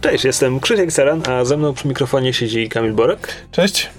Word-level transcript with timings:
Cześć, 0.00 0.24
jestem 0.24 0.60
Krzysiek 0.60 0.92
Seran, 0.92 1.22
a 1.28 1.44
ze 1.44 1.56
mną 1.56 1.74
przy 1.74 1.88
mikrofonie 1.88 2.32
siedzi 2.32 2.68
Kamil 2.68 2.92
Borek. 2.92 3.34
Cześć. 3.50 3.90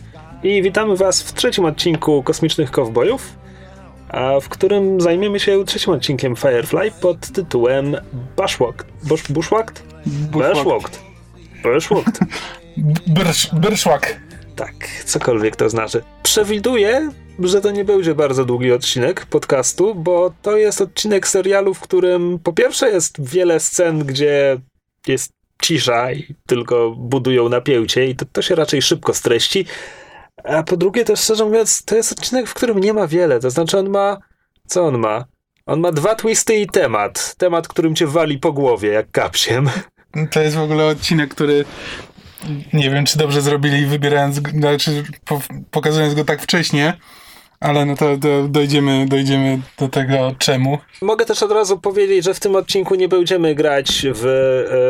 I 0.44 0.62
witamy 0.62 0.96
Was 0.98 1.21
w 1.21 1.34
trzecim 1.34 1.66
odcinku 1.66 2.23
Kosmicznych 2.23 2.71
Kowbojów, 2.71 3.36
a 4.09 4.39
w 4.39 4.50
którym 4.50 5.02
zajmiemy 5.02 5.39
się 5.39 5.66
trzecim 5.66 5.94
odcinkiem 5.94 6.36
Firefly 6.36 6.91
pod 7.02 7.20
tytułem 7.32 7.96
Bushwalked. 8.38 8.88
Bush, 9.04 9.32
bushwalked? 9.32 9.84
Bushwalked. 10.05 11.00
Bushwalked. 11.64 12.20
Bushwalk. 13.54 14.05
Tak, 14.55 15.04
cokolwiek 15.05 15.55
to 15.55 15.70
znaczy. 15.70 16.04
Przewiduję, 16.24 17.12
że 17.39 17.61
to 17.61 17.71
nie 17.71 17.86
będzie 17.86 18.15
bardzo 18.15 18.45
długi 18.45 18.71
odcinek 18.71 19.25
podcastu, 19.25 19.95
bo 19.95 20.33
to 20.41 20.57
jest 20.57 20.82
odcinek 20.82 21.28
serialu, 21.28 21.74
w 21.74 21.79
którym 21.79 22.39
po 22.39 22.54
pierwsze 22.54 22.89
jest 22.89 23.29
wiele 23.29 23.60
scen, 23.60 24.00
gdzie 24.00 24.57
jest 25.07 25.32
cisza 25.61 26.11
i 26.11 26.36
tylko 26.46 26.91
budują 26.97 27.50
napięcie 27.50 28.05
i 28.05 28.15
to, 28.15 28.25
to 28.32 28.41
się 28.41 28.55
raczej 28.55 28.82
szybko 28.82 29.14
streści. 29.14 29.65
A 30.43 30.64
po 30.64 30.77
drugie 30.77 31.05
też 31.05 31.19
szczerze 31.19 31.46
mówiąc, 31.46 31.86
to 31.86 31.96
jest 31.96 32.11
odcinek, 32.11 32.47
w 32.47 32.53
którym 32.53 32.80
nie 32.80 32.94
ma 32.94 33.08
wiele. 33.08 33.39
To 33.39 33.50
znaczy 33.50 33.80
on 33.80 33.89
ma... 33.89 34.17
Co 34.67 34.86
on 34.86 34.97
ma? 34.97 35.25
On 35.66 35.80
ma 35.80 35.91
dwa 35.91 36.16
twisty 36.16 36.55
i 36.55 36.67
temat. 36.67 37.36
Temat, 37.38 37.67
którym 37.67 37.95
cię 37.95 38.08
wali 38.08 38.38
po 38.38 38.53
głowie, 38.53 38.89
jak 38.89 39.11
kapsiem. 39.11 39.69
To 40.31 40.41
jest 40.41 40.55
w 40.55 40.61
ogóle 40.61 40.86
odcinek, 40.86 41.30
który 41.30 41.66
nie 42.73 42.89
wiem, 42.89 43.05
czy 43.05 43.17
dobrze 43.17 43.41
zrobili 43.41 43.86
wybierając, 43.86 44.36
znaczy 44.36 45.03
pokazując 45.72 46.13
go 46.13 46.25
tak 46.25 46.41
wcześnie, 46.41 46.97
ale 47.64 47.86
no 47.86 47.95
to, 47.95 48.17
dojdziemy, 48.48 49.06
dojdziemy 49.06 49.59
do 49.80 49.90
tego 49.90 50.36
czemu. 50.40 50.78
Mogę 51.02 51.26
też 51.26 51.44
od 51.44 51.52
razu 51.52 51.80
powiedzieć, 51.80 52.26
że 52.26 52.34
w 52.34 52.39
tym 52.39 52.55
odcinku 52.55 52.95
nie 52.95 53.08
będziemy 53.08 53.55
grać 53.55 54.05
w 54.14 54.25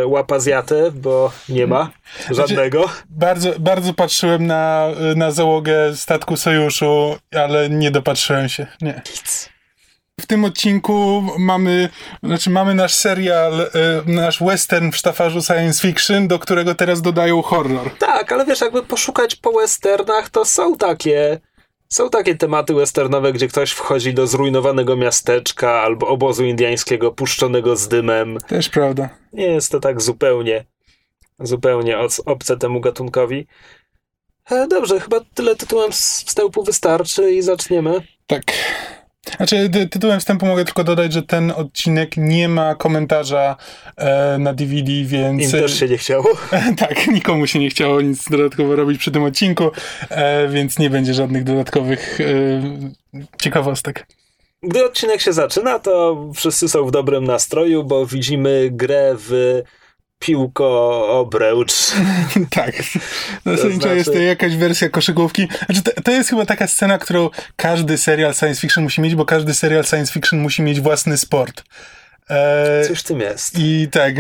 e, 0.02 0.08
łapazjatę, 0.08 0.92
bo 0.92 1.32
nie 1.50 1.68
ma 1.68 1.92
znaczy, 2.18 2.36
żadnego. 2.36 2.84
Znaczy, 2.84 3.04
bardzo, 3.10 3.50
bardzo 3.60 3.94
patrzyłem 3.94 4.48
na, 4.48 4.88
na 5.16 5.32
załogę 5.32 5.96
statku 5.96 6.38
Sojuszu, 6.38 7.18
ale 7.36 7.70
nie 7.70 7.92
dopatrzyłem 7.92 8.50
się. 8.50 8.68
Nie. 8.82 9.02
Nic. 9.12 9.50
W 10.20 10.26
tym 10.26 10.46
odcinku 10.46 11.24
mamy, 11.38 11.90
znaczy 12.24 12.50
mamy 12.50 12.76
nasz 12.76 12.94
serial, 12.94 13.62
e, 13.62 13.68
nasz 14.06 14.40
western 14.40 14.92
w 14.92 14.98
sztafarzu 14.98 15.42
science 15.42 15.82
fiction, 15.82 16.28
do 16.28 16.40
którego 16.40 16.76
teraz 16.76 17.02
dodają 17.02 17.42
horror. 17.42 17.90
Tak, 18.00 18.32
ale 18.32 18.46
wiesz, 18.46 18.62
jakby 18.62 18.84
poszukać 18.84 19.36
po 19.36 19.52
westernach, 19.52 20.30
to 20.30 20.46
są 20.46 20.76
takie 20.78 21.40
są 21.94 22.10
takie 22.10 22.36
tematy 22.36 22.74
westernowe, 22.74 23.34
gdzie 23.34 23.48
ktoś 23.48 23.72
wchodzi 23.72 24.14
do 24.14 24.28
zrujnowanego 24.28 24.96
miasteczka 24.96 25.72
albo 25.72 26.08
obozu 26.08 26.46
indiańskiego 26.46 27.12
puszczonego 27.12 27.76
z 27.76 27.88
dymem. 27.88 28.38
Też 28.48 28.70
prawda. 28.70 29.10
Nie 29.34 29.46
jest 29.46 29.72
to 29.72 29.80
tak 29.80 30.02
zupełnie, 30.02 30.66
zupełnie 31.40 31.98
obce 32.26 32.58
temu 32.58 32.80
gatunkowi. 32.80 33.48
E, 34.52 34.68
dobrze, 34.68 35.00
chyba 35.00 35.20
tyle 35.34 35.56
tytułem 35.56 35.92
wstępu 35.92 36.64
wystarczy 36.64 37.32
i 37.32 37.42
zaczniemy. 37.42 38.02
Tak. 38.28 38.44
Znaczy, 39.38 39.70
tytułem 39.92 40.20
wstępu 40.20 40.46
mogę 40.46 40.66
tylko 40.66 40.84
dodać, 40.84 41.14
że 41.14 41.24
ten 41.24 41.52
odcinek 41.52 42.18
nie 42.18 42.50
ma 42.50 42.76
komentarza 42.76 43.56
e, 43.98 44.38
na 44.38 44.54
DVD, 44.54 44.92
więc... 45.04 45.44
Im 45.44 45.52
też 45.52 45.80
się 45.80 45.88
nie 45.88 45.98
chciało. 45.98 46.30
tak, 46.78 47.08
nikomu 47.08 47.48
się 47.48 47.60
nie 47.60 47.70
chciało 47.70 48.02
nic 48.02 48.30
dodatkowo 48.30 48.76
robić 48.76 49.00
przy 49.00 49.12
tym 49.12 49.24
odcinku, 49.24 49.72
e, 50.10 50.48
więc 50.48 50.80
nie 50.80 50.90
będzie 50.90 51.14
żadnych 51.14 51.44
dodatkowych 51.44 52.20
e, 52.22 52.26
ciekawostek. 53.42 54.08
Gdy 54.64 54.86
odcinek 54.86 55.22
się 55.22 55.34
zaczyna, 55.34 55.80
to 55.80 56.18
wszyscy 56.36 56.70
są 56.70 56.86
w 56.86 56.92
dobrym 56.92 57.24
nastroju, 57.24 57.84
bo 57.84 58.06
widzimy 58.06 58.70
grę 58.72 59.16
w 59.18 59.62
piłko 60.24 61.08
obręcz. 61.20 61.74
tak. 62.50 62.76
Zasadniczo 63.46 63.82
znaczy... 63.82 63.96
jest 63.96 64.14
to 64.14 64.18
jakaś 64.18 64.56
wersja 64.56 64.90
koszykówki. 64.90 65.48
Znaczy, 65.66 65.82
to, 65.82 66.02
to, 66.02 66.12
jest 66.12 66.30
chyba 66.30 66.46
taka 66.46 66.68
scena, 66.68 66.98
którą 66.98 67.30
każdy 67.56 67.98
serial 67.98 68.34
science 68.34 68.62
fiction 68.62 68.84
musi 68.84 69.02
mieć, 69.02 69.16
bo 69.16 69.26
każdy 69.26 69.54
serial 69.54 69.84
science 69.84 70.14
fiction 70.14 70.40
musi 70.40 70.62
mieć 70.62 70.82
własny 70.82 71.18
sport. 71.18 71.64
E, 72.30 72.88
Coś 72.88 73.00
w 73.00 73.04
tym 73.04 73.20
jest. 73.20 73.60
I 73.60 73.88
tak, 73.92 74.16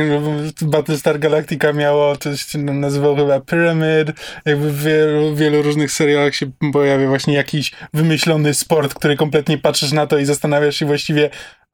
Battlestar 0.62 1.20
Galactica 1.20 1.74
miało, 1.74 2.16
to 2.16 2.38
się 2.38 2.60
nazywało 2.60 3.16
chyba 3.16 3.40
Pyramid, 3.40 4.08
jakby 4.46 4.72
w 4.72 4.84
wielu, 4.84 5.36
wielu 5.36 5.62
różnych 5.62 5.92
serialach 5.92 6.36
się 6.36 6.52
pojawia 6.74 7.08
właśnie 7.08 7.34
jakiś 7.34 7.72
wymyślony 7.94 8.54
sport, 8.54 8.94
który 8.94 9.16
kompletnie 9.16 9.58
patrzysz 9.58 9.92
na 9.92 10.08
to 10.08 10.18
i 10.18 10.26
zastanawiasz 10.26 10.76
się 10.76 10.86
właściwie, 10.86 11.30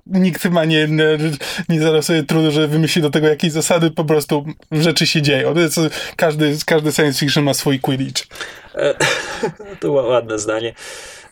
nikt 0.08 0.42
chyba 0.42 0.66
nie, 0.66 0.88
nie, 0.88 1.18
nie 1.70 1.82
zadał 1.82 2.02
sobie 2.02 2.24
trudu, 2.24 2.52
że 2.52 2.68
wymyśli 2.68 3.02
do 3.02 3.10
tego 3.10 3.28
jakieś 3.28 3.52
zasady, 3.52 3.92
po 3.92 4.06
prostu 4.06 4.46
rzeczy 4.72 5.08
się 5.08 5.22
dzieją. 5.22 5.56
Jest, 5.56 5.80
każdy, 6.16 6.58
każdy 6.66 6.92
science 6.92 7.20
fiction 7.20 7.44
ma 7.44 7.54
swój 7.54 7.80
Quidditch. 7.80 8.28
E, 8.76 8.96
to 9.80 9.92
ładne 9.92 10.40
zdanie. 10.40 10.74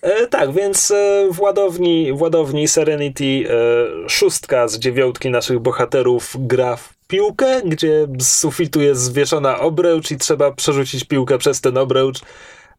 E, 0.02 0.28
tak, 0.28 0.54
więc 0.54 0.92
e, 0.92 1.28
w 1.32 1.40
ładowni, 1.40 2.14
w 2.14 2.22
ładowni 2.22 2.68
Serenity 2.68 3.24
e, 3.26 4.10
szóstka 4.10 4.68
z 4.68 4.80
dziewiątki 4.80 5.30
naszych 5.30 5.60
bohaterów 5.60 6.36
gra 6.40 6.76
w 6.76 6.94
piłkę, 7.08 7.62
gdzie 7.66 8.08
z 8.20 8.32
sufitu 8.32 8.82
jest 8.82 9.02
zwieszona 9.02 9.60
obręcz 9.60 10.12
i 10.12 10.18
trzeba 10.18 10.52
przerzucić 10.52 11.04
piłkę 11.04 11.38
przez 11.38 11.62
ten 11.62 11.78
obręcz. 11.78 12.22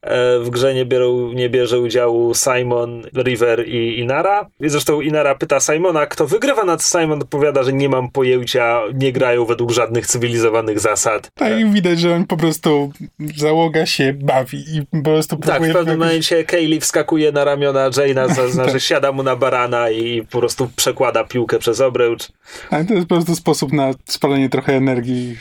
E, 0.03 0.39
w 0.39 0.51
grze 0.51 0.75
nie, 0.75 0.87
biorą, 0.87 1.33
nie 1.33 1.51
bierze 1.51 1.81
udziału 1.81 2.35
Simon, 2.35 3.03
River 3.17 3.69
i 3.69 3.99
Inara. 3.99 4.47
I 4.61 4.69
zresztą 4.69 5.01
Inara 5.01 5.35
pyta 5.35 5.61
Simona, 5.61 6.07
kto 6.07 6.27
wygrywa, 6.27 6.65
nad 6.65 6.83
Simon 6.83 7.23
odpowiada, 7.23 7.63
że 7.63 7.73
nie 7.73 7.89
mam 7.89 8.11
pojęcia, 8.11 8.81
nie 8.95 9.13
grają 9.13 9.45
według 9.45 9.71
żadnych 9.71 10.07
cywilizowanych 10.07 10.81
zasad. 10.81 11.31
Tak, 11.35 11.61
i 11.61 11.65
widać, 11.65 12.01
że 12.01 12.15
on 12.15 12.27
po 12.27 12.37
prostu 12.37 12.93
załoga 13.37 13.87
się 13.87 14.13
bawi 14.13 14.77
i 14.77 14.87
po 14.87 15.03
prostu 15.03 15.37
próbuje... 15.37 15.61
Tak, 15.61 15.71
w 15.71 15.73
pewnym 15.73 15.99
momencie 15.99 16.45
Kaylee 16.45 16.81
wskakuje 16.81 17.33
na 17.33 17.45
ramiona 17.45 17.91
Jane'a, 17.91 18.57
tak. 18.57 18.71
że 18.71 18.81
siada 18.81 19.13
mu 19.13 19.23
na 19.23 19.37
barana 19.37 19.91
i 19.91 20.23
po 20.23 20.39
prostu 20.39 20.71
przekłada 20.77 21.25
piłkę 21.25 21.59
przez 21.59 21.81
obręcz. 21.81 22.29
Ale 22.71 22.85
to 22.85 22.95
jest 22.95 23.07
po 23.07 23.15
prostu 23.15 23.35
sposób 23.35 23.73
na 23.73 23.91
spalenie 24.05 24.49
trochę 24.49 24.73
energii 24.73 25.37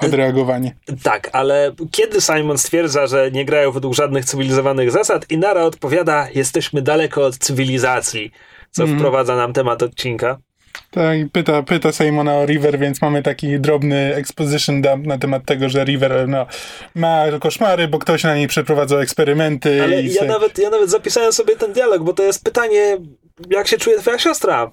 odreagowanie. 0.00 0.74
Tak, 1.02 1.30
ale 1.32 1.74
kiedy 1.90 2.20
Simon 2.20 2.58
stwierdza, 2.58 3.06
że 3.06 3.30
nie 3.30 3.44
grają 3.44 3.72
według 3.72 3.94
żadnych 3.94 4.24
cywilizowanych 4.24 4.90
zasad, 4.90 5.30
Inara 5.30 5.64
odpowiada, 5.64 6.28
jesteśmy 6.34 6.82
daleko 6.82 7.24
od 7.24 7.38
cywilizacji, 7.38 8.32
co 8.70 8.84
mm. 8.84 8.98
wprowadza 8.98 9.36
nam 9.36 9.52
temat 9.52 9.82
odcinka. 9.82 10.38
Tak, 10.90 11.18
pyta, 11.32 11.62
pyta 11.62 11.92
Simona 11.92 12.34
o 12.34 12.46
River, 12.46 12.78
więc 12.78 13.02
mamy 13.02 13.22
taki 13.22 13.60
drobny 13.60 14.14
exposition 14.14 14.82
dump 14.82 15.06
na 15.06 15.18
temat 15.18 15.44
tego, 15.46 15.68
że 15.68 15.84
River 15.84 16.28
no, 16.28 16.46
ma 16.94 17.24
koszmary, 17.40 17.88
bo 17.88 17.98
ktoś 17.98 18.24
na 18.24 18.34
niej 18.34 18.48
przeprowadzał 18.48 19.00
eksperymenty. 19.00 19.82
Ale 19.82 20.02
ja, 20.02 20.24
nawet, 20.24 20.58
ja 20.58 20.70
nawet 20.70 20.90
zapisałem 20.90 21.32
sobie 21.32 21.56
ten 21.56 21.72
dialog, 21.72 22.02
bo 22.02 22.12
to 22.12 22.22
jest 22.22 22.44
pytanie, 22.44 22.98
jak 23.50 23.68
się 23.68 23.78
czuje 23.78 23.98
twoja 23.98 24.18
siostra? 24.18 24.70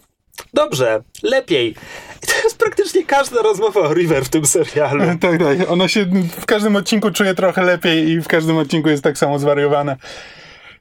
Dobrze, 0.54 1.04
lepiej. 1.24 1.76
I 2.24 2.28
to 2.28 2.34
jest 2.44 2.58
praktycznie 2.58 3.06
każda 3.06 3.42
rozmowa 3.42 3.80
o 3.80 3.94
River 3.94 4.26
w 4.26 4.30
tym 4.30 4.46
serialu. 4.46 5.04
tak, 5.22 5.40
tak. 5.40 5.72
Ona 5.72 5.88
się 5.88 6.06
w 6.42 6.46
każdym 6.46 6.76
odcinku 6.76 7.12
czuje 7.12 7.36
trochę 7.36 7.64
lepiej 7.64 8.10
i 8.10 8.22
w 8.22 8.28
każdym 8.28 8.58
odcinku 8.58 8.90
jest 8.90 9.04
tak 9.04 9.18
samo 9.18 9.40
zwariowana. 9.40 9.98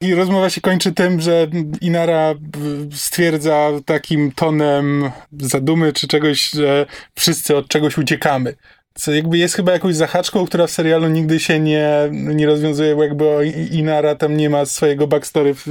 I 0.01 0.15
rozmowa 0.15 0.49
się 0.49 0.61
kończy 0.61 0.91
tym, 0.91 1.21
że 1.21 1.47
Inara 1.81 2.33
stwierdza 2.93 3.69
takim 3.85 4.31
tonem 4.31 5.11
zadumy 5.39 5.93
czy 5.93 6.07
czegoś, 6.07 6.49
że 6.49 6.85
wszyscy 7.15 7.55
od 7.55 7.67
czegoś 7.67 7.97
uciekamy 7.97 8.55
co 8.93 9.11
jakby 9.13 9.37
jest 9.37 9.55
chyba 9.55 9.71
jakąś 9.71 9.95
zahaczką, 9.95 10.45
która 10.45 10.67
w 10.67 10.71
serialu 10.71 11.07
nigdy 11.07 11.39
się 11.39 11.59
nie, 11.59 11.89
nie 12.11 12.47
rozwiązuje, 12.47 12.95
bo 12.95 13.03
jakby 13.03 13.53
Inara 13.71 14.15
tam 14.15 14.37
nie 14.37 14.49
ma 14.49 14.65
swojego 14.65 15.07
backstory 15.07 15.53
w, 15.53 15.65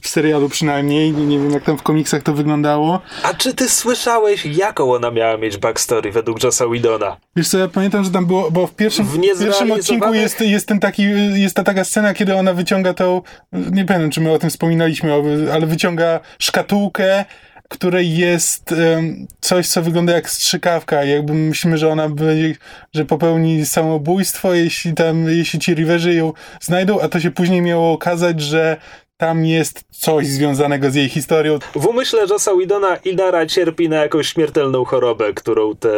w 0.00 0.08
serialu 0.08 0.48
przynajmniej. 0.48 1.12
Nie 1.12 1.38
wiem, 1.38 1.50
jak 1.50 1.64
tam 1.64 1.78
w 1.78 1.82
komiksach 1.82 2.22
to 2.22 2.32
wyglądało. 2.32 3.00
A 3.22 3.34
czy 3.34 3.54
ty 3.54 3.68
słyszałeś, 3.68 4.46
jaką 4.46 4.94
ona 4.94 5.10
miała 5.10 5.36
mieć 5.36 5.56
backstory 5.56 6.12
według 6.12 6.42
Jossa 6.42 6.68
Widona? 6.68 7.16
Wiesz 7.36 7.48
co, 7.48 7.58
ja 7.58 7.68
pamiętam, 7.68 8.04
że 8.04 8.10
tam 8.10 8.26
było, 8.26 8.50
bo 8.50 8.66
w 8.66 8.74
pierwszym, 8.74 9.06
w 9.06 9.20
pierwszym 9.40 9.70
odcinku 9.72 10.14
jest, 10.14 10.40
jest 10.40 10.68
ten 10.68 10.80
taki, 10.80 11.02
jest 11.34 11.56
ta 11.56 11.64
taka 11.64 11.84
scena, 11.84 12.14
kiedy 12.14 12.34
ona 12.34 12.52
wyciąga 12.54 12.94
tą, 12.94 13.22
nie 13.52 13.84
pamiętam, 13.84 14.10
czy 14.10 14.20
my 14.20 14.32
o 14.32 14.38
tym 14.38 14.50
wspominaliśmy, 14.50 15.12
ale 15.52 15.66
wyciąga 15.66 16.20
szkatułkę 16.38 17.24
której 17.68 18.16
jest 18.16 18.72
um, 18.72 19.26
coś, 19.40 19.68
co 19.68 19.82
wygląda 19.82 20.12
jak 20.12 20.30
strzykawka. 20.30 21.04
Jakby 21.04 21.34
myślimy, 21.34 21.78
że 21.78 21.88
ona 21.88 22.08
będzie, 22.08 22.54
że 22.94 23.04
popełni 23.04 23.66
samobójstwo, 23.66 24.54
jeśli 24.54 24.94
tam, 24.94 25.28
jeśli 25.28 25.58
ci 25.58 25.74
riverzy 25.74 26.14
ją 26.14 26.32
znajdą, 26.60 27.00
a 27.00 27.08
to 27.08 27.20
się 27.20 27.30
później 27.30 27.62
miało 27.62 27.92
okazać, 27.92 28.40
że 28.40 28.76
tam 29.16 29.46
jest 29.46 29.84
coś 29.90 30.26
związanego 30.26 30.90
z 30.90 30.94
jej 30.94 31.08
historią. 31.08 31.58
W 31.74 31.86
umyśle 31.86 32.20
Josa 32.30 32.56
Widona 32.56 32.96
Inara 32.96 33.46
cierpi 33.46 33.88
na 33.88 33.96
jakąś 33.96 34.28
śmiertelną 34.28 34.84
chorobę, 34.84 35.32
którą 35.34 35.76
te, 35.76 35.90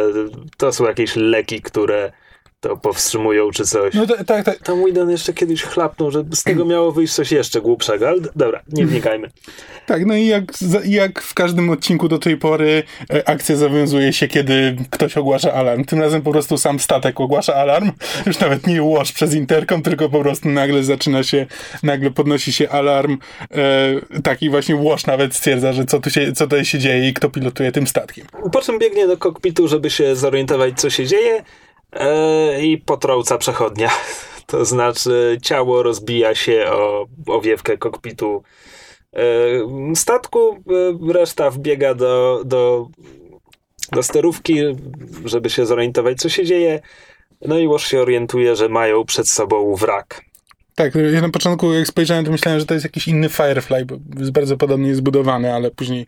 to 0.57 0.73
są 0.73 0.85
jakieś 0.85 1.15
leki, 1.15 1.61
które 1.61 2.11
to 2.61 2.77
powstrzymują 2.77 3.51
czy 3.51 3.65
coś. 3.65 3.93
No 3.93 4.07
tak, 4.07 4.23
tak. 4.25 4.45
Ta... 4.45 4.53
Tam 4.53 4.83
Whedon 4.83 5.09
jeszcze 5.09 5.33
kiedyś 5.33 5.63
chlapnął, 5.63 6.11
że 6.11 6.23
z 6.31 6.43
tego 6.43 6.65
miało 6.65 6.91
wyjść 6.91 7.13
coś 7.13 7.31
jeszcze 7.31 7.61
głupszego, 7.61 8.07
ale 8.07 8.21
dobra, 8.35 8.61
nie 8.67 8.85
wnikajmy. 8.85 9.29
Tak, 9.85 10.05
no 10.05 10.15
i 10.15 10.27
jak, 10.27 10.43
jak 10.85 11.21
w 11.21 11.33
każdym 11.33 11.69
odcinku 11.69 12.07
do 12.07 12.17
tej 12.17 12.37
pory 12.37 12.83
e, 13.13 13.29
akcja 13.29 13.55
zawiązuje 13.55 14.13
się, 14.13 14.27
kiedy 14.27 14.75
ktoś 14.89 15.17
ogłasza 15.17 15.53
alarm. 15.53 15.85
Tym 15.85 15.99
razem 15.99 16.21
po 16.21 16.31
prostu 16.31 16.57
sam 16.57 16.79
statek 16.79 17.21
ogłasza 17.21 17.55
alarm. 17.55 17.91
Już 18.27 18.39
nawet 18.39 18.67
nie 18.67 18.83
łoż 18.83 19.11
przez 19.11 19.33
interkom, 19.33 19.81
tylko 19.81 20.09
po 20.09 20.19
prostu 20.19 20.49
nagle 20.49 20.83
zaczyna 20.83 21.23
się, 21.23 21.45
nagle 21.83 22.11
podnosi 22.11 22.53
się 22.53 22.69
alarm. 22.69 23.17
E, 23.51 24.21
taki 24.21 24.49
właśnie 24.49 24.75
łoż 24.75 25.05
nawet 25.05 25.35
stwierdza, 25.35 25.73
że 25.73 25.85
co 25.85 25.99
tu 25.99 26.09
się, 26.09 26.33
co 26.33 26.45
tutaj 26.45 26.65
się 26.65 26.79
dzieje 26.79 27.09
i 27.09 27.13
kto 27.13 27.29
pilotuje 27.29 27.71
tym 27.71 27.87
statkiem. 27.87 28.25
Po 28.51 28.61
czym 28.61 28.79
biegnie 28.79 29.07
do 29.07 29.17
kokpitu, 29.17 29.67
żeby 29.67 29.89
się 29.89 30.15
zorientować, 30.15 30.79
co 30.79 30.89
się 30.89 31.05
dzieje 31.05 31.43
e, 31.91 32.65
i 32.65 32.77
potrąca 32.77 33.37
przechodnia. 33.37 33.89
To 34.45 34.65
znaczy 34.65 35.37
ciało 35.41 35.83
rozbija 35.83 36.35
się 36.35 36.65
o 36.71 37.05
owiewkę 37.27 37.77
kokpitu 37.77 38.43
e, 39.13 39.95
statku, 39.95 40.63
e, 41.09 41.13
reszta 41.13 41.49
wbiega 41.49 41.93
do, 41.93 42.41
do, 42.45 42.87
do 43.91 44.03
sterówki, 44.03 44.55
żeby 45.25 45.49
się 45.49 45.65
zorientować, 45.65 46.17
co 46.17 46.29
się 46.29 46.45
dzieje. 46.45 46.79
No 47.41 47.59
i 47.59 47.63
już 47.63 47.87
się 47.87 48.01
orientuje, 48.01 48.55
że 48.55 48.69
mają 48.69 49.05
przed 49.05 49.29
sobą 49.29 49.75
wrak. 49.75 50.21
Tak, 50.75 50.93
ja 51.13 51.21
na 51.21 51.29
początku 51.29 51.73
jak 51.73 51.87
spojrzałem, 51.87 52.25
to 52.25 52.31
myślałem, 52.31 52.59
że 52.59 52.65
to 52.65 52.73
jest 52.73 52.85
jakiś 52.85 53.07
inny 53.07 53.29
Firefly, 53.29 53.85
bo 53.85 53.95
jest 54.19 54.31
bardzo 54.31 54.57
podobnie 54.57 54.95
zbudowany, 54.95 55.53
ale 55.53 55.71
później 55.71 56.07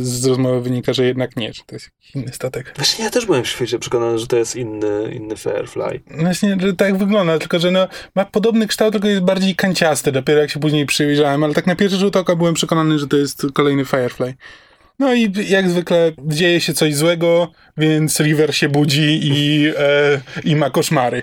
z 0.00 0.26
rozmowy 0.26 0.60
wynika, 0.60 0.92
że 0.92 1.04
jednak 1.04 1.36
nie, 1.36 1.52
że 1.52 1.62
to 1.66 1.74
jest 1.74 1.90
inny 2.14 2.32
statek. 2.32 2.72
Właśnie 2.76 3.04
ja 3.04 3.10
też 3.10 3.26
byłem 3.26 3.44
w 3.44 3.48
świecie 3.48 3.78
przekonany, 3.78 4.18
że 4.18 4.26
to 4.26 4.36
jest 4.36 4.56
inny, 4.56 5.12
inny 5.12 5.36
Firefly. 5.36 6.00
Właśnie, 6.10 6.56
że 6.60 6.74
tak 6.74 6.96
wygląda, 6.96 7.38
tylko 7.38 7.58
że 7.58 7.70
no, 7.70 7.88
ma 8.14 8.24
podobny 8.24 8.66
kształt, 8.66 8.92
tylko 8.92 9.08
jest 9.08 9.22
bardziej 9.22 9.54
kanciasty, 9.56 10.12
dopiero 10.12 10.40
jak 10.40 10.50
się 10.50 10.60
później 10.60 10.86
przyjrzałem, 10.86 11.44
ale 11.44 11.54
tak 11.54 11.66
na 11.66 11.76
pierwszy 11.76 11.96
rzut 11.96 12.16
oka 12.16 12.36
byłem 12.36 12.54
przekonany, 12.54 12.98
że 12.98 13.06
to 13.06 13.16
jest 13.16 13.46
kolejny 13.54 13.84
Firefly. 13.84 14.34
No 14.98 15.14
i 15.14 15.32
jak 15.48 15.70
zwykle 15.70 16.12
dzieje 16.18 16.60
się 16.60 16.74
coś 16.74 16.94
złego, 16.94 17.50
więc 17.76 18.20
River 18.20 18.56
się 18.56 18.68
budzi 18.68 19.20
i, 19.22 19.66
e, 19.78 20.20
i 20.44 20.56
ma 20.56 20.70
koszmary, 20.70 21.22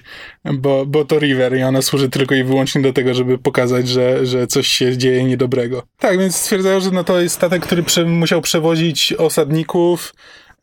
bo, 0.53 0.85
bo 0.85 1.05
to 1.05 1.19
River 1.19 1.57
i 1.57 1.63
ona 1.63 1.81
służy 1.81 2.09
tylko 2.09 2.35
i 2.35 2.43
wyłącznie 2.43 2.81
do 2.81 2.93
tego, 2.93 3.13
żeby 3.13 3.37
pokazać, 3.37 3.87
że, 3.87 4.25
że 4.25 4.47
coś 4.47 4.67
się 4.67 4.97
dzieje 4.97 5.23
niedobrego. 5.23 5.83
Tak, 5.99 6.19
więc 6.19 6.35
stwierdzają, 6.35 6.79
że 6.79 6.91
no 6.91 7.03
to 7.03 7.21
jest 7.21 7.35
statek, 7.35 7.65
który 7.65 7.83
prze, 7.83 8.05
musiał 8.05 8.41
przewozić 8.41 9.13
osadników, 9.13 10.13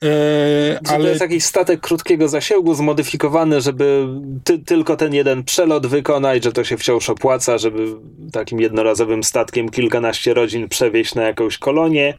Eee, 0.02 0.78
ale... 0.88 1.04
To 1.04 1.08
jest 1.08 1.20
jakiś 1.20 1.44
statek 1.44 1.80
krótkiego 1.80 2.28
zasięgu, 2.28 2.74
zmodyfikowany, 2.74 3.60
żeby 3.60 4.08
ty, 4.44 4.58
tylko 4.58 4.96
ten 4.96 5.14
jeden 5.14 5.44
przelot 5.44 5.86
wykonać, 5.86 6.44
że 6.44 6.52
to 6.52 6.64
się 6.64 6.76
wciąż 6.76 7.10
opłaca, 7.10 7.58
żeby 7.58 7.86
takim 8.32 8.60
jednorazowym 8.60 9.24
statkiem 9.24 9.68
kilkanaście 9.68 10.34
rodzin 10.34 10.68
przewieźć 10.68 11.14
na 11.14 11.22
jakąś 11.22 11.58
kolonię. 11.58 12.18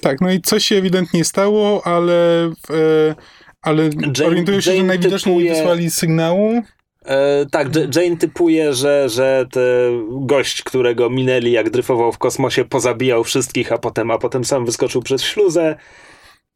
Tak, 0.00 0.20
no 0.20 0.32
i 0.32 0.40
coś 0.40 0.64
się 0.64 0.76
ewidentnie 0.76 1.24
stało, 1.24 1.86
ale, 1.86 2.44
e, 2.70 3.14
ale 3.62 3.82
Jane, 3.82 4.36
się, 4.46 4.52
Jane 4.52 4.60
że 4.60 4.82
najwidoczniej 4.82 5.36
typuje... 5.36 5.54
wysłali 5.54 5.90
sygnału. 5.90 6.62
E, 7.04 7.46
tak, 7.50 7.68
Jane 7.96 8.16
typuje, 8.16 8.72
że, 8.74 9.08
że 9.08 9.46
ten 9.50 10.26
gość, 10.26 10.62
którego 10.62 11.10
minęli, 11.10 11.52
jak 11.52 11.70
dryfował 11.70 12.12
w 12.12 12.18
kosmosie, 12.18 12.64
pozabijał 12.64 13.24
wszystkich, 13.24 13.72
a 13.72 13.78
potem, 13.78 14.10
a 14.10 14.18
potem 14.18 14.44
sam 14.44 14.66
wyskoczył 14.66 15.02
przez 15.02 15.22
śluzę. 15.22 15.76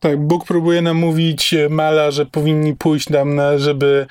Tak, 0.01 0.27
Bóg 0.27 0.45
próbuje 0.45 0.83
namówić 0.83 1.55
Mala, 1.71 2.11
że 2.11 2.27
powinni 2.27 2.77
pójść 2.77 3.09
tam, 3.09 3.35
na, 3.35 3.59
żeby 3.59 4.07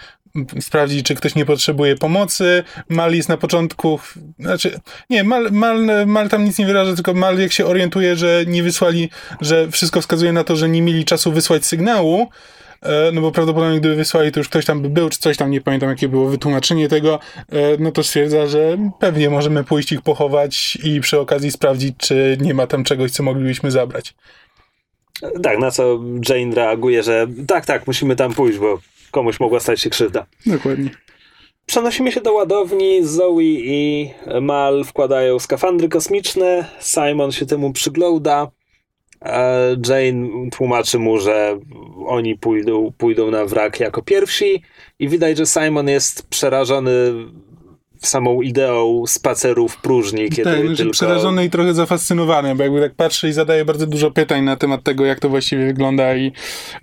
sprawdzić, 0.60 1.06
czy 1.06 1.16
ktoś 1.16 1.36
nie 1.36 1.46
potrzebuje 1.46 1.96
pomocy. 1.96 2.64
Mal 2.90 3.14
jest 3.14 3.30
na 3.30 3.38
początku, 3.38 4.00
znaczy, 4.40 4.80
nie, 5.10 5.24
Mal, 5.24 5.52
Mal, 5.52 6.06
Mal 6.06 6.30
tam 6.30 6.44
nic 6.44 6.58
nie 6.58 6.66
wyraża, 6.66 6.96
tylko 6.96 7.14
Mal 7.14 7.40
jak 7.40 7.52
się 7.52 7.66
orientuje, 7.66 8.16
że 8.16 8.44
nie 8.48 8.64
wysłali, 8.64 9.10
że 9.42 9.72
wszystko 9.72 10.02
wskazuje 10.02 10.34
na 10.34 10.44
to, 10.44 10.56
że 10.56 10.70
nie 10.70 10.82
mieli 10.82 11.06
czasu 11.06 11.32
wysłać 11.32 11.66
sygnału, 11.66 12.30
e, 12.82 13.12
no 13.14 13.22
bo 13.22 13.32
prawdopodobnie 13.32 13.80
gdyby 13.80 13.96
wysłali, 13.96 14.32
to 14.32 14.40
już 14.40 14.50
ktoś 14.50 14.66
tam 14.66 14.82
by 14.82 14.90
był, 14.90 15.10
czy 15.10 15.20
coś 15.20 15.38
tam, 15.38 15.52
nie 15.52 15.62
pamiętam 15.62 15.90
jakie 15.90 16.08
było 16.08 16.30
wytłumaczenie 16.30 16.88
tego, 16.88 17.20
e, 17.50 17.56
no 17.80 17.92
to 17.92 18.04
stwierdza, 18.04 18.48
że 18.48 18.78
pewnie 19.00 19.30
możemy 19.30 19.64
pójść 19.64 19.92
ich 19.92 20.02
pochować 20.02 20.78
i 20.84 21.02
przy 21.02 21.20
okazji 21.20 21.52
sprawdzić, 21.52 21.96
czy 21.98 22.38
nie 22.42 22.54
ma 22.54 22.68
tam 22.68 22.84
czegoś, 22.84 23.12
co 23.12 23.24
moglibyśmy 23.24 23.72
zabrać. 23.72 24.16
Tak, 25.44 25.60
na 25.60 25.72
co 25.72 26.00
Jane 26.30 26.56
reaguje, 26.56 27.04
że 27.04 27.28
tak, 27.48 27.66
tak, 27.66 27.88
musimy 27.88 28.16
tam 28.16 28.34
pójść, 28.34 28.60
bo 28.60 28.80
komuś 29.12 29.40
mogła 29.40 29.60
stać 29.60 29.82
się 29.82 29.90
krzywda. 29.90 30.26
Dokładnie. 30.46 30.90
Przenosimy 31.66 32.12
się 32.12 32.22
do 32.22 32.34
ładowni. 32.34 33.04
Zoe 33.04 33.42
i 33.42 34.10
Mal 34.42 34.84
wkładają 34.84 35.40
skafandry 35.40 35.90
kosmiczne. 35.90 36.66
Simon 36.80 37.32
się 37.32 37.46
temu 37.46 37.74
przygląda. 37.74 38.52
Jane 39.88 40.50
tłumaczy 40.52 41.00
mu, 41.00 41.20
że 41.20 41.60
oni 42.06 42.38
pójdą, 42.38 42.94
pójdą 42.98 43.32
na 43.32 43.46
wrak 43.46 43.80
jako 43.80 44.02
pierwsi 44.02 44.64
i 45.00 45.10
widać, 45.10 45.38
że 45.38 45.46
Simon 45.46 45.88
jest 45.88 46.30
przerażony 46.30 46.92
samą 48.02 48.42
ideą 48.42 49.04
spacerów 49.08 49.78
próżni, 49.78 50.30
kiedy 50.30 50.44
tak, 50.44 50.78
tylko... 50.78 50.92
przerażony 50.92 51.46
i 51.46 51.50
trochę 51.50 51.74
zafascynowany, 51.74 52.56
bo 52.56 52.64
jakby 52.64 52.82
tak 52.82 52.96
patrzy 52.96 53.30
i 53.30 53.34
zadaje 53.34 53.66
bardzo 53.66 53.88
dużo 53.88 54.12
pytań 54.12 54.44
na 54.44 54.56
temat 54.56 54.84
tego, 54.84 55.06
jak 55.06 55.20
to 55.20 55.30
właściwie 55.30 55.66
wygląda 55.66 56.16
i, 56.16 56.32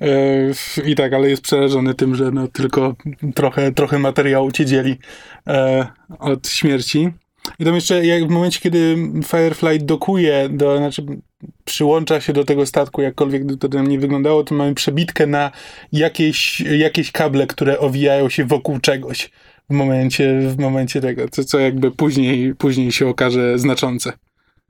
yy, 0.00 0.52
i 0.86 0.94
tak, 0.94 1.12
ale 1.12 1.30
jest 1.30 1.42
przerażony 1.42 1.94
tym, 1.94 2.14
że 2.14 2.30
no, 2.30 2.48
tylko 2.48 2.94
trochę, 3.34 3.72
trochę 3.72 3.98
materiału 3.98 4.52
cię 4.52 4.66
dzieli 4.66 4.96
yy, 5.46 5.54
od 6.18 6.48
śmierci. 6.48 7.10
I 7.58 7.64
tam 7.64 7.74
jeszcze 7.74 8.06
jak 8.06 8.26
w 8.26 8.30
momencie, 8.30 8.60
kiedy 8.60 8.96
Firefly 9.26 9.78
dokuje, 9.78 10.48
do, 10.48 10.78
znaczy 10.78 11.02
przyłącza 11.64 12.20
się 12.20 12.32
do 12.32 12.44
tego 12.44 12.66
statku, 12.66 13.02
jakkolwiek 13.02 13.42
to 13.60 13.68
tam 13.68 13.86
nie 13.86 13.98
wyglądało, 13.98 14.44
to 14.44 14.54
mamy 14.54 14.74
przebitkę 14.74 15.26
na 15.26 15.50
jakieś, 15.92 16.60
jakieś 16.60 17.12
kable, 17.12 17.46
które 17.46 17.78
owijają 17.78 18.28
się 18.28 18.44
wokół 18.44 18.78
czegoś 18.78 19.30
w 19.70 19.74
momencie, 19.74 20.40
w 20.40 20.58
momencie 20.58 21.00
tego, 21.00 21.28
co, 21.28 21.44
co 21.44 21.58
jakby 21.58 21.90
później, 21.90 22.54
później 22.54 22.92
się 22.92 23.08
okaże 23.08 23.58
znaczące. 23.58 24.12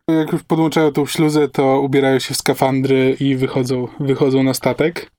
Jak 0.08 0.32
już 0.32 0.43
podłączają 0.43 0.93
tą 0.93 1.06
śluzę, 1.06 1.49
to 1.49 1.81
ubierają 1.81 2.19
się 2.19 2.35
w 2.35 2.37
skafandry 2.37 3.17
i 3.20 3.37
wychodzą, 3.37 3.88
wychodzą 4.00 4.43
na 4.43 4.55
statek. 4.55 5.11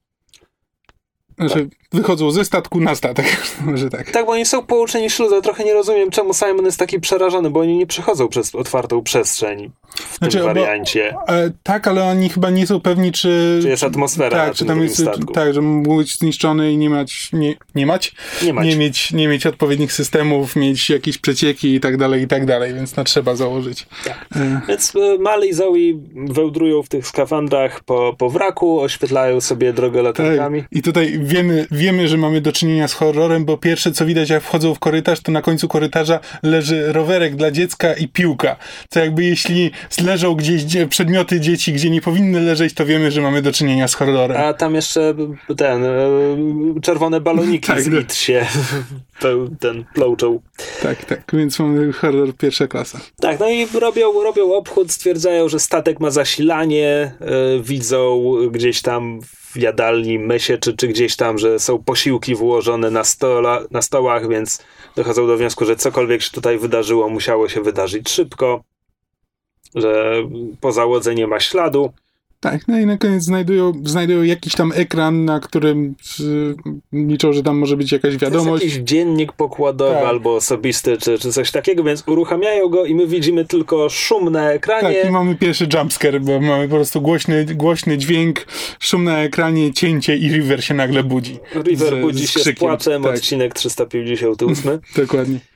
Znaczy, 1.38 1.70
wychodzą 1.92 2.32
ze 2.32 2.46
statku 2.46 2.82
na 2.82 2.96
statek, 2.96 3.26
może 3.66 3.90
tak. 3.90 4.12
Tak, 4.12 4.26
bo 4.26 4.32
oni 4.32 4.46
są 4.46 4.66
połączeni 4.66 5.10
śluzą. 5.10 5.42
Trochę 5.42 5.64
nie 5.64 5.74
rozumiem, 5.74 6.12
czemu 6.12 6.34
Simon 6.34 6.66
jest 6.66 6.80
taki 6.80 7.00
przerażony, 7.00 7.50
bo 7.50 7.60
oni 7.60 7.78
nie 7.78 7.88
przechodzą 7.88 8.28
przez 8.28 8.56
otwartą 8.56 9.04
przestrzeń 9.04 9.72
w 9.96 10.18
znaczy, 10.18 10.38
tym 10.38 10.46
wariancie. 10.46 11.14
Bo, 11.28 11.34
e, 11.34 11.52
tak, 11.64 11.88
ale 11.88 12.04
oni 12.04 12.30
chyba 12.30 12.50
nie 12.50 12.68
są 12.68 12.80
pewni, 12.80 13.12
czy... 13.12 13.60
Czy 13.62 13.70
jest 13.70 13.84
atmosfera 13.84 14.38
Tak, 14.38 14.54
czy 14.54 14.66
tam 14.66 14.82
jest... 14.82 15.02
Statku. 15.02 15.34
Tak, 15.34 15.54
że 15.54 15.62
mógł 15.62 15.98
być 15.98 16.18
zniszczony 16.18 16.72
i 16.72 16.78
nie 16.78 16.90
mać... 16.90 17.30
Nie, 17.34 17.56
nie 17.76 17.86
mać? 17.86 18.16
Nie, 18.44 18.54
mać. 18.54 18.66
nie 18.66 18.76
mieć, 18.76 19.14
nie 19.14 19.28
mieć 19.28 19.46
odpowiednich 19.46 19.94
systemów, 19.94 20.56
mieć 20.56 20.90
jakieś 20.90 21.18
przecieki 21.18 21.76
i 21.76 21.80
tak 21.80 21.98
dalej, 21.98 22.24
i 22.24 22.28
tak 22.28 22.46
dalej, 22.46 22.74
więc 22.74 22.96
no 22.96 23.04
trzeba 23.04 23.36
założyć. 23.36 23.88
Tak. 24.04 24.28
E. 24.36 24.62
Więc 24.68 24.94
e, 24.96 25.18
Mali 25.20 25.50
i 25.50 25.54
Zoe 25.54 25.74
wełdrują 26.16 26.84
w 26.84 26.90
tych 26.90 27.08
skafandrach 27.08 27.84
po, 27.84 28.16
po 28.18 28.30
wraku, 28.30 28.80
oświetlają 28.80 29.42
sobie 29.42 29.74
drogę 29.74 30.02
latarkami. 30.02 30.62
Tak. 30.62 30.72
I 30.72 30.82
tutaj 30.82 31.20
wiemy, 31.26 31.68
wiemy, 31.72 32.08
że 32.08 32.18
mamy 32.18 32.42
do 32.42 32.52
czynienia 32.52 32.88
z 32.88 32.94
horrorem, 32.94 33.46
bo 33.46 33.58
pierwsze 33.58 33.92
co 33.92 34.06
widać 34.06 34.30
jak 34.30 34.44
wchodzą 34.44 34.76
w 34.76 34.80
korytarz, 34.80 35.20
to 35.20 35.32
na 35.32 35.42
końcu 35.42 35.68
korytarza 35.68 36.20
leży 36.44 36.94
rowerek 36.94 37.36
dla 37.36 37.52
dziecka 37.52 37.94
i 37.94 38.08
piłka. 38.08 38.56
Co 38.90 39.00
jakby 39.00 39.24
jeśli 39.24 39.72
leżą 40.04 40.36
gdzieś 40.36 40.64
przedmioty 40.90 41.40
dzieci, 41.40 41.74
gdzie 41.74 41.90
nie 41.90 42.02
powinny 42.02 42.42
leżeć, 42.42 42.74
to 42.74 42.86
wiemy, 42.86 43.12
że 43.12 43.22
mamy 43.22 43.42
do 43.42 43.52
czynienia 43.52 43.88
z 43.88 43.94
horrorem. 43.94 44.38
A 44.38 44.54
tam 44.54 44.76
jeszcze 44.76 45.14
ten, 45.58 45.84
e, 45.84 45.90
czerwone 46.82 47.22
baloniki 47.22 47.68
tak, 47.68 47.82
z 47.82 47.88
no. 47.88 48.00
się 48.14 48.46
ten 49.60 49.86
plouczą. 49.94 50.40
Tak, 50.82 51.06
tak, 51.06 51.24
więc 51.34 51.60
mamy 51.60 51.94
horror 51.94 52.36
pierwsza 52.36 52.68
klasa. 52.68 53.00
Tak, 53.20 53.40
no 53.40 53.50
i 53.50 53.68
robią, 53.80 54.24
robią 54.24 54.54
obchód, 54.54 54.92
stwierdzają, 54.92 55.50
że 55.50 55.60
statek 55.60 56.00
ma 56.00 56.12
zasilanie, 56.12 57.16
yy, 57.22 57.64
widzą 57.64 58.34
gdzieś 58.52 58.82
tam 58.82 59.20
w 59.22 59.58
jadalni 59.58 60.20
mysie, 60.20 60.58
czy, 60.58 60.78
czy 60.78 60.88
gdzieś 60.88 61.16
tam, 61.16 61.38
że 61.38 61.60
są 61.60 61.84
posiłki 61.84 62.36
włożone 62.36 62.92
na, 62.92 63.04
stola, 63.04 63.62
na 63.72 63.82
stołach, 63.82 64.30
więc 64.30 64.64
dochodzą 64.96 65.28
do 65.28 65.38
wniosku, 65.38 65.66
że 65.66 65.76
cokolwiek 65.76 66.22
się 66.22 66.32
tutaj 66.32 66.58
wydarzyło, 66.58 67.10
musiało 67.10 67.50
się 67.50 67.62
wydarzyć 67.62 68.10
szybko, 68.10 68.64
że 69.76 70.24
po 70.62 70.72
załodze 70.72 71.16
nie 71.16 71.28
ma 71.28 71.40
śladu. 71.40 71.94
Tak, 72.40 72.68
no 72.68 72.80
i 72.80 72.86
na 72.86 72.98
koniec 72.98 73.24
znajdują, 73.24 73.74
znajdują 73.84 74.24
jakiś 74.24 74.56
tam 74.56 74.72
ekran, 74.76 75.26
na 75.26 75.40
którym 75.40 75.96
y, 76.20 76.56
liczą, 76.94 77.34
że 77.34 77.44
tam 77.44 77.58
może 77.58 77.78
być 77.78 77.92
jakaś 77.92 78.18
wiadomość. 78.18 78.64
Jakiś 78.64 78.78
dziennik 78.80 79.34
pokładowy 79.34 79.94
tak. 79.94 80.06
albo 80.06 80.36
osobisty, 80.36 80.98
czy, 80.98 81.20
czy 81.20 81.32
coś 81.32 81.52
takiego, 81.52 81.84
więc 81.84 82.04
uruchamiają 82.08 82.70
go 82.70 82.86
i 82.86 82.96
my 82.96 83.08
widzimy 83.08 83.46
tylko 83.46 83.90
szum 83.90 84.32
na 84.32 84.52
ekranie. 84.52 85.02
Tak, 85.02 85.10
i 85.10 85.12
mamy 85.12 85.36
pierwszy 85.36 85.68
jumpscare, 85.74 86.22
bo 86.22 86.40
mamy 86.40 86.68
po 86.68 86.76
prostu 86.76 87.02
głośny, 87.02 87.46
głośny 87.46 87.98
dźwięk, 87.98 88.46
szum 88.80 89.04
na 89.04 89.20
ekranie, 89.20 89.74
cięcie 89.74 90.18
i 90.18 90.30
River 90.30 90.64
się 90.64 90.74
nagle 90.74 91.04
budzi. 91.04 91.40
River 91.56 91.98
z, 91.98 92.02
budzi 92.02 92.28
z 92.28 92.32
się 92.32 92.40
z 92.40 92.60
płaczem, 92.60 93.04
tak. 93.04 93.16
odcinek 93.16 93.54
358. 93.54 94.80
Dokładnie. 94.96 95.55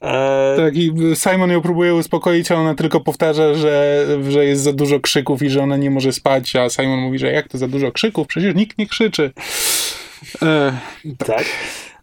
Eee... 0.00 0.56
Tak, 0.56 0.76
i 0.76 0.92
Simon 1.14 1.50
ją 1.50 1.60
próbuje 1.60 1.94
uspokoić, 1.94 2.50
a 2.50 2.54
ona 2.54 2.74
tylko 2.74 3.00
powtarza, 3.00 3.54
że, 3.54 4.06
że 4.30 4.44
jest 4.44 4.62
za 4.62 4.72
dużo 4.72 5.00
krzyków 5.00 5.42
i 5.42 5.50
że 5.50 5.62
ona 5.62 5.76
nie 5.76 5.90
może 5.90 6.12
spać, 6.12 6.56
a 6.56 6.70
Simon 6.70 7.00
mówi, 7.00 7.18
że 7.18 7.32
jak 7.32 7.48
to 7.48 7.58
za 7.58 7.68
dużo 7.68 7.92
krzyków? 7.92 8.26
Przecież 8.26 8.54
nikt 8.54 8.78
nie 8.78 8.86
krzyczy. 8.86 9.32
Eee, 10.42 10.72
tak. 11.18 11.28
tak. 11.28 11.44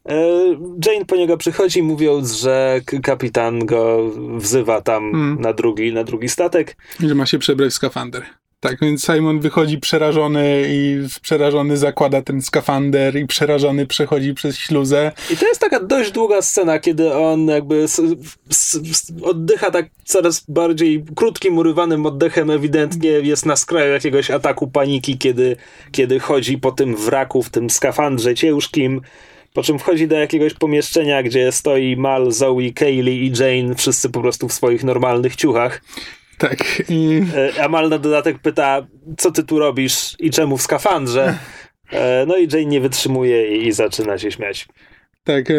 Eee, 0.05 0.57
Jane 0.85 1.05
po 1.05 1.15
niego 1.15 1.37
przychodzi, 1.37 1.83
mówiąc, 1.83 2.31
że 2.31 2.81
kapitan 3.03 3.65
go 3.65 4.11
wzywa 4.37 4.81
tam 4.81 5.11
hmm. 5.11 5.41
na, 5.41 5.53
drugi, 5.53 5.93
na 5.93 6.03
drugi 6.03 6.29
statek. 6.29 6.77
I 6.99 7.07
że 7.07 7.15
ma 7.15 7.25
się 7.25 7.39
przebrać 7.39 7.71
w 7.71 7.73
skafander. 7.73 8.23
Tak, 8.59 8.77
więc 8.81 9.05
Simon 9.05 9.39
wychodzi 9.39 9.77
przerażony 9.77 10.65
i 10.67 11.07
przerażony 11.21 11.77
zakłada 11.77 12.21
ten 12.21 12.41
skafander 12.41 13.15
i 13.15 13.27
przerażony 13.27 13.87
przechodzi 13.87 14.33
przez 14.33 14.57
śluzę. 14.57 15.11
I 15.33 15.37
to 15.37 15.47
jest 15.47 15.61
taka 15.61 15.79
dość 15.79 16.11
długa 16.11 16.41
scena, 16.41 16.79
kiedy 16.79 17.13
on 17.13 17.47
jakby 17.47 17.83
s, 17.83 18.01
s, 18.49 18.79
s, 18.91 19.13
oddycha 19.23 19.71
tak 19.71 19.85
coraz 20.05 20.45
bardziej 20.47 21.03
krótkim, 21.15 21.57
urywanym 21.57 22.05
oddechem, 22.05 22.49
ewidentnie 22.49 23.09
jest 23.09 23.45
na 23.45 23.55
skraju 23.55 23.93
jakiegoś 23.93 24.31
ataku 24.31 24.67
paniki, 24.67 25.17
kiedy, 25.17 25.55
kiedy 25.91 26.19
chodzi 26.19 26.57
po 26.57 26.71
tym 26.71 26.95
wraku 26.95 27.43
w 27.43 27.49
tym 27.49 27.69
skafandrze 27.69 28.35
ciężkim. 28.35 29.01
Po 29.53 29.63
czym 29.63 29.79
wchodzi 29.79 30.07
do 30.07 30.15
jakiegoś 30.15 30.53
pomieszczenia, 30.53 31.23
gdzie 31.23 31.51
stoi 31.51 31.95
Mal, 31.95 32.31
Zoe, 32.31 32.71
Kaylee 32.75 33.27
i 33.27 33.31
Jane, 33.39 33.75
wszyscy 33.75 34.09
po 34.09 34.21
prostu 34.21 34.47
w 34.47 34.53
swoich 34.53 34.83
normalnych 34.83 35.35
ciuchach. 35.35 35.81
Tak. 36.37 36.83
I... 36.89 37.21
E, 37.57 37.63
Amal 37.63 37.89
na 37.89 37.97
dodatek 37.97 38.39
pyta, 38.39 38.87
co 39.17 39.31
ty 39.31 39.43
tu 39.43 39.59
robisz 39.59 40.15
i 40.19 40.31
czemu 40.31 40.57
w 40.57 40.61
skafandrze? 40.61 41.37
E, 41.91 42.25
no 42.27 42.37
i 42.37 42.47
Jane 42.53 42.65
nie 42.65 42.81
wytrzymuje 42.81 43.57
i, 43.57 43.71
zaczyna 43.71 44.17
się 44.17 44.31
śmiać. 44.31 44.67
Tak, 45.23 45.51
e, 45.51 45.53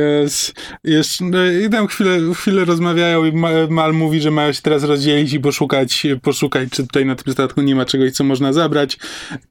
jest, 0.84 1.20
i 1.66 1.70
tam 1.70 1.86
chwilę, 1.86 2.18
chwilę 2.34 2.64
rozmawiają 2.64 3.24
i 3.24 3.32
Mal 3.68 3.94
mówi, 3.94 4.20
że 4.20 4.30
mają 4.30 4.52
się 4.52 4.62
teraz 4.62 4.84
rozdzielić 4.84 5.32
i 5.32 5.40
poszukać, 5.40 6.06
poszukać, 6.22 6.68
czy 6.70 6.82
tutaj 6.82 7.06
na 7.06 7.14
tym 7.14 7.32
statku 7.32 7.60
nie 7.60 7.74
ma 7.74 7.84
czegoś, 7.84 8.12
co 8.12 8.24
można 8.24 8.52
zabrać. 8.52 8.98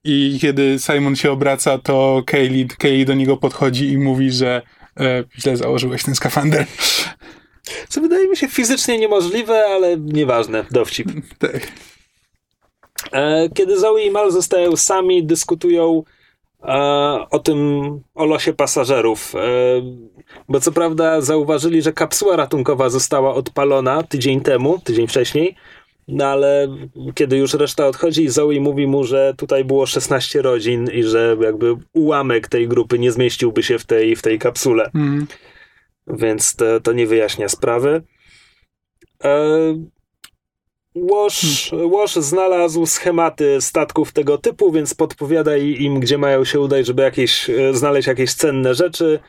I 0.04 0.38
kiedy 0.42 0.80
Simon 0.80 1.16
się 1.16 1.32
obraca, 1.32 1.78
to 1.78 2.24
Kaylee, 2.26 2.68
Kaylee 2.68 3.06
do 3.06 3.14
niego 3.14 3.38
podchodzi 3.38 3.92
i 3.92 3.98
mówi, 3.98 4.32
że 4.32 4.62
e, 5.00 5.24
źle 5.40 5.58
założyłeś 5.58 6.04
ten 6.04 6.16
skafander. 6.16 6.66
Co 7.90 8.02
wydaje 8.02 8.28
mi 8.28 8.38
się 8.38 8.48
fizycznie 8.48 9.00
niemożliwe, 9.00 9.66
ale 9.66 9.98
nieważne, 9.98 10.66
dowcip. 10.72 11.08
Tak. 11.40 11.68
E, 13.12 13.50
kiedy 13.50 13.80
Zoe 13.80 14.04
i 14.04 14.12
Mal 14.12 14.32
zostają 14.32 14.76
sami, 14.76 15.26
dyskutują 15.26 16.04
e, 16.64 16.74
o 17.32 17.40
tym, 17.40 17.60
o 18.16 18.26
losie 18.26 18.54
pasażerów. 18.54 19.36
E, 19.36 19.40
bo 20.50 20.60
co 20.60 20.72
prawda 20.72 21.22
zauważyli, 21.22 21.82
że 21.82 21.94
kapsuła 21.94 22.36
ratunkowa 22.36 22.90
została 22.90 23.34
odpalona 23.34 24.04
tydzień 24.04 24.42
temu, 24.42 24.80
tydzień 24.84 25.08
wcześniej, 25.08 25.56
no 26.08 26.26
ale 26.26 26.68
kiedy 27.16 27.38
już 27.38 27.54
reszta 27.54 27.88
odchodzi, 27.88 28.30
Zoe 28.30 28.60
mówi 28.60 28.88
mu, 28.88 29.04
że 29.04 29.34
tutaj 29.38 29.66
było 29.66 29.86
16 29.86 30.42
rodzin 30.42 30.90
i 30.94 31.04
że 31.04 31.38
jakby 31.42 31.76
ułamek 31.94 32.48
tej 32.48 32.68
grupy 32.68 33.00
nie 33.00 33.12
zmieściłby 33.12 33.64
się 33.64 33.80
w 33.80 33.86
tej, 33.86 34.16
w 34.16 34.22
tej 34.22 34.40
kapsule. 34.40 34.90
Mm 34.96 35.28
więc 36.08 36.56
to, 36.56 36.80
to 36.80 36.94
nie 36.94 37.08
wyjaśnia 37.08 37.50
sprawy. 37.50 38.04
E, 39.24 39.30
Wash, 40.96 41.72
Wash 41.92 42.16
znalazł 42.16 42.86
schematy 42.86 43.62
statków 43.62 44.12
tego 44.12 44.38
typu, 44.38 44.72
więc 44.72 44.94
podpowiada 44.94 45.58
im, 45.58 46.00
gdzie 46.00 46.18
mają 46.18 46.46
się 46.46 46.60
udać, 46.60 46.86
żeby 46.86 47.02
jakieś, 47.02 47.50
e, 47.50 47.74
znaleźć 47.74 48.08
jakieś 48.08 48.34
cenne 48.34 48.76
rzeczy. 48.76 49.20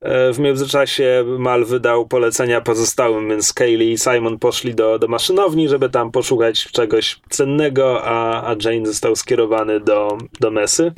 E, 0.00 0.32
w 0.32 0.38
międzyczasie 0.38 1.24
Mal 1.38 1.64
wydał 1.64 2.08
polecenia 2.08 2.60
pozostałym, 2.60 3.28
więc 3.28 3.52
Kaylee 3.52 3.92
i 3.92 3.98
Simon 3.98 4.38
poszli 4.38 4.74
do, 4.74 4.98
do 4.98 5.08
maszynowni, 5.08 5.68
żeby 5.68 5.90
tam 5.90 6.10
poszukać 6.10 6.64
czegoś 6.64 7.20
cennego, 7.30 8.04
a, 8.04 8.48
a 8.50 8.56
Jane 8.64 8.86
został 8.86 9.16
skierowany 9.16 9.80
do, 9.80 10.18
do 10.40 10.50
mesy. 10.50 10.92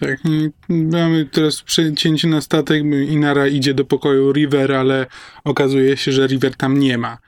Tak, 0.00 0.18
mamy 0.68 1.26
teraz 1.26 1.62
przecięcie 1.62 2.28
na 2.28 2.40
statek, 2.40 2.82
Inara 3.08 3.46
idzie 3.46 3.74
do 3.74 3.84
pokoju 3.84 4.32
River, 4.32 4.72
ale 4.72 5.06
okazuje 5.44 5.96
się, 5.96 6.12
że 6.12 6.26
River 6.26 6.56
tam 6.56 6.78
nie 6.78 6.98
ma. 6.98 7.18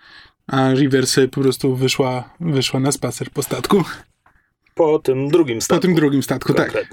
A 0.47 0.73
River 0.75 1.07
sobie 1.07 1.29
po 1.29 1.41
prostu 1.41 1.77
wyszła, 1.77 2.35
wyszła 2.41 2.81
na 2.81 2.93
spacer 2.93 3.31
po 3.31 3.43
statku. 3.43 3.85
Po 4.75 4.99
tym 4.99 5.29
drugim 5.29 5.61
statku. 5.61 5.81
Po 5.81 5.83
tym 5.83 5.95
drugim 5.95 6.23
statku, 6.23 6.55
tak. 6.55 6.85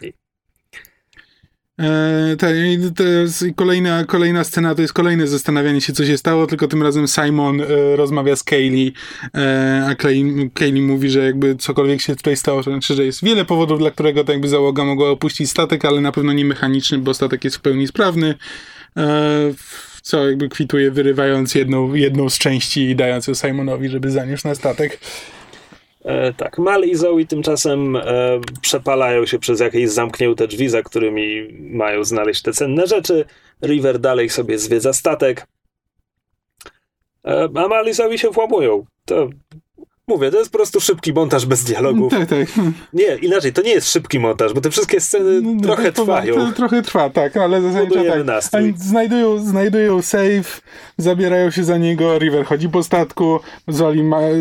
E, 1.79 2.35
tak, 2.37 2.55
to 2.95 3.03
jest 3.03 3.45
kolejna, 3.55 4.05
kolejna 4.05 4.43
scena 4.43 4.75
to 4.75 4.81
jest 4.81 4.93
kolejne 4.93 5.27
zastanawianie 5.27 5.81
się, 5.81 5.93
co 5.93 6.05
się 6.05 6.17
stało, 6.17 6.47
tylko 6.47 6.67
tym 6.67 6.83
razem 6.83 7.07
Simon 7.07 7.61
e, 7.61 7.65
rozmawia 7.95 8.35
z 8.35 8.43
Kaylee, 8.43 8.93
e, 9.35 9.85
a 9.89 9.95
Kaylee, 10.53 10.81
mówi, 10.81 11.09
że 11.09 11.25
jakby 11.25 11.55
cokolwiek 11.55 12.01
się 12.01 12.15
tutaj 12.15 12.37
stało, 12.37 12.63
to 12.63 12.71
znaczy, 12.71 12.95
że 12.95 13.05
jest 13.05 13.23
wiele 13.23 13.45
powodów, 13.45 13.79
dla 13.79 13.91
którego 13.91 14.23
to 14.23 14.31
jakby 14.31 14.47
załoga 14.47 14.85
mogła 14.85 15.09
opuścić 15.09 15.49
statek, 15.49 15.85
ale 15.85 16.01
na 16.01 16.11
pewno 16.11 16.33
nie 16.33 16.45
mechaniczny, 16.45 16.97
bo 16.97 17.13
statek 17.13 17.43
jest 17.43 17.57
w 17.57 17.61
pełni 17.61 17.87
sprawny. 17.87 18.35
Co 20.01 20.27
jakby 20.27 20.49
kwituje, 20.49 20.91
wyrywając 20.91 21.55
jedną, 21.55 21.93
jedną 21.93 22.29
z 22.29 22.37
części 22.37 22.81
i 22.81 22.95
dając 22.95 23.27
ją 23.27 23.33
Simonowi, 23.33 23.89
żeby 23.89 24.11
zaniósł 24.11 24.47
na 24.47 24.55
statek. 24.55 24.99
E, 26.09 26.33
tak, 26.33 26.57
Mal 26.57 26.83
i 26.83 26.95
Zoe 26.95 27.25
tymczasem 27.25 27.95
e, 27.95 28.01
przepalają 28.61 29.25
się 29.25 29.39
przez 29.39 29.59
jakieś 29.59 29.89
zamknięte 29.89 30.47
drzwi, 30.47 30.69
za 30.69 30.81
którymi 30.81 31.47
mają 31.59 32.03
znaleźć 32.03 32.41
te 32.41 32.53
cenne 32.53 32.87
rzeczy. 32.87 33.25
River 33.63 33.99
dalej 33.99 34.29
sobie 34.29 34.59
zwiedza 34.59 34.93
statek. 34.93 35.47
E, 37.25 37.49
a 37.55 37.67
Mal 37.67 37.87
i 37.87 37.93
Zoe 37.93 38.17
się 38.17 38.29
włamują. 38.29 38.85
To 39.05 39.29
Mówię, 40.09 40.31
to 40.31 40.39
jest 40.39 40.51
po 40.51 40.57
prostu 40.57 40.79
szybki 40.79 41.13
montaż 41.13 41.45
bez 41.45 41.63
dialogów. 41.63 42.13
Tak, 42.13 42.29
tak. 42.29 42.47
Nie, 42.93 43.15
inaczej, 43.15 43.53
to 43.53 43.61
nie 43.61 43.71
jest 43.71 43.91
szybki 43.91 44.19
montaż, 44.19 44.53
bo 44.53 44.61
te 44.61 44.71
wszystkie 44.71 44.99
sceny 44.99 45.41
no, 45.41 45.51
no 45.53 45.61
trochę 45.61 45.83
tak, 45.83 45.95
trwają. 45.95 46.35
To, 46.35 46.51
trochę 46.51 46.81
trwa, 46.81 47.09
tak, 47.09 47.37
ale 47.37 47.61
zasadniczo 47.61 48.03
tak. 48.51 48.77
Znajdują, 48.77 49.39
znajdują 49.39 50.01
save, 50.01 50.61
zabierają 50.97 51.51
się 51.51 51.63
za 51.63 51.77
niego, 51.77 52.19
River 52.19 52.45
chodzi 52.45 52.69
po 52.69 52.83
statku, 52.83 53.39
Zoe, 53.67 53.93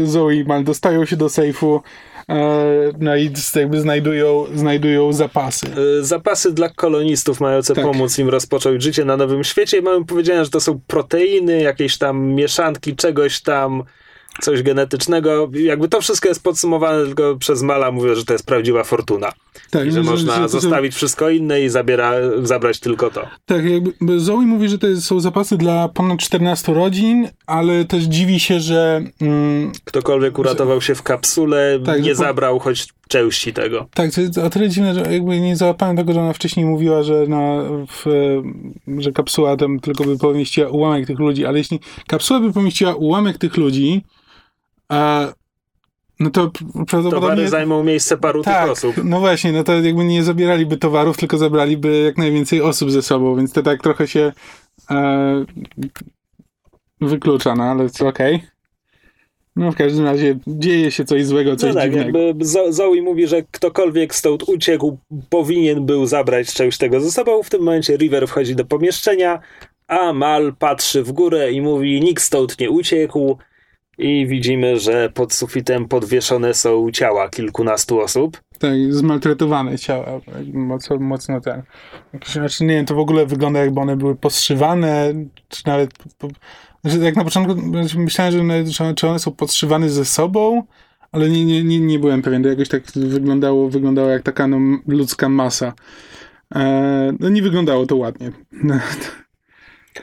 Zoe 0.04 0.34
i 0.34 0.44
Mal 0.44 0.64
dostają 0.64 1.04
się 1.04 1.16
do 1.16 1.28
sejfu, 1.28 1.82
e, 2.28 2.54
no 2.98 3.16
i 3.16 3.30
jakby 3.54 3.80
znajdują, 3.80 4.44
znajdują 4.54 5.12
zapasy. 5.12 5.66
E, 6.00 6.04
zapasy 6.04 6.52
dla 6.52 6.68
kolonistów 6.68 7.40
mające 7.40 7.74
tak. 7.74 7.84
pomóc 7.84 8.18
im 8.18 8.28
rozpocząć 8.28 8.82
życie 8.82 9.04
na 9.04 9.16
nowym 9.16 9.44
świecie. 9.44 9.82
Mamy 9.82 10.04
powiedziane, 10.04 10.44
że 10.44 10.50
to 10.50 10.60
są 10.60 10.80
proteiny, 10.86 11.62
jakieś 11.62 11.98
tam 11.98 12.26
mieszanki 12.26 12.96
czegoś 12.96 13.40
tam 13.40 13.84
coś 14.40 14.62
genetycznego. 14.62 15.50
Jakby 15.52 15.88
to 15.88 16.00
wszystko 16.00 16.28
jest 16.28 16.42
podsumowane 16.42 17.04
tylko 17.04 17.36
przez 17.36 17.62
Mala, 17.62 17.90
mówię, 17.92 18.16
że 18.16 18.24
to 18.24 18.32
jest 18.32 18.46
prawdziwa 18.46 18.84
fortuna. 18.84 19.32
Tak, 19.70 19.86
I 19.86 19.92
że 19.92 20.02
można 20.02 20.36
że, 20.36 20.48
zostawić 20.48 20.94
wszystko 20.94 21.30
inne 21.30 21.60
i 21.62 21.68
zabiera, 21.68 22.12
zabrać 22.42 22.80
tylko 22.80 23.10
to. 23.10 23.26
Tak, 23.46 23.64
jakby 23.64 24.20
Zoe 24.20 24.36
mówi, 24.36 24.68
że 24.68 24.78
to 24.78 24.86
są 25.00 25.20
zapasy 25.20 25.56
dla 25.56 25.88
ponad 25.88 26.18
14 26.18 26.74
rodzin, 26.74 27.28
ale 27.46 27.84
też 27.84 28.02
dziwi 28.04 28.40
się, 28.40 28.60
że... 28.60 29.02
Mm, 29.20 29.72
Ktokolwiek 29.84 30.38
uratował 30.38 30.80
się 30.80 30.94
w 30.94 31.02
kapsule, 31.02 31.78
tak, 31.84 32.02
nie 32.02 32.14
zabrał 32.14 32.58
choć 32.58 32.88
części 33.08 33.52
tego. 33.52 33.86
Tak, 33.94 34.14
to 34.14 34.20
jest 34.20 34.38
o 34.38 34.50
tyle 34.50 34.68
dziwne, 34.68 34.94
że 34.94 35.12
jakby 35.12 35.40
nie 35.40 35.56
załapałem 35.56 35.96
tego, 35.96 36.12
że 36.12 36.20
ona 36.20 36.32
wcześniej 36.32 36.66
mówiła, 36.66 37.02
że, 37.02 37.26
na, 37.26 37.62
w, 37.88 38.06
że 38.98 39.12
kapsuła 39.12 39.56
tam 39.56 39.80
tylko 39.80 40.04
by 40.04 40.18
pomieściła 40.18 40.68
ułamek 40.68 41.06
tych 41.06 41.18
ludzi, 41.18 41.46
ale 41.46 41.58
jeśli 41.58 41.80
kapsuła 42.06 42.40
by 42.40 42.52
pomieściła 42.52 42.94
ułamek 42.94 43.38
tych 43.38 43.56
ludzi, 43.56 44.02
a, 44.88 45.28
no 46.20 46.30
to 46.30 46.50
prawdopodobnie... 46.72 47.10
Towary 47.10 47.48
zajmą 47.48 47.84
miejsce 47.84 48.16
paru 48.16 48.42
tak, 48.42 48.62
tych 48.62 48.72
osób. 48.72 49.04
No 49.04 49.20
właśnie, 49.20 49.52
no 49.52 49.64
to 49.64 49.72
jakby 49.80 50.04
nie 50.04 50.22
zabieraliby 50.22 50.76
towarów, 50.76 51.16
tylko 51.16 51.38
zabraliby 51.38 51.98
jak 51.98 52.18
najwięcej 52.18 52.62
osób 52.62 52.90
ze 52.90 53.02
sobą, 53.02 53.36
więc 53.36 53.52
to 53.52 53.62
tak 53.62 53.82
trochę 53.82 54.08
się 54.08 54.32
e, 54.90 55.44
wyklucza, 57.00 57.54
no 57.54 57.64
ale 57.64 57.84
okej. 57.84 58.34
Okay. 58.36 58.40
No 59.58 59.72
w 59.72 59.76
każdym 59.76 60.04
razie 60.04 60.38
dzieje 60.46 60.90
się 60.90 61.04
coś 61.04 61.26
złego, 61.26 61.56
coś 61.56 61.74
no 61.74 61.80
tak, 61.80 61.90
dziwnego. 61.90 62.18
Jakby 62.18 62.44
Zoe 62.70 63.02
mówi, 63.02 63.26
że 63.26 63.42
ktokolwiek 63.50 64.14
stąd 64.14 64.42
uciekł, 64.42 64.98
powinien 65.28 65.86
był 65.86 66.06
zabrać 66.06 66.52
coś 66.52 66.78
tego 66.78 67.00
ze 67.00 67.10
sobą. 67.10 67.42
W 67.42 67.50
tym 67.50 67.62
momencie 67.62 67.96
River 67.96 68.28
wchodzi 68.28 68.56
do 68.56 68.64
pomieszczenia, 68.64 69.40
a 69.86 70.12
Mal 70.12 70.54
patrzy 70.58 71.02
w 71.02 71.12
górę 71.12 71.52
i 71.52 71.60
mówi, 71.60 72.00
nikt 72.00 72.22
stąd 72.22 72.60
nie 72.60 72.70
uciekł, 72.70 73.38
i 73.98 74.26
widzimy, 74.26 74.80
że 74.80 75.10
pod 75.14 75.34
sufitem 75.34 75.88
podwieszone 75.88 76.54
są 76.54 76.90
ciała 76.90 77.28
kilkunastu 77.28 78.00
osób. 78.00 78.40
tak, 78.58 78.72
zmaltretowane 78.90 79.78
ciała, 79.78 80.20
mocno, 80.52 80.98
mocno 80.98 81.40
ten. 81.40 81.62
Znaczy, 82.32 82.64
nie 82.64 82.74
wiem, 82.74 82.86
to 82.86 82.94
w 82.94 82.98
ogóle 82.98 83.26
wygląda 83.26 83.60
jakby 83.60 83.80
one 83.80 83.96
były 83.96 84.16
podszywane, 84.16 85.14
czy 85.48 85.62
nawet, 85.66 85.90
po, 86.18 86.28
znaczy, 86.84 86.98
jak 86.98 87.16
na 87.16 87.24
początku 87.24 87.62
myślałem, 87.96 88.66
że 88.66 88.94
czy 88.94 89.08
one 89.08 89.18
są 89.18 89.32
podszywane 89.32 89.90
ze 89.90 90.04
sobą, 90.04 90.62
ale 91.12 91.28
nie, 91.28 91.44
nie, 91.44 91.64
nie, 91.64 91.80
nie 91.80 91.98
byłem 91.98 92.22
pewien, 92.22 92.42
to 92.42 92.48
jakoś 92.48 92.68
tak 92.68 92.82
wyglądało, 92.96 93.68
wyglądało 93.68 94.08
jak 94.08 94.22
taka 94.22 94.46
no, 94.46 94.58
ludzka 94.86 95.28
masa. 95.28 95.72
E, 96.54 97.12
no 97.20 97.28
nie 97.28 97.42
wyglądało 97.42 97.86
to 97.86 97.96
ładnie. 97.96 98.32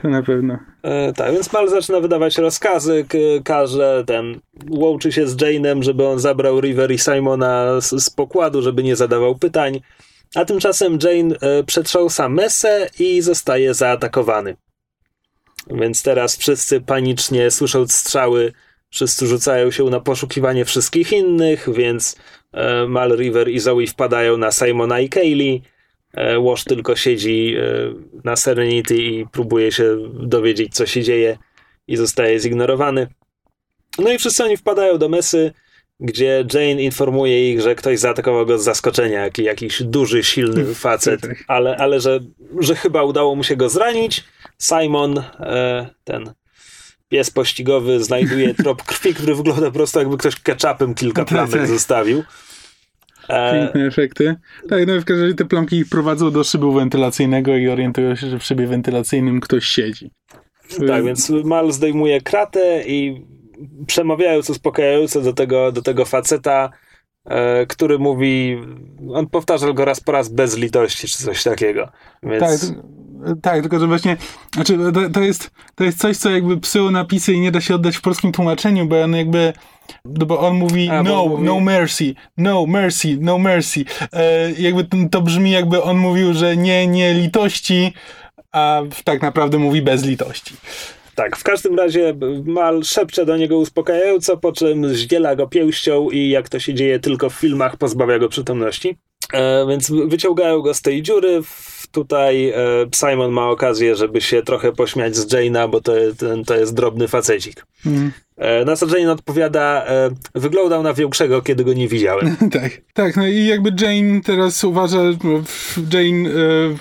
To 0.02 0.08
na 0.18 0.22
pewno. 0.22 0.58
E, 0.82 1.12
tak, 1.12 1.32
więc 1.32 1.52
Mal 1.52 1.68
zaczyna 1.68 2.00
wydawać 2.00 2.38
rozkazy, 2.38 3.06
każe 3.44 4.04
ten, 4.06 4.40
łączy 4.70 5.12
się 5.12 5.26
z 5.26 5.36
Jane'em, 5.36 5.82
żeby 5.82 6.06
on 6.06 6.18
zabrał 6.18 6.60
River 6.60 6.92
i 6.92 6.98
Simona 6.98 7.80
z, 7.80 8.04
z 8.04 8.10
pokładu, 8.10 8.62
żeby 8.62 8.82
nie 8.82 8.96
zadawał 8.96 9.34
pytań. 9.34 9.80
A 10.34 10.44
tymczasem 10.44 10.98
Jane 11.02 11.36
e, 11.40 11.64
przetrząsa 11.64 12.28
mesę 12.28 12.88
i 12.98 13.20
zostaje 13.22 13.74
zaatakowany. 13.74 14.56
Więc 15.70 16.02
teraz 16.02 16.36
wszyscy 16.36 16.80
panicznie 16.80 17.50
słysząc 17.50 17.94
strzały, 17.94 18.52
wszyscy 18.90 19.26
rzucają 19.26 19.70
się 19.70 19.84
na 19.84 20.00
poszukiwanie 20.00 20.64
wszystkich 20.64 21.12
innych, 21.12 21.68
więc 21.72 22.16
e, 22.52 22.86
Mal, 22.88 23.16
River 23.16 23.48
i 23.48 23.58
Zoe 23.58 23.86
wpadają 23.86 24.36
na 24.36 24.52
Simona 24.52 25.00
i 25.00 25.08
Kaylee 25.08 25.62
E, 26.16 26.40
Wash 26.40 26.64
tylko 26.64 26.96
siedzi 26.96 27.54
e, 27.58 27.62
na 28.24 28.36
Serenity 28.36 28.96
i 28.96 29.26
próbuje 29.26 29.72
się 29.72 29.96
dowiedzieć, 30.12 30.74
co 30.74 30.86
się 30.86 31.02
dzieje 31.02 31.38
i 31.88 31.96
zostaje 31.96 32.40
zignorowany. 32.40 33.06
No 33.98 34.12
i 34.12 34.18
wszyscy 34.18 34.44
oni 34.44 34.56
wpadają 34.56 34.98
do 34.98 35.08
mesy, 35.08 35.52
gdzie 36.00 36.44
Jane 36.54 36.82
informuje 36.82 37.52
ich, 37.52 37.60
że 37.60 37.74
ktoś 37.74 37.98
zaatakował 37.98 38.46
go 38.46 38.58
z 38.58 38.64
zaskoczenia, 38.64 39.24
jak, 39.24 39.38
jakiś 39.38 39.82
duży, 39.82 40.24
silny 40.24 40.74
facet, 40.84 41.20
ale, 41.48 41.76
ale 41.76 42.00
że, 42.00 42.20
że 42.60 42.74
chyba 42.76 43.02
udało 43.02 43.34
mu 43.34 43.44
się 43.44 43.56
go 43.56 43.68
zranić. 43.68 44.24
Simon, 44.58 45.18
e, 45.40 45.86
ten 46.04 46.32
pies 47.08 47.30
pościgowy, 47.30 48.04
znajduje 48.04 48.54
trop 48.54 48.82
krwi, 48.82 49.14
który 49.14 49.34
wygląda 49.34 49.66
po 49.66 49.72
prostu 49.72 49.98
jakby 49.98 50.16
ktoś 50.16 50.40
ketchupem 50.40 50.94
kilka 50.94 51.24
plamek 51.34 51.66
zostawił. 51.66 52.24
E, 53.28 53.52
Piękne 53.52 53.86
efekty. 53.86 54.34
Tak, 54.68 54.86
no 54.86 55.00
w 55.00 55.04
każdym 55.04 55.24
razie 55.24 55.34
te 55.34 55.44
plamki 55.44 55.84
prowadzą 55.84 56.30
do 56.30 56.44
szybu 56.44 56.72
wentylacyjnego 56.72 57.56
i 57.56 57.68
orientują 57.68 58.16
się, 58.16 58.26
że 58.26 58.38
w 58.38 58.44
szybie 58.44 58.66
wentylacyjnym 58.66 59.40
ktoś 59.40 59.64
siedzi. 59.64 60.10
Tak, 60.86 61.04
więc 61.04 61.30
Mal 61.44 61.72
zdejmuje 61.72 62.20
kratę 62.20 62.82
i 62.86 63.26
przemawiając 63.86 64.50
uspokajająco 64.50 65.20
do 65.20 65.32
tego, 65.32 65.72
do 65.72 65.82
tego 65.82 66.04
faceta, 66.04 66.70
który 67.68 67.98
mówi, 67.98 68.58
on 69.12 69.26
powtarzał 69.26 69.74
go 69.74 69.84
raz 69.84 70.00
po 70.00 70.12
raz 70.12 70.28
bez 70.28 70.56
litości, 70.56 71.08
czy 71.08 71.18
coś 71.18 71.42
takiego. 71.42 71.88
Więc... 72.22 72.40
Tak, 72.40 72.78
tak, 73.42 73.60
tylko 73.60 73.78
że 73.78 73.86
właśnie, 73.86 74.16
znaczy 74.54 74.78
to, 74.94 75.10
to, 75.10 75.20
jest, 75.20 75.50
to 75.74 75.84
jest 75.84 75.98
coś, 75.98 76.16
co 76.16 76.30
jakby 76.30 76.60
psyło 76.60 76.90
napisy 76.90 77.32
i 77.32 77.40
nie 77.40 77.52
da 77.52 77.60
się 77.60 77.74
oddać 77.74 77.96
w 77.96 78.00
polskim 78.00 78.32
tłumaczeniu, 78.32 78.86
bo 78.86 79.02
on 79.02 79.16
jakby 79.16 79.52
no 80.04 80.26
bo 80.26 80.40
on 80.40 80.54
mówi 80.54 80.90
A, 80.90 81.02
no, 81.02 81.26
mówi... 81.26 81.44
no 81.44 81.60
mercy, 81.60 82.14
no 82.36 82.66
mercy, 82.66 83.18
no 83.20 83.38
mercy. 83.38 83.84
E, 84.12 84.52
jakby 84.52 84.84
to, 84.84 84.96
to 85.10 85.20
brzmi 85.20 85.50
jakby 85.50 85.82
on 85.82 85.96
mówił, 85.96 86.34
że 86.34 86.56
nie, 86.56 86.86
nie 86.86 87.14
litości, 87.14 87.92
a 88.52 88.82
tak 89.04 89.22
naprawdę 89.22 89.58
mówi 89.58 89.82
bez 89.82 90.04
litości. 90.04 90.54
Tak, 91.16 91.36
w 91.36 91.42
każdym 91.42 91.76
razie 91.76 92.14
Mal 92.44 92.84
szepcze 92.84 93.26
do 93.26 93.36
niego 93.36 93.58
uspokajająco, 93.58 94.36
po 94.36 94.52
czym 94.52 94.94
zdziela 94.94 95.36
go 95.36 95.46
pięścią 95.46 96.10
i 96.10 96.28
jak 96.28 96.48
to 96.48 96.60
się 96.60 96.74
dzieje 96.74 96.98
tylko 96.98 97.30
w 97.30 97.34
filmach, 97.34 97.76
pozbawia 97.76 98.18
go 98.18 98.28
przytomności. 98.28 98.96
E, 99.32 99.66
więc 99.68 99.90
wyciągają 99.90 100.60
go 100.60 100.74
z 100.74 100.82
tej 100.82 101.02
dziury. 101.02 101.42
Tutaj 101.92 102.48
e, 102.48 102.54
Simon 102.94 103.32
ma 103.32 103.48
okazję, 103.48 103.96
żeby 103.96 104.20
się 104.20 104.42
trochę 104.42 104.72
pośmiać 104.72 105.16
z 105.16 105.26
Jane'a, 105.26 105.70
bo 105.70 105.80
to, 105.80 105.92
ten, 106.18 106.44
to 106.44 106.56
jest 106.56 106.74
drobny 106.74 107.08
facecik. 107.08 107.66
Mm. 107.86 108.12
E, 108.36 108.64
na 108.64 108.76
co 108.76 108.98
Jane 108.98 109.12
odpowiada, 109.12 109.84
e, 109.86 110.10
wyglądał 110.34 110.82
na 110.82 110.94
większego, 110.94 111.42
kiedy 111.42 111.64
go 111.64 111.72
nie 111.72 111.88
widziałem. 111.88 112.36
tak, 112.60 112.80
tak, 112.94 113.16
no 113.16 113.26
i 113.26 113.46
jakby 113.46 113.72
Jane 113.80 114.20
teraz 114.20 114.64
uważa, 114.64 114.98
Jane 115.92 116.30
e, 116.30 116.76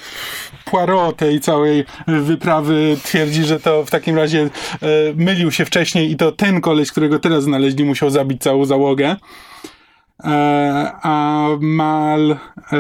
Poirot 0.72 1.18
tej 1.18 1.40
całej 1.40 1.86
wyprawy 2.08 2.98
twierdzi, 3.04 3.44
że 3.44 3.60
to 3.60 3.86
w 3.86 3.92
takim 3.92 4.16
razie 4.16 4.42
e, 4.42 4.50
mylił 5.16 5.52
się 5.52 5.66
wcześniej 5.66 6.12
i 6.12 6.16
to 6.16 6.32
ten 6.32 6.62
koleś, 6.62 6.92
którego 6.92 7.20
teraz 7.20 7.44
znaleźli, 7.44 7.84
musiał 7.84 8.10
zabić 8.10 8.42
całą 8.42 8.66
załogę. 8.66 9.16
E, 10.24 10.92
a 11.04 11.48
Mal 11.60 12.32
e, 12.32 12.78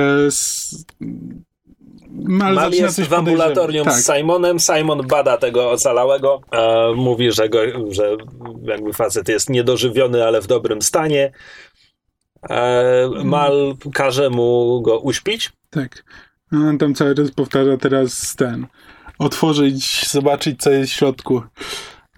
Mal, 2.24 2.54
Mal 2.54 2.72
jest 2.72 3.02
w 3.02 3.14
ambulatorium 3.14 3.86
tak. 3.86 3.94
z 3.94 4.06
Simonem. 4.06 4.60
Simon 4.60 5.08
bada 5.08 5.38
tego 5.38 5.72
ocalałego. 5.72 6.42
E, 6.52 6.94
mówi, 6.96 7.32
że, 7.32 7.50
go, 7.50 7.60
że 7.90 8.18
jakby 8.64 8.94
facet 8.94 9.30
jest 9.30 9.50
niedożywiony, 9.50 10.26
ale 10.26 10.42
w 10.42 10.48
dobrym 10.48 10.82
stanie. 10.82 11.32
E, 12.50 13.10
Mal 13.24 13.76
każe 13.94 14.30
mu 14.30 14.82
go 14.82 15.00
uśpić. 15.00 15.52
Tak. 15.70 16.04
On 16.52 16.78
tam 16.78 16.94
cały 16.94 17.16
czas 17.16 17.32
powtarza 17.32 17.78
teraz 17.78 18.36
ten. 18.36 18.68
Otworzyć, 19.20 20.10
zobaczyć, 20.10 20.62
co 20.62 20.72
jest 20.72 20.92
w 20.92 20.96
środku. 20.96 21.42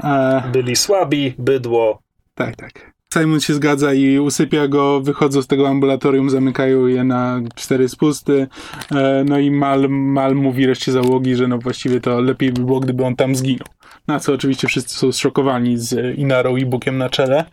E... 0.04 0.44
Byli 0.52 0.76
słabi, 0.76 1.34
bydło. 1.38 2.02
Tak, 2.36 2.56
tak. 2.56 2.98
Simon 3.14 3.40
się 3.40 3.54
zgadza 3.54 3.94
i 3.94 4.20
usypia 4.20 4.68
go, 4.68 5.02
wychodzą 5.02 5.42
z 5.42 5.48
tego 5.48 5.68
ambulatorium, 5.68 6.30
zamykają 6.30 6.88
je 6.88 7.04
na 7.04 7.42
cztery 7.56 7.90
spusty. 7.90 8.48
E, 8.92 9.24
no 9.28 9.40
i 9.40 9.52
Mal, 9.52 9.90
Mal 9.90 10.36
mówi 10.36 10.68
reszcie 10.68 10.92
załogi, 10.92 11.36
że 11.36 11.48
no 11.48 11.58
właściwie 11.58 12.02
to 12.02 12.22
lepiej 12.22 12.52
by 12.52 12.62
było, 12.62 12.80
gdyby 12.80 13.06
on 13.06 13.16
tam 13.16 13.36
zginął. 13.36 13.68
Na 14.08 14.20
co 14.20 14.34
oczywiście 14.34 14.68
wszyscy 14.68 14.96
są 14.96 15.12
zszokowani 15.12 15.78
z 15.78 16.18
Inarą 16.18 16.56
i 16.56 16.66
Bukiem 16.66 16.98
na 16.98 17.10
czele. 17.10 17.46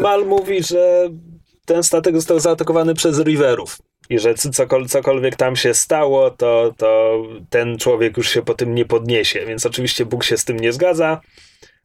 Mal 0.00 0.26
mówi, 0.26 0.62
że 0.62 1.08
ten 1.64 1.82
statek 1.82 2.14
został 2.14 2.40
zaatakowany 2.40 2.94
przez 2.94 3.20
Riverów 3.20 3.78
i 4.10 4.18
że 4.18 4.34
cokol, 4.34 4.86
cokolwiek 4.86 5.36
tam 5.36 5.56
się 5.56 5.74
stało, 5.74 6.30
to, 6.30 6.74
to 6.76 7.22
ten 7.50 7.78
człowiek 7.78 8.16
już 8.16 8.30
się 8.30 8.42
po 8.42 8.54
tym 8.54 8.74
nie 8.74 8.84
podniesie. 8.84 9.46
Więc 9.46 9.66
oczywiście 9.66 10.06
Bóg 10.06 10.24
się 10.24 10.36
z 10.36 10.44
tym 10.44 10.60
nie 10.60 10.72
zgadza. 10.72 11.20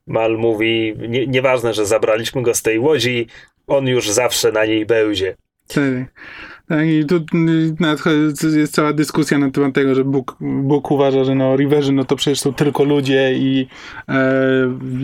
Mal 0.08 0.38
mówi, 0.38 0.96
nie, 0.98 1.28
nieważne, 1.28 1.74
że 1.74 1.86
zabraliśmy 1.86 2.42
go 2.42 2.54
z 2.54 2.62
tej 2.62 2.80
łodzi, 2.80 3.28
on 3.68 3.88
już 3.88 4.10
zawsze 4.10 4.52
na 4.52 4.66
niej 4.66 4.86
będzie. 4.86 5.36
Tak. 5.68 5.84
Tak, 6.68 6.88
i 6.88 7.06
tu 7.06 7.26
jest 8.58 8.74
cała 8.74 8.94
dyskusja 8.94 9.38
na 9.38 9.52
temat 9.52 9.74
tego, 9.74 9.96
że 9.96 10.04
Bóg, 10.04 10.38
Bóg 10.42 10.92
uważa, 10.92 11.24
że 11.24 11.36
no 11.36 11.56
Riverzy 11.56 11.92
no 11.92 12.06
to 12.06 12.16
przecież 12.16 12.40
są 12.40 12.54
tylko 12.54 12.84
ludzie 12.84 13.34
i, 13.34 13.68
e, 14.08 14.32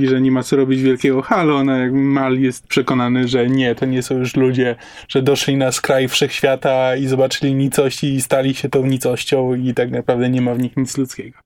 i 0.02 0.08
że 0.08 0.22
nie 0.22 0.32
ma 0.32 0.44
co 0.44 0.56
robić 0.56 0.82
wielkiego 0.82 1.22
halo. 1.22 1.64
No, 1.64 1.78
jak 1.78 1.94
Mal 1.94 2.40
jest 2.40 2.68
przekonany, 2.68 3.28
że 3.28 3.48
nie, 3.48 3.76
to 3.76 3.86
nie 3.86 4.04
są 4.04 4.18
już 4.18 4.36
ludzie, 4.36 4.76
że 5.08 5.22
doszli 5.22 5.58
na 5.58 5.72
skraj 5.72 6.08
wszechświata 6.08 6.96
i 6.96 7.08
zobaczyli 7.08 7.56
nicość 7.56 8.04
i 8.04 8.22
stali 8.22 8.54
się 8.54 8.70
tą 8.70 8.86
nicością 8.86 9.56
i 9.56 9.74
tak 9.74 9.92
naprawdę 9.92 10.30
nie 10.30 10.42
ma 10.42 10.56
w 10.56 10.60
nich 10.60 10.78
nic 10.78 10.98
ludzkiego. 10.98 11.38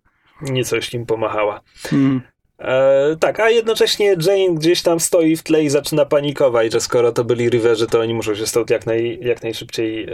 Nicość 0.41 0.93
im 0.93 1.05
pomachała. 1.05 1.61
Mm. 1.93 2.21
E, 2.59 3.15
tak, 3.19 3.39
a 3.39 3.49
jednocześnie 3.49 4.15
Jane 4.27 4.55
gdzieś 4.55 4.81
tam 4.81 4.99
stoi 4.99 5.35
w 5.35 5.43
tle 5.43 5.63
i 5.63 5.69
zaczyna 5.69 6.05
panikować, 6.05 6.73
że 6.73 6.81
skoro 6.81 7.11
to 7.11 7.23
byli 7.23 7.49
Riverzy, 7.49 7.87
to 7.87 7.99
oni 7.99 8.13
muszą 8.13 8.35
się 8.35 8.47
stąd 8.47 8.69
jak, 8.69 8.85
naj, 8.85 9.19
jak 9.21 9.43
najszybciej 9.43 10.03
e, 10.03 10.07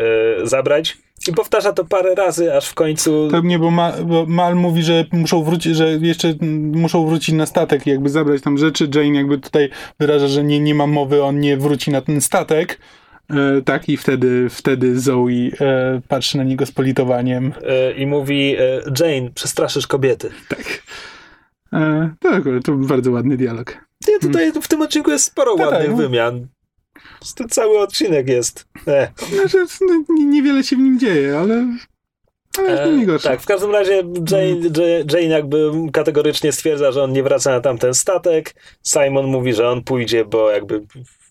zabrać. 0.44 0.98
I 1.28 1.34
powtarza 1.34 1.74
to 1.74 1.86
parę 1.86 2.16
razy, 2.16 2.56
aż 2.56 2.70
w 2.70 2.74
końcu. 2.74 3.28
Tak, 3.32 3.44
nie, 3.44 3.60
bo, 3.60 3.72
Ma, 3.72 3.92
bo 3.92 4.26
Mal 4.26 4.56
mówi, 4.56 4.84
że 4.84 5.06
muszą 5.12 5.44
wrócić, 5.44 5.76
że 5.76 5.90
jeszcze 5.92 6.34
muszą 6.72 7.08
wrócić 7.08 7.36
na 7.36 7.46
statek 7.46 7.88
i 7.88 7.90
jakby 7.90 8.10
zabrać 8.10 8.42
tam 8.42 8.58
rzeczy. 8.58 8.90
Jane 8.96 9.18
jakby 9.18 9.38
tutaj 9.38 9.70
wyraża, 10.00 10.28
że 10.28 10.44
nie, 10.44 10.60
nie 10.60 10.76
ma 10.76 10.88
mowy, 10.88 11.24
on 11.24 11.40
nie 11.40 11.58
wróci 11.58 11.92
na 11.92 12.02
ten 12.02 12.22
statek. 12.22 12.80
E, 13.30 13.62
tak, 13.62 13.90
i 13.90 13.98
wtedy, 13.98 14.50
wtedy 14.50 15.00
Zoe 15.00 15.30
e, 15.30 16.02
patrzy 16.08 16.38
na 16.38 16.44
niego 16.44 16.66
z 16.66 16.72
politowaniem. 16.72 17.54
E, 17.68 17.92
I 17.92 18.06
mówi: 18.06 18.56
e, 18.56 18.82
Jane, 19.00 19.30
przestraszysz 19.36 19.88
kobiety. 19.88 20.30
Tak. 20.50 20.84
E, 21.74 22.10
tak, 22.20 22.44
to 22.64 22.72
bardzo 22.72 23.12
ładny 23.12 23.38
dialog. 23.38 23.78
Nie, 24.08 24.20
tutaj 24.20 24.44
hmm. 24.46 24.62
w 24.62 24.68
tym 24.68 24.82
odcinku 24.82 25.12
jest 25.12 25.26
sporo 25.26 25.56
tak, 25.56 25.66
ładnych 25.66 25.88
tak, 25.88 25.98
wymian. 25.98 26.48
To 27.36 27.48
cały 27.48 27.80
odcinek 27.80 28.30
jest. 28.30 28.68
E. 28.88 29.12
Znaczy, 29.34 29.66
no, 29.82 30.16
niewiele 30.26 30.64
się 30.64 30.76
w 30.76 30.80
nim 30.80 31.00
dzieje, 31.00 31.40
ale 31.40 31.68
ale 32.58 32.84
e, 32.84 33.20
tak, 33.20 33.42
w 33.42 33.46
każdym 33.46 33.72
razie 33.72 33.94
Jane, 34.32 34.70
hmm. 34.76 35.08
Jane 35.14 35.26
jakby 35.26 35.72
kategorycznie 35.94 36.52
stwierdza, 36.52 36.92
że 36.92 37.04
on 37.04 37.12
nie 37.12 37.24
wraca 37.24 37.52
na 37.52 37.62
tamten 37.62 37.94
statek. 37.94 38.56
Simon 38.84 39.26
mówi, 39.26 39.54
że 39.54 39.70
on 39.70 39.84
pójdzie, 39.84 40.26
bo 40.26 40.52
jakby 40.52 40.82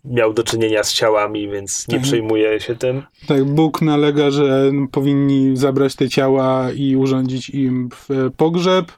miał 0.05 0.33
do 0.33 0.45
czynienia 0.45 0.85
z 0.85 0.93
ciałami, 0.93 1.49
więc 1.49 1.89
nie 1.89 1.95
tak. 1.95 2.05
przejmuje 2.05 2.61
się 2.61 2.77
tym. 2.77 3.03
Tak, 3.29 3.45
Bóg 3.45 3.83
nalega, 3.83 4.31
że 4.31 4.73
powinni 4.93 5.57
zabrać 5.57 5.97
te 5.97 6.09
ciała 6.09 6.73
i 6.73 6.97
urządzić 6.97 7.51
im 7.51 7.89
pogrzeb. 8.37 8.93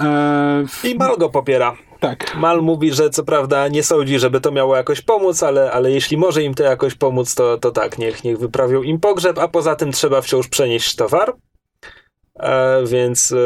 E, 0.00 0.64
I 0.84 0.94
Mal 0.94 1.16
go 1.16 1.30
popiera. 1.30 1.76
Tak. 2.00 2.34
Mal 2.36 2.62
mówi, 2.62 2.92
że 2.92 3.10
co 3.10 3.24
prawda 3.24 3.68
nie 3.68 3.82
sądzi, 3.82 4.18
żeby 4.18 4.40
to 4.40 4.50
miało 4.50 4.76
jakoś 4.76 5.00
pomóc, 5.00 5.42
ale, 5.42 5.72
ale 5.72 5.90
jeśli 5.90 6.16
może 6.16 6.42
im 6.42 6.54
to 6.54 6.62
jakoś 6.62 6.94
pomóc, 6.94 7.34
to, 7.34 7.58
to 7.58 7.70
tak, 7.70 7.98
niech, 7.98 8.24
niech 8.24 8.38
wyprawią 8.38 8.82
im 8.82 9.00
pogrzeb, 9.00 9.38
a 9.38 9.48
poza 9.48 9.76
tym 9.76 9.92
trzeba 9.92 10.20
wciąż 10.20 10.48
przenieść 10.48 10.96
towar. 10.96 11.34
E, 12.34 12.86
więc 12.86 13.32
e, 13.32 13.36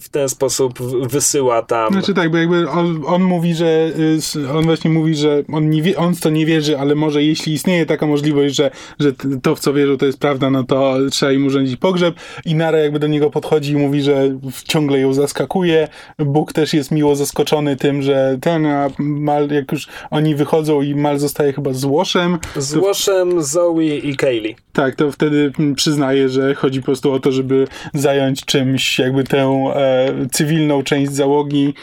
w 0.00 0.08
ten 0.08 0.28
sposób 0.28 0.78
wysyła 1.08 1.62
tam. 1.62 1.92
Znaczy 1.92 2.14
tak, 2.14 2.30
bo 2.30 2.36
jakby 2.36 2.70
on, 2.70 3.02
on 3.06 3.22
mówi, 3.22 3.54
że 3.54 3.90
y, 4.36 4.52
on 4.52 4.64
właśnie 4.64 4.90
mówi, 4.90 5.14
że 5.14 5.42
on, 5.52 5.70
nie 5.70 5.82
wie, 5.82 5.96
on 5.96 6.14
w 6.14 6.20
to 6.20 6.30
nie 6.30 6.46
wierzy, 6.46 6.78
ale 6.78 6.94
może 6.94 7.22
jeśli 7.22 7.52
istnieje 7.52 7.86
taka 7.86 8.06
możliwość, 8.06 8.54
że, 8.54 8.70
że 8.98 9.12
to 9.42 9.54
w 9.56 9.60
co 9.60 9.72
wierzą 9.72 9.96
to 9.96 10.06
jest 10.06 10.18
prawda, 10.18 10.50
no 10.50 10.64
to 10.64 10.96
trzeba 11.10 11.32
im 11.32 11.46
urządzić 11.46 11.76
pogrzeb 11.76 12.14
i 12.44 12.54
Nara 12.54 12.78
jakby 12.78 12.98
do 12.98 13.06
niego 13.06 13.30
podchodzi 13.30 13.72
i 13.72 13.76
mówi, 13.76 14.02
że 14.02 14.38
ciągle 14.64 15.00
ją 15.00 15.12
zaskakuje. 15.12 15.88
Bóg 16.18 16.52
też 16.52 16.74
jest 16.74 16.90
miło 16.90 17.16
zaskoczony 17.16 17.76
tym, 17.76 18.02
że 18.02 18.38
ten, 18.40 18.66
a 18.66 18.88
Mal, 18.98 19.48
jak 19.50 19.72
już 19.72 19.88
oni 20.10 20.34
wychodzą 20.34 20.82
i 20.82 20.94
Mal 20.94 21.18
zostaje 21.18 21.52
chyba 21.52 21.72
z 21.72 21.84
Łoszem. 21.84 22.38
Z 22.56 22.76
Łoszem, 22.76 23.42
Zoe 23.42 23.82
i 23.82 24.16
Kaylee. 24.16 24.56
Tak, 24.72 24.94
to 24.94 25.12
wtedy 25.12 25.52
przyznaje, 25.76 26.28
że 26.28 26.54
chodzi 26.54 26.80
po 26.80 26.86
prostu 26.86 27.12
o 27.12 27.20
to, 27.20 27.32
żeby 27.32 27.66
zająć 27.94 28.44
czymś 28.44 28.98
jakby 28.98 29.24
tę 29.24 29.67
e, 29.76 30.14
cywilną 30.32 30.82
część 30.82 31.12
załogi. 31.12 31.74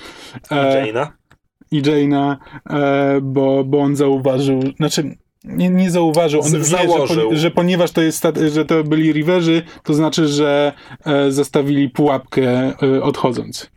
E, 0.52 0.88
I 0.88 0.94
Jane'a. 0.94 1.08
I 1.72 1.82
Jane'a, 1.82 2.36
e, 2.70 3.20
bo, 3.22 3.64
bo 3.64 3.80
on 3.80 3.96
zauważył, 3.96 4.60
znaczy 4.78 5.16
nie, 5.44 5.70
nie 5.70 5.92
zauważył, 5.92 6.42
on 6.42 6.52
wie, 6.52 7.08
że, 7.08 7.38
że, 7.38 7.52
ponieważ 7.52 7.92
to 7.92 8.02
jest, 8.02 8.26
że 8.54 8.66
to 8.66 8.84
byli 8.84 9.14
riverzy, 9.14 9.62
to 9.84 9.94
znaczy, 9.94 10.28
że 10.28 10.74
e, 11.06 11.32
zostawili 11.32 11.90
pułapkę 11.90 12.74
e, 12.84 13.04
odchodząc. 13.04 13.70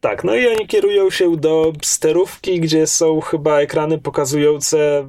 Tak, 0.00 0.24
no 0.24 0.34
i 0.34 0.46
oni 0.48 0.66
kierują 0.66 1.10
się 1.10 1.36
do 1.36 1.72
sterówki, 1.82 2.60
gdzie 2.60 2.86
są 2.86 3.20
chyba 3.20 3.58
ekrany 3.58 3.98
pokazujące 3.98 5.08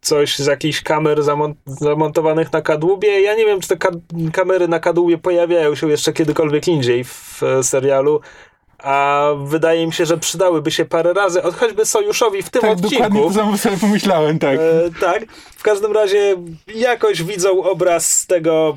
coś 0.00 0.38
z 0.38 0.46
jakichś 0.46 0.82
kamer 0.82 1.22
zamont 1.22 1.56
zamontowanych 1.66 2.52
na 2.52 2.62
kadłubie. 2.62 3.20
Ja 3.20 3.34
nie 3.34 3.46
wiem, 3.46 3.60
czy 3.60 3.68
te 3.68 3.76
ka 3.76 3.90
kamery 4.32 4.68
na 4.68 4.80
kadłubie 4.80 5.18
pojawiają 5.18 5.74
się 5.74 5.90
jeszcze 5.90 6.12
kiedykolwiek 6.12 6.68
indziej 6.68 7.04
w 7.04 7.40
serialu, 7.62 8.20
a 8.78 9.28
wydaje 9.44 9.86
mi 9.86 9.92
się, 9.92 10.06
że 10.06 10.18
przydałyby 10.18 10.70
się 10.70 10.84
parę 10.84 11.12
razy, 11.12 11.42
od 11.42 11.54
choćby 11.54 11.84
Sojuszowi 11.84 12.42
w 12.42 12.50
tym 12.50 12.62
tak, 12.62 12.70
odcinku. 12.70 12.94
dokładnie 12.94 13.22
to 13.22 13.32
samo 13.32 13.58
sobie 13.58 13.76
pomyślałem, 13.76 14.38
tak. 14.38 14.58
E, 14.58 14.90
tak, 15.00 15.32
w 15.56 15.62
każdym 15.62 15.92
razie 15.92 16.36
jakoś 16.74 17.22
widzą 17.22 17.62
obraz 17.62 18.18
z 18.18 18.26
tego 18.26 18.76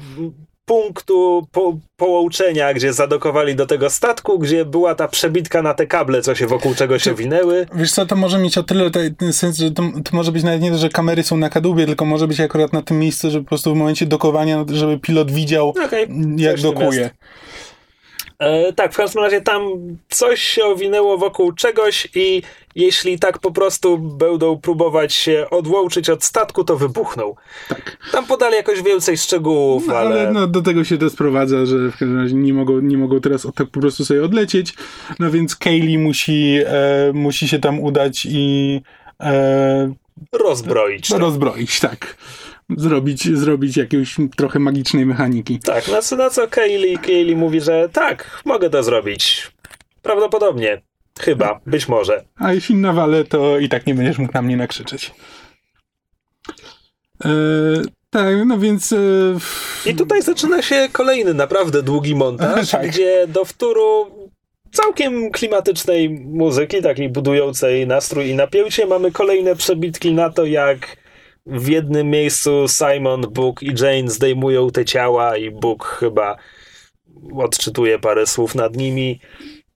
punktu 0.65 1.47
po, 1.51 1.77
połączenia, 1.95 2.73
gdzie 2.73 2.93
zadokowali 2.93 3.55
do 3.55 3.65
tego 3.65 3.89
statku, 3.89 4.39
gdzie 4.39 4.65
była 4.65 4.95
ta 4.95 5.07
przebitka 5.07 5.61
na 5.61 5.73
te 5.73 5.87
kable, 5.87 6.21
co 6.21 6.35
się 6.35 6.47
wokół 6.47 6.75
czego 6.75 6.99
się 6.99 7.13
winęły. 7.13 7.65
Wiesz 7.73 7.91
co, 7.91 8.05
to 8.05 8.15
może 8.15 8.39
mieć 8.39 8.57
o 8.57 8.63
tyle 8.63 8.91
ten 9.17 9.33
sens, 9.33 9.57
że 9.57 9.71
to, 9.71 9.83
to, 10.03 10.15
może 10.15 10.31
być 10.31 10.43
nawet 10.43 10.61
nie 10.61 10.71
to, 10.71 10.77
że 10.77 10.89
kamery 10.89 11.23
są 11.23 11.37
na 11.37 11.49
kadłubie, 11.49 11.85
tylko 11.85 12.05
może 12.05 12.27
być 12.27 12.39
akurat 12.39 12.73
na 12.73 12.81
tym 12.81 12.99
miejscu, 12.99 13.31
że 13.31 13.39
po 13.39 13.45
prostu 13.45 13.73
w 13.73 13.77
momencie 13.77 14.05
dokowania, 14.05 14.65
żeby 14.73 14.99
pilot 14.99 15.31
widział, 15.31 15.69
okay, 15.69 16.07
jak 16.37 16.61
dokuje. 16.61 17.09
E, 18.41 18.73
tak, 18.73 18.93
w 18.93 18.97
każdym 18.97 19.23
razie 19.23 19.41
tam 19.41 19.63
coś 20.09 20.41
się 20.41 20.63
owinęło 20.63 21.17
wokół 21.17 21.51
czegoś 21.51 22.07
i 22.15 22.41
jeśli 22.75 23.19
tak 23.19 23.39
po 23.39 23.51
prostu 23.51 23.97
będą 23.97 24.57
próbować 24.57 25.13
się 25.13 25.47
odłączyć 25.49 26.09
od 26.09 26.23
statku, 26.23 26.63
to 26.63 26.77
wybuchną. 26.77 27.35
Tak. 27.69 27.97
Tam 28.11 28.25
podali 28.25 28.55
jakoś 28.55 28.81
więcej 28.81 29.17
szczegółów, 29.17 29.87
no, 29.87 29.95
ale... 29.95 30.21
ale... 30.21 30.31
no, 30.31 30.47
do 30.47 30.61
tego 30.61 30.83
się 30.83 30.97
to 30.97 31.09
sprowadza, 31.09 31.65
że 31.65 31.77
w 31.77 31.91
każdym 31.91 32.19
razie 32.19 32.35
nie 32.35 32.53
mogą, 32.53 32.79
nie 32.79 32.97
mogą 32.97 33.21
teraz 33.21 33.47
tak 33.55 33.67
po 33.67 33.79
prostu 33.79 34.05
sobie 34.05 34.23
odlecieć. 34.23 34.73
No 35.19 35.31
więc 35.31 35.55
Kaylee 35.55 35.97
musi, 35.97 36.59
e, 36.65 37.11
musi 37.13 37.47
się 37.47 37.59
tam 37.59 37.79
udać 37.79 38.27
i... 38.29 38.81
E, 39.19 39.93
rozbroić. 40.31 41.09
No, 41.09 41.17
rozbroić, 41.17 41.79
tak 41.79 42.15
zrobić, 42.77 43.37
zrobić 43.37 43.77
jakieś 43.77 44.15
trochę 44.37 44.59
magicznej 44.59 45.05
mechaniki. 45.05 45.59
Tak, 45.59 45.87
na 45.87 46.01
co, 46.01 46.15
na 46.15 46.29
co 46.29 46.47
Kaylee, 46.47 46.97
Kaylee 46.97 47.35
mówi, 47.35 47.61
że 47.61 47.89
tak, 47.93 48.41
mogę 48.45 48.69
to 48.69 48.83
zrobić. 48.83 49.51
Prawdopodobnie. 50.01 50.81
Chyba, 51.19 51.59
być 51.65 51.87
może. 51.87 52.23
A 52.35 52.53
jeśli 52.53 52.75
nawalę, 52.75 53.23
to 53.23 53.59
i 53.59 53.69
tak 53.69 53.87
nie 53.87 53.95
będziesz 53.95 54.17
mógł 54.17 54.33
na 54.33 54.41
mnie 54.41 54.57
nakrzyczeć. 54.57 55.13
Eee, 57.25 57.81
tak, 58.09 58.35
no 58.45 58.57
więc... 58.57 58.93
E... 58.93 58.97
I 59.85 59.95
tutaj 59.95 60.21
zaczyna 60.21 60.61
się 60.61 60.89
kolejny 60.91 61.33
naprawdę 61.33 61.83
długi 61.83 62.15
montaż, 62.15 62.71
tak. 62.71 62.87
gdzie 62.87 63.27
do 63.27 63.45
wtóru 63.45 64.11
całkiem 64.71 65.31
klimatycznej 65.31 66.09
muzyki, 66.09 66.81
takiej 66.81 67.09
budującej 67.09 67.87
nastrój 67.87 68.29
i 68.29 68.35
napięcie, 68.35 68.85
mamy 68.85 69.11
kolejne 69.11 69.55
przebitki 69.55 70.13
na 70.13 70.29
to, 70.29 70.45
jak 70.45 71.00
w 71.45 71.67
jednym 71.67 72.09
miejscu 72.09 72.65
Simon, 72.67 73.21
Book 73.21 73.63
i 73.63 73.67
Jane 73.67 74.09
zdejmują 74.09 74.71
te 74.71 74.85
ciała 74.85 75.37
i 75.37 75.51
Book 75.51 75.85
chyba 75.99 76.35
odczytuje 77.33 77.99
parę 77.99 78.27
słów 78.27 78.55
nad 78.55 78.77
nimi. 78.77 79.19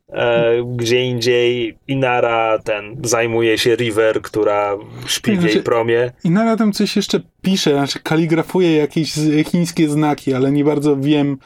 E, 0.10 0.54
gdzie 0.76 1.06
indziej 1.06 1.78
Inara 1.88 2.60
ten 2.60 2.98
zajmuje 3.04 3.58
się 3.58 3.76
River, 3.76 4.22
która 4.22 4.78
śpi 5.08 5.32
w 5.32 5.34
jej 5.34 5.52
znaczy, 5.52 5.64
promie. 5.64 6.12
Inara 6.24 6.58
tam 6.58 6.72
coś 6.72 6.96
jeszcze 6.96 7.20
pisze, 7.42 7.72
znaczy 7.72 8.00
kaligrafuje 8.00 8.76
jakieś 8.76 9.14
chińskie 9.52 9.90
znaki, 9.90 10.34
ale 10.34 10.52
nie 10.52 10.64
bardzo 10.64 10.98
wiem 10.98 11.38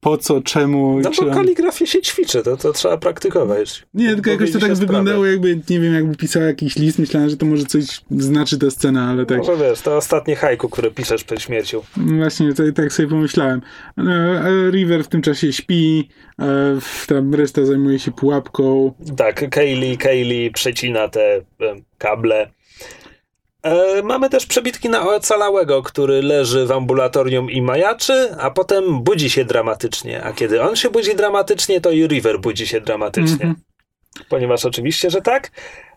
po 0.00 0.18
co, 0.18 0.42
czemu. 0.42 1.00
No 1.00 1.10
bo 1.22 1.34
kaligrafię 1.34 1.86
się 1.86 2.02
ćwiczy, 2.02 2.42
to, 2.42 2.56
to 2.56 2.72
trzeba 2.72 2.96
praktykować. 2.96 3.86
Nie, 3.94 4.14
tylko 4.14 4.30
jakoś 4.30 4.52
to 4.52 4.58
tak 4.58 4.74
wyglądało, 4.74 5.26
jakby, 5.26 5.60
nie 5.70 5.80
wiem, 5.80 5.94
jakby 5.94 6.16
pisał 6.16 6.42
jakiś 6.42 6.76
list, 6.76 6.98
myślałem, 6.98 7.30
że 7.30 7.36
to 7.36 7.46
może 7.46 7.64
coś 7.64 8.00
znaczy 8.10 8.58
ta 8.58 8.70
scena, 8.70 9.10
ale 9.10 9.26
tak. 9.26 9.38
Może 9.38 9.56
wiesz, 9.56 9.80
to 9.80 9.96
ostatnie 9.96 10.36
hajku, 10.36 10.68
które 10.68 10.90
piszesz 10.90 11.24
przed 11.24 11.42
śmiercią. 11.42 11.82
Właśnie, 11.96 12.54
to, 12.54 12.62
tak 12.74 12.92
sobie 12.92 13.08
pomyślałem. 13.08 13.60
No, 13.96 14.12
River 14.70 15.04
w 15.04 15.08
tym 15.08 15.22
czasie 15.22 15.52
śpi, 15.52 16.08
tam 17.06 17.34
reszta 17.34 17.64
zajmuje 17.64 17.98
się 17.98 18.10
pułapką. 18.10 18.92
Tak, 19.16 19.50
Kaylee, 19.50 19.98
Kaylee 19.98 20.50
przecina 20.50 21.08
te 21.08 21.40
kable. 21.98 22.50
E, 23.68 24.02
mamy 24.02 24.30
też 24.30 24.46
przebitki 24.46 24.88
na 24.88 25.08
ocalałego, 25.08 25.82
który 25.82 26.22
leży 26.22 26.66
w 26.66 26.72
ambulatorium 26.72 27.50
i 27.50 27.62
majaczy, 27.62 28.36
a 28.38 28.50
potem 28.50 29.02
budzi 29.02 29.30
się 29.30 29.44
dramatycznie. 29.44 30.22
A 30.24 30.32
kiedy 30.32 30.62
on 30.62 30.76
się 30.76 30.90
budzi 30.90 31.16
dramatycznie, 31.16 31.80
to 31.80 31.90
i 31.90 32.06
River 32.06 32.40
budzi 32.40 32.66
się 32.66 32.80
dramatycznie. 32.80 33.44
Mm 33.44 33.56
-hmm. 33.56 34.24
Ponieważ 34.28 34.64
oczywiście, 34.64 35.10
że 35.10 35.22
tak. 35.22 35.50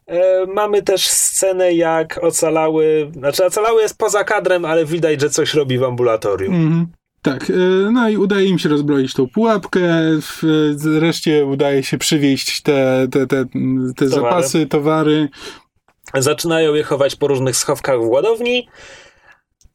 E, 0.08 0.46
mamy 0.46 0.82
też 0.82 1.08
scenę, 1.08 1.74
jak 1.74 2.20
ocalały. 2.24 3.12
Znaczy, 3.14 3.46
ocalały 3.46 3.82
jest 3.82 3.98
poza 3.98 4.24
kadrem, 4.24 4.66
ale 4.66 4.86
widać, 4.86 5.22
że 5.22 5.30
coś 5.30 5.54
robi 5.54 5.78
w 5.78 5.84
ambulatorium. 5.84 6.56
Mm 6.56 6.72
-hmm. 6.72 6.86
Tak, 7.22 7.50
e, 7.50 7.54
no 7.92 8.10
i 8.10 8.18
udaje 8.18 8.48
im 8.48 8.60
się 8.60 8.70
rozbroić 8.70 9.14
tą 9.14 9.28
pułapkę, 9.28 9.82
wreszcie 10.76 11.46
udaje 11.46 11.84
się 11.84 11.98
przywieźć 11.98 12.62
te, 12.62 13.08
te, 13.12 13.28
te, 13.28 13.46
te 13.96 14.10
towary. 14.10 14.10
zapasy, 14.10 14.66
towary. 14.66 15.30
Zaczynają 16.14 16.74
je 16.74 16.84
chować 16.84 17.16
po 17.16 17.28
różnych 17.28 17.56
schowkach 17.56 18.00
w 18.00 18.08
ładowni 18.08 18.68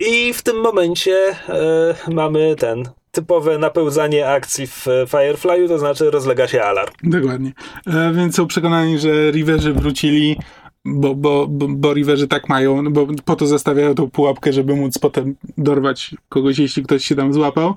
i 0.00 0.32
w 0.32 0.42
tym 0.42 0.60
momencie 0.60 1.16
e, 1.48 1.94
mamy 2.08 2.56
ten 2.58 2.88
typowe 3.12 3.58
napełzanie 3.58 4.28
akcji 4.28 4.66
w 4.66 4.86
Firefly'u, 4.86 5.68
to 5.68 5.78
znaczy 5.78 6.10
rozlega 6.10 6.48
się 6.48 6.62
alarm. 6.62 6.92
Dokładnie. 7.02 7.52
E, 7.86 8.12
więc 8.14 8.36
są 8.36 8.46
przekonani, 8.46 8.98
że 8.98 9.30
Riverzy 9.30 9.72
wrócili, 9.72 10.36
bo, 10.84 11.14
bo, 11.14 11.46
bo, 11.48 11.66
bo 11.68 11.94
Riverzy 11.94 12.28
tak 12.28 12.48
mają, 12.48 12.82
no 12.82 12.90
bo 12.90 13.06
po 13.24 13.36
to 13.36 13.46
zastawiają 13.46 13.94
tą 13.94 14.10
pułapkę, 14.10 14.52
żeby 14.52 14.76
móc 14.76 14.98
potem 14.98 15.34
dorwać 15.58 16.14
kogoś, 16.28 16.58
jeśli 16.58 16.82
ktoś 16.82 17.04
się 17.04 17.14
tam 17.14 17.32
złapał. 17.32 17.74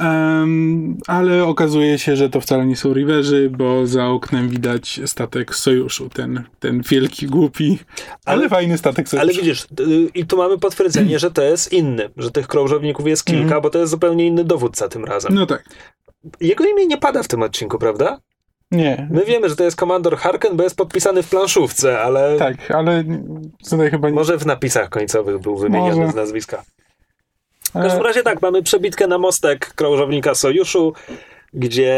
Um, 0.00 0.98
ale 1.06 1.44
okazuje 1.44 1.98
się, 1.98 2.16
że 2.16 2.30
to 2.30 2.40
wcale 2.40 2.66
nie 2.66 2.76
są 2.76 2.92
riverzy, 2.92 3.50
bo 3.50 3.86
za 3.86 4.06
oknem 4.06 4.48
widać 4.48 5.00
statek 5.06 5.54
sojuszu, 5.54 6.08
ten, 6.08 6.44
ten 6.60 6.82
wielki, 6.88 7.26
głupi, 7.26 7.78
ale, 8.24 8.38
ale 8.38 8.48
fajny 8.48 8.78
statek 8.78 9.08
sojuszu. 9.08 9.28
Ale 9.28 9.38
widzisz, 9.38 9.66
y, 9.80 10.08
i 10.14 10.26
tu 10.26 10.36
mamy 10.36 10.58
potwierdzenie, 10.58 11.18
że 11.18 11.30
to 11.30 11.42
jest 11.42 11.72
inny, 11.72 12.10
że 12.16 12.30
tych 12.30 12.48
krążowników 12.48 13.06
jest 13.06 13.24
kilka, 13.24 13.50
mm. 13.50 13.62
bo 13.62 13.70
to 13.70 13.78
jest 13.78 13.90
zupełnie 13.90 14.26
inny 14.26 14.44
dowódca 14.44 14.88
tym 14.88 15.04
razem. 15.04 15.34
No 15.34 15.46
tak. 15.46 15.64
Jego 16.40 16.64
imię 16.64 16.86
nie 16.86 16.98
pada 16.98 17.22
w 17.22 17.28
tym 17.28 17.42
odcinku, 17.42 17.78
prawda? 17.78 18.20
Nie. 18.70 19.08
My 19.10 19.24
wiemy, 19.24 19.48
że 19.48 19.56
to 19.56 19.64
jest 19.64 19.76
komandor 19.76 20.16
Harken, 20.16 20.56
bo 20.56 20.62
jest 20.62 20.76
podpisany 20.76 21.22
w 21.22 21.30
planszówce, 21.30 22.00
ale... 22.00 22.36
Tak, 22.38 22.70
ale 22.70 23.04
tutaj 23.70 23.90
chyba 23.90 24.08
nie... 24.08 24.14
Może 24.14 24.38
w 24.38 24.46
napisach 24.46 24.88
końcowych 24.88 25.38
był 25.38 25.56
wymieniony 25.56 26.00
Może. 26.00 26.12
z 26.12 26.14
nazwiska. 26.14 26.62
W 27.70 27.82
każdym 27.82 28.02
razie 28.02 28.22
tak, 28.22 28.42
mamy 28.42 28.62
przebitkę 28.62 29.06
na 29.06 29.18
mostek 29.18 29.74
krążownika 29.74 30.34
Sojuszu, 30.34 30.92
gdzie 31.54 31.92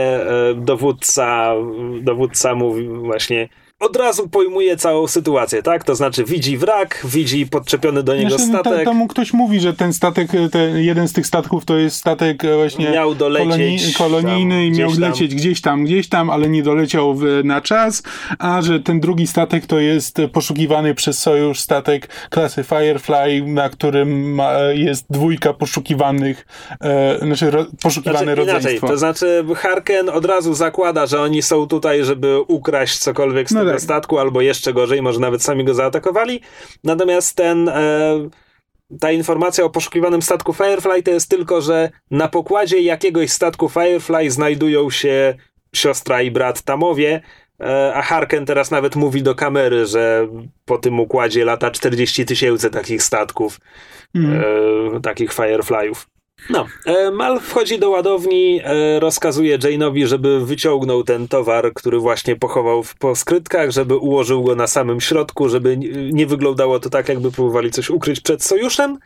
e, 0.50 0.54
dowódca, 0.54 1.54
dowódca 2.00 2.54
mówi 2.54 2.88
właśnie 2.88 3.48
od 3.82 3.96
razu 3.96 4.28
pojmuje 4.28 4.76
całą 4.76 5.06
sytuację, 5.06 5.62
tak? 5.62 5.84
To 5.84 5.94
znaczy 5.94 6.24
widzi 6.24 6.58
wrak, 6.58 7.02
widzi 7.04 7.46
podczepiony 7.46 8.02
do 8.02 8.16
niego 8.16 8.28
Znaczy, 8.38 8.44
statek. 8.44 8.84
Tam 8.84 9.08
ktoś 9.08 9.32
mówi, 9.32 9.60
że 9.60 9.74
ten 9.74 9.92
statek, 9.92 10.30
ten, 10.52 10.78
jeden 10.78 11.08
z 11.08 11.12
tych 11.12 11.26
statków 11.26 11.64
to 11.64 11.78
jest 11.78 11.96
statek 11.96 12.44
e, 12.44 12.56
właśnie 12.56 12.90
Miał 12.90 13.14
dolecieć 13.14 13.96
kolonijny 13.96 14.54
tam, 14.54 14.64
i 14.64 14.70
miał 14.70 14.90
tam. 14.90 15.00
lecieć 15.00 15.34
gdzieś 15.34 15.60
tam, 15.60 15.84
gdzieś 15.84 16.08
tam, 16.08 16.30
ale 16.30 16.48
nie 16.48 16.62
doleciał 16.62 17.14
w, 17.14 17.24
na 17.44 17.60
czas, 17.60 18.02
a 18.38 18.62
że 18.62 18.80
ten 18.80 19.00
drugi 19.00 19.26
statek 19.26 19.66
to 19.66 19.78
jest 19.78 20.16
poszukiwany 20.32 20.94
przez 20.94 21.18
Sojusz 21.18 21.60
statek 21.60 22.08
klasy 22.30 22.64
Firefly, 22.64 23.42
na 23.46 23.68
którym 23.68 24.34
ma, 24.34 24.52
jest 24.74 25.06
dwójka 25.10 25.52
poszukiwanych, 25.52 26.46
e, 26.80 27.18
znaczy 27.22 27.50
ro, 27.50 27.66
poszukiwane 27.82 28.18
Znaczy, 28.18 28.32
inaczej, 28.42 28.54
rodzeństwo. 28.54 28.88
to 28.88 28.96
znaczy 28.98 29.44
Harken 29.56 30.08
od 30.08 30.24
razu 30.24 30.54
zakłada, 30.54 31.06
że 31.06 31.20
oni 31.20 31.42
są 31.42 31.66
tutaj, 31.66 32.04
żeby 32.04 32.40
ukraść 32.40 32.98
cokolwiek 32.98 33.48
z 33.48 33.52
No 33.52 33.60
tego 33.60 33.71
tak. 33.74 33.82
statku, 33.82 34.18
albo 34.18 34.40
jeszcze 34.40 34.72
gorzej, 34.72 35.02
może 35.02 35.20
nawet 35.20 35.42
sami 35.42 35.64
go 35.64 35.74
zaatakowali. 35.74 36.40
Natomiast 36.84 37.36
ten, 37.36 37.68
e, 37.68 38.28
ta 39.00 39.12
informacja 39.12 39.64
o 39.64 39.70
poszukiwanym 39.70 40.22
statku 40.22 40.52
Firefly 40.52 41.02
to 41.02 41.10
jest 41.10 41.30
tylko, 41.30 41.60
że 41.60 41.90
na 42.10 42.28
pokładzie 42.28 42.80
jakiegoś 42.80 43.30
statku 43.30 43.68
Firefly 43.68 44.30
znajdują 44.30 44.90
się 44.90 45.34
siostra 45.74 46.22
i 46.22 46.30
brat 46.30 46.62
Tamowie, 46.62 47.20
e, 47.60 47.92
a 47.94 48.02
Harken 48.02 48.46
teraz 48.46 48.70
nawet 48.70 48.96
mówi 48.96 49.22
do 49.22 49.34
kamery, 49.34 49.86
że 49.86 50.28
po 50.64 50.78
tym 50.78 51.00
układzie 51.00 51.44
lata 51.44 51.70
40 51.70 52.24
tysięcy 52.26 52.70
takich 52.70 53.02
statków, 53.02 53.60
Mhm. 54.14 54.42
e, 54.96 55.00
takich 55.00 55.32
Fireflyów. 55.32 56.11
No, 56.50 56.66
e, 56.86 57.10
Mal 57.10 57.40
wchodzi 57.40 57.78
do 57.78 57.90
ładowni, 57.90 58.60
e, 58.64 59.00
rozkazuje 59.00 59.58
Jane'owi, 59.58 60.06
żeby 60.06 60.46
wyciągnął 60.46 61.04
ten 61.04 61.28
towar, 61.28 61.72
który 61.74 61.98
właśnie 61.98 62.36
pochował 62.36 62.82
w, 62.82 62.94
po 62.94 63.16
skrytkach, 63.16 63.70
żeby 63.70 63.96
ułożył 63.96 64.44
go 64.44 64.54
na 64.54 64.66
samym 64.66 65.00
środku, 65.00 65.48
żeby 65.48 65.76
nie 66.12 66.26
wyglądało 66.26 66.80
to 66.80 66.90
tak, 66.90 67.08
jakby 67.08 67.32
próbowali 67.32 67.70
coś 67.70 67.90
ukryć 67.90 68.20
przed 68.20 68.44
sojuszem. 68.44 68.98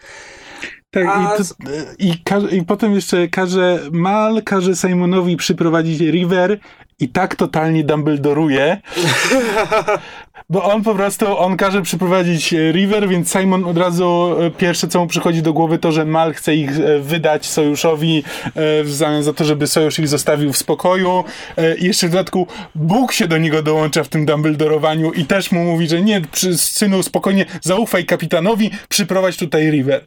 Tak, 0.91 1.07
A 1.07 1.35
i, 1.35 1.39
to, 1.39 1.45
i, 1.99 2.19
każe, 2.25 2.57
i 2.57 2.63
potem 2.63 2.95
jeszcze 2.95 3.29
każe 3.29 3.81
Mal, 3.93 4.43
każe 4.43 4.77
Simonowi 4.77 5.37
przyprowadzić 5.37 6.01
River 6.01 6.59
i 7.01 7.09
tak 7.09 7.37
totalnie 7.37 7.85
Dumbledoruje, 7.85 8.81
bo 10.51 10.65
on 10.65 10.83
po 10.83 10.95
prostu, 10.95 11.39
on 11.39 11.57
każe 11.57 11.83
przyprowadzić 11.83 12.53
e, 12.53 12.73
River, 12.73 13.09
więc 13.09 13.33
Simon 13.33 13.65
od 13.65 13.79
razu 13.79 14.37
e, 14.41 14.51
pierwsze 14.51 14.89
co 14.89 15.01
mu 15.01 15.07
przychodzi 15.07 15.43
do 15.43 15.53
głowy 15.53 15.79
to, 15.79 15.93
że 15.93 16.05
Mal 16.05 16.35
chce 16.35 16.55
ich 16.55 16.71
e, 16.71 16.99
wydać 16.99 17.47
Sojuszowi 17.47 18.25
w 18.85 18.91
zamian 18.93 19.23
za 19.23 19.33
to, 19.33 19.45
żeby 19.45 19.67
Sojusz 19.67 19.99
ich 19.99 20.09
zostawił 20.09 20.53
w 20.53 20.59
spokoju. 20.59 21.25
I 21.79 21.85
jeszcze 21.85 22.09
w 22.09 22.11
dodatku 22.11 22.47
Bóg 22.75 23.13
się 23.13 23.29
do 23.29 23.39
niego 23.39 23.63
dołącza 23.63 24.05
w 24.05 24.09
tym 24.09 24.27
Dumbledorowaniu 24.27 25.13
i 25.13 25.25
też 25.25 25.53
mu 25.53 25.65
mówi, 25.65 25.89
że 25.89 26.03
nie, 26.03 26.21
synu, 26.57 27.03
spokojnie 27.03 27.47
zaufaj 27.63 28.05
kapitanowi, 28.05 28.71
przyprowadź 28.89 29.37
tutaj 29.37 29.71
River 29.71 30.05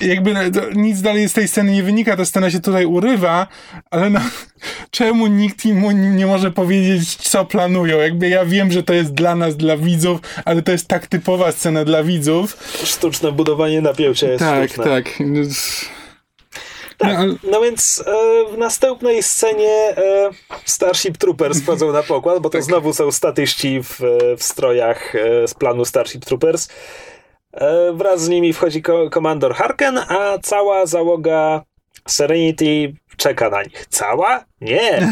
jakby 0.00 0.34
nic 0.74 1.00
dalej 1.00 1.28
z 1.28 1.32
tej 1.32 1.48
sceny 1.48 1.72
nie 1.72 1.82
wynika, 1.82 2.16
ta 2.16 2.24
scena 2.24 2.50
się 2.50 2.60
tutaj 2.60 2.86
urywa, 2.86 3.46
ale 3.90 4.10
no, 4.10 4.20
czemu 4.90 5.26
nikt 5.26 5.64
mu 5.64 5.90
nie 5.90 6.26
może 6.26 6.50
powiedzieć, 6.50 7.16
co 7.16 7.44
planują? 7.44 7.98
Jakby 7.98 8.28
ja 8.28 8.44
wiem, 8.44 8.72
że 8.72 8.82
to 8.82 8.92
jest 8.94 9.14
dla 9.14 9.34
nas, 9.34 9.56
dla 9.56 9.76
widzów, 9.76 10.20
ale 10.44 10.62
to 10.62 10.72
jest 10.72 10.88
tak 10.88 11.06
typowa 11.06 11.52
scena 11.52 11.84
dla 11.84 12.02
widzów. 12.02 12.56
Sztuczne 12.84 13.32
budowanie 13.32 13.80
napięcia 13.80 14.26
jest 14.28 14.38
tak, 14.44 14.70
sztuczne. 14.70 14.84
tak. 14.84 15.04
Tak, 16.98 17.10
No, 17.10 17.18
ale- 17.18 17.34
no 17.50 17.60
więc 17.60 18.04
e, 18.06 18.54
w 18.54 18.58
następnej 18.58 19.22
scenie 19.22 19.68
e, 19.96 20.30
Starship 20.64 21.18
Troopers 21.18 21.60
wchodzą 21.62 21.92
na 21.92 22.02
pokład, 22.02 22.38
bo 22.42 22.50
to 22.50 22.58
Tak. 22.58 22.62
znowu 22.64 22.92
są 22.92 23.12
statyści 23.12 23.80
w, 23.82 24.00
w 24.38 24.42
strojach 24.42 25.14
e, 25.14 25.48
z 25.48 25.54
planu 25.54 25.84
Starship 25.84 26.24
Troopers. 26.24 26.68
E, 27.54 27.92
wraz 27.92 28.20
z 28.20 28.28
nimi 28.28 28.52
wchodzi 28.52 28.82
ko- 28.82 29.10
komandor 29.10 29.54
Harken, 29.54 29.98
a 29.98 30.38
cała 30.42 30.86
załoga 30.86 31.62
Serenity 32.08 32.94
czeka 33.16 33.50
na 33.50 33.62
nich. 33.62 33.86
Cała? 33.86 34.44
Nie! 34.60 34.90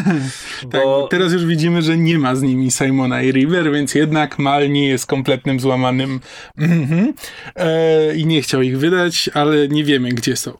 Tak, 0.70 0.84
Bo 0.84 1.08
teraz 1.10 1.32
już 1.32 1.44
widzimy, 1.44 1.82
że 1.82 1.96
nie 1.96 2.18
ma 2.18 2.34
z 2.34 2.42
nimi 2.42 2.70
Simona 2.70 3.22
i 3.22 3.32
River, 3.32 3.72
więc 3.72 3.94
jednak 3.94 4.38
Mal 4.38 4.70
nie 4.70 4.88
jest 4.88 5.06
kompletnym 5.06 5.60
złamanym 5.60 6.20
mhm. 6.58 7.12
e, 7.56 8.16
i 8.16 8.26
nie 8.26 8.42
chciał 8.42 8.62
ich 8.62 8.78
wydać, 8.78 9.30
ale 9.34 9.68
nie 9.68 9.84
wiemy, 9.84 10.08
gdzie 10.08 10.36
są. 10.36 10.52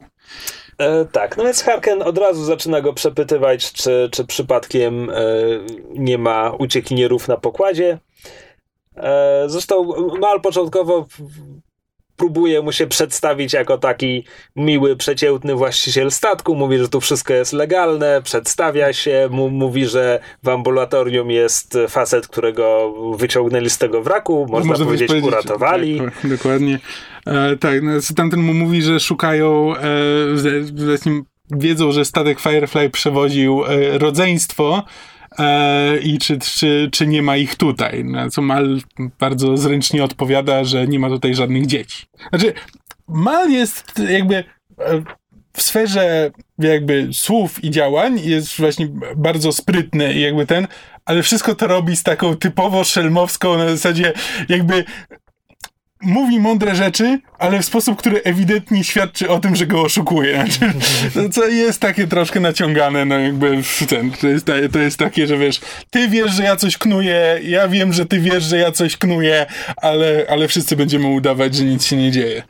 E, 0.79 1.05
tak, 1.05 1.37
no 1.37 1.45
więc 1.45 1.62
Harken 1.62 2.03
od 2.03 2.18
razu 2.18 2.45
zaczyna 2.45 2.81
go 2.81 2.92
przepytywać, 2.92 3.73
czy, 3.73 4.09
czy 4.12 4.25
przypadkiem 4.25 5.11
e, 5.11 5.14
nie 5.95 6.18
ma 6.18 6.51
uciekinierów 6.51 7.29
na 7.29 7.37
pokładzie. 7.37 7.99
E, 8.97 9.45
zresztą 9.47 9.92
Mal 10.21 10.40
początkowo 10.40 11.07
próbuje 12.16 12.62
mu 12.62 12.72
się 12.72 12.87
przedstawić 12.87 13.53
jako 13.53 13.79
taki 13.79 14.25
miły, 14.57 14.96
przeciętny 14.96 15.55
właściciel 15.55 16.11
statku. 16.11 16.55
Mówi, 16.55 16.79
że 16.79 16.88
tu 16.88 17.01
wszystko 17.01 17.33
jest 17.35 17.53
legalne, 17.53 18.22
przedstawia 18.25 18.92
się, 18.92 19.29
mówi, 19.31 19.87
że 19.87 20.20
w 20.42 20.48
ambulatorium 20.48 21.31
jest 21.31 21.79
facet, 21.88 22.29
którego 22.29 22.94
wyciągnęli 23.16 23.70
z 23.70 23.79
tego 23.79 24.03
wraku, 24.03 24.46
można, 24.51 24.75
też 24.75 24.85
powiedzieć, 24.85 25.12
uratowali. 25.22 25.98
Tak, 25.98 26.20
tak, 26.20 26.31
dokładnie. 26.31 26.79
E, 27.27 27.57
tak, 27.57 27.83
no, 27.83 27.92
tamten 28.16 28.40
mu 28.40 28.55
mówi, 28.55 28.83
że 28.83 29.01
szukają, 29.01 29.77
e, 29.77 29.81
że 30.37 30.61
właśnie 30.61 31.22
wiedzą, 31.51 31.92
że 31.92 32.05
statek 32.05 32.40
Firefly 32.40 32.90
przewoził 32.90 33.64
e, 33.64 33.98
rodzeństwo 33.98 34.85
e, 35.38 35.99
i 35.99 36.18
czy, 36.18 36.38
czy, 36.38 36.88
czy 36.92 37.07
nie 37.07 37.23
ma 37.23 37.37
ich 37.37 37.57
tutaj. 37.57 38.05
Na 38.05 38.31
co 38.31 38.42
Mal 38.42 38.81
bardzo 39.18 39.57
zręcznie 39.57 40.05
odpowiada, 40.05 40.64
że 40.64 40.87
nie 40.87 40.99
ma 40.99 41.09
tutaj 41.09 41.35
żadnych 41.35 41.66
dzieci. 41.66 42.07
Znaczy, 42.29 42.53
Mal 43.09 43.51
jest 43.51 43.99
jakby 44.09 44.35
e, 44.35 44.45
w 45.53 45.62
sferze 45.62 46.31
jakby 46.59 47.09
słów 47.12 47.64
i 47.64 47.71
działań 47.71 48.21
jest 48.21 48.59
właśnie 48.59 48.88
bardzo 49.16 49.53
sprytny 49.53 50.14
i 50.14 50.21
jakby 50.21 50.47
ten, 50.47 50.66
ale 51.05 51.23
wszystko 51.23 51.55
to 51.55 51.66
robi 51.66 51.97
z 51.97 52.03
taką 52.03 52.37
typowo 52.37 52.85
szelmowską 52.85 53.59
na 53.59 53.68
zasadzie 53.68 54.12
jakby 54.49 54.85
mówi 56.03 56.41
mądre 56.41 56.75
rzeczy, 56.75 57.19
ale 57.38 57.62
w 57.62 57.65
sposób, 57.65 57.99
który 57.99 58.23
ewidentnie 58.23 58.85
świadczy 58.85 59.31
o 59.31 59.41
tym, 59.41 59.57
że 59.57 59.67
go 59.67 59.83
oszukuje. 59.83 60.37
Znaczy, 60.47 60.73
no, 61.15 61.29
co 61.29 61.49
jest 61.49 61.81
takie 61.81 62.07
troszkę 62.07 62.41
naciągane, 62.41 63.05
no 63.05 63.19
jakby 63.19 63.62
w 63.62 63.87
ten, 63.87 64.11
to 64.11 64.29
jest, 64.29 64.47
to 64.73 64.79
jest 64.79 64.99
takie, 64.99 65.27
że 65.27 65.38
wiesz, 65.38 65.61
ty 65.91 66.09
wiesz, 66.09 66.33
że 66.33 66.43
ja 66.43 66.57
coś 66.57 66.79
knuję, 66.79 67.41
ja 67.43 67.69
wiem, 67.69 67.93
że 67.93 68.07
ty 68.07 68.21
wiesz, 68.21 68.45
że 68.45 68.59
ja 68.59 68.73
coś 68.73 68.97
knuję, 68.97 69.47
ale, 69.77 70.27
ale 70.31 70.49
wszyscy 70.49 70.77
będziemy 70.77 71.07
udawać, 71.07 71.55
że 71.55 71.65
nic 71.65 71.85
się 71.85 71.97
nie 71.97 72.11
dzieje. 72.11 72.43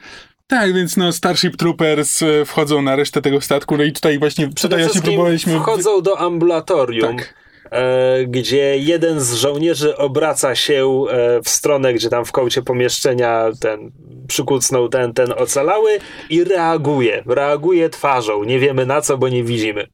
Tak, 0.46 0.74
więc 0.74 0.96
no 0.96 1.12
Starship 1.12 1.56
Troopers 1.56 2.22
e, 2.22 2.44
wchodzą 2.44 2.82
na 2.82 2.96
resztę 2.96 3.22
tego 3.22 3.40
statku, 3.40 3.76
no 3.76 3.82
i 3.82 3.92
tutaj 3.92 4.18
właśnie, 4.18 4.48
Przede 4.48 4.76
tutaj 4.76 4.84
właśnie 4.84 5.02
próbowaliśmy... 5.02 5.54
wchodzą 5.58 6.02
do 6.02 6.18
ambulatorium, 6.18 7.16
Tak. 7.16 7.41
E, 7.72 8.24
gdzie 8.26 8.78
jeden 8.78 9.20
z 9.20 9.34
żołnierzy 9.34 9.96
obraca 9.96 10.54
się 10.54 11.04
e, 11.10 11.42
w 11.42 11.48
stronę, 11.48 11.94
gdzie 11.94 12.08
tam 12.08 12.24
w 12.24 12.32
kącie 12.32 12.62
pomieszczenia 12.62 13.50
ten 13.60 13.92
przykucnął 14.28 14.88
ten, 14.88 15.12
ten 15.12 15.32
ocalały 15.32 15.98
i 16.30 16.44
reaguje. 16.44 17.22
Reaguje 17.26 17.90
twarzą. 17.90 18.44
Nie 18.44 18.58
wiemy 18.58 18.86
na 18.86 19.00
co, 19.00 19.18
bo 19.18 19.28
nie 19.28 19.44
widzimy. 19.44 19.86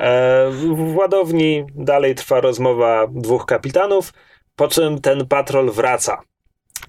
E, 0.00 0.50
w 0.50 0.96
ładowni 0.96 1.64
dalej 1.74 2.14
trwa 2.14 2.40
rozmowa 2.40 3.06
dwóch 3.10 3.46
kapitanów, 3.46 4.12
po 4.56 4.68
czym 4.68 5.00
ten 5.00 5.26
patrol 5.26 5.70
wraca 5.70 6.22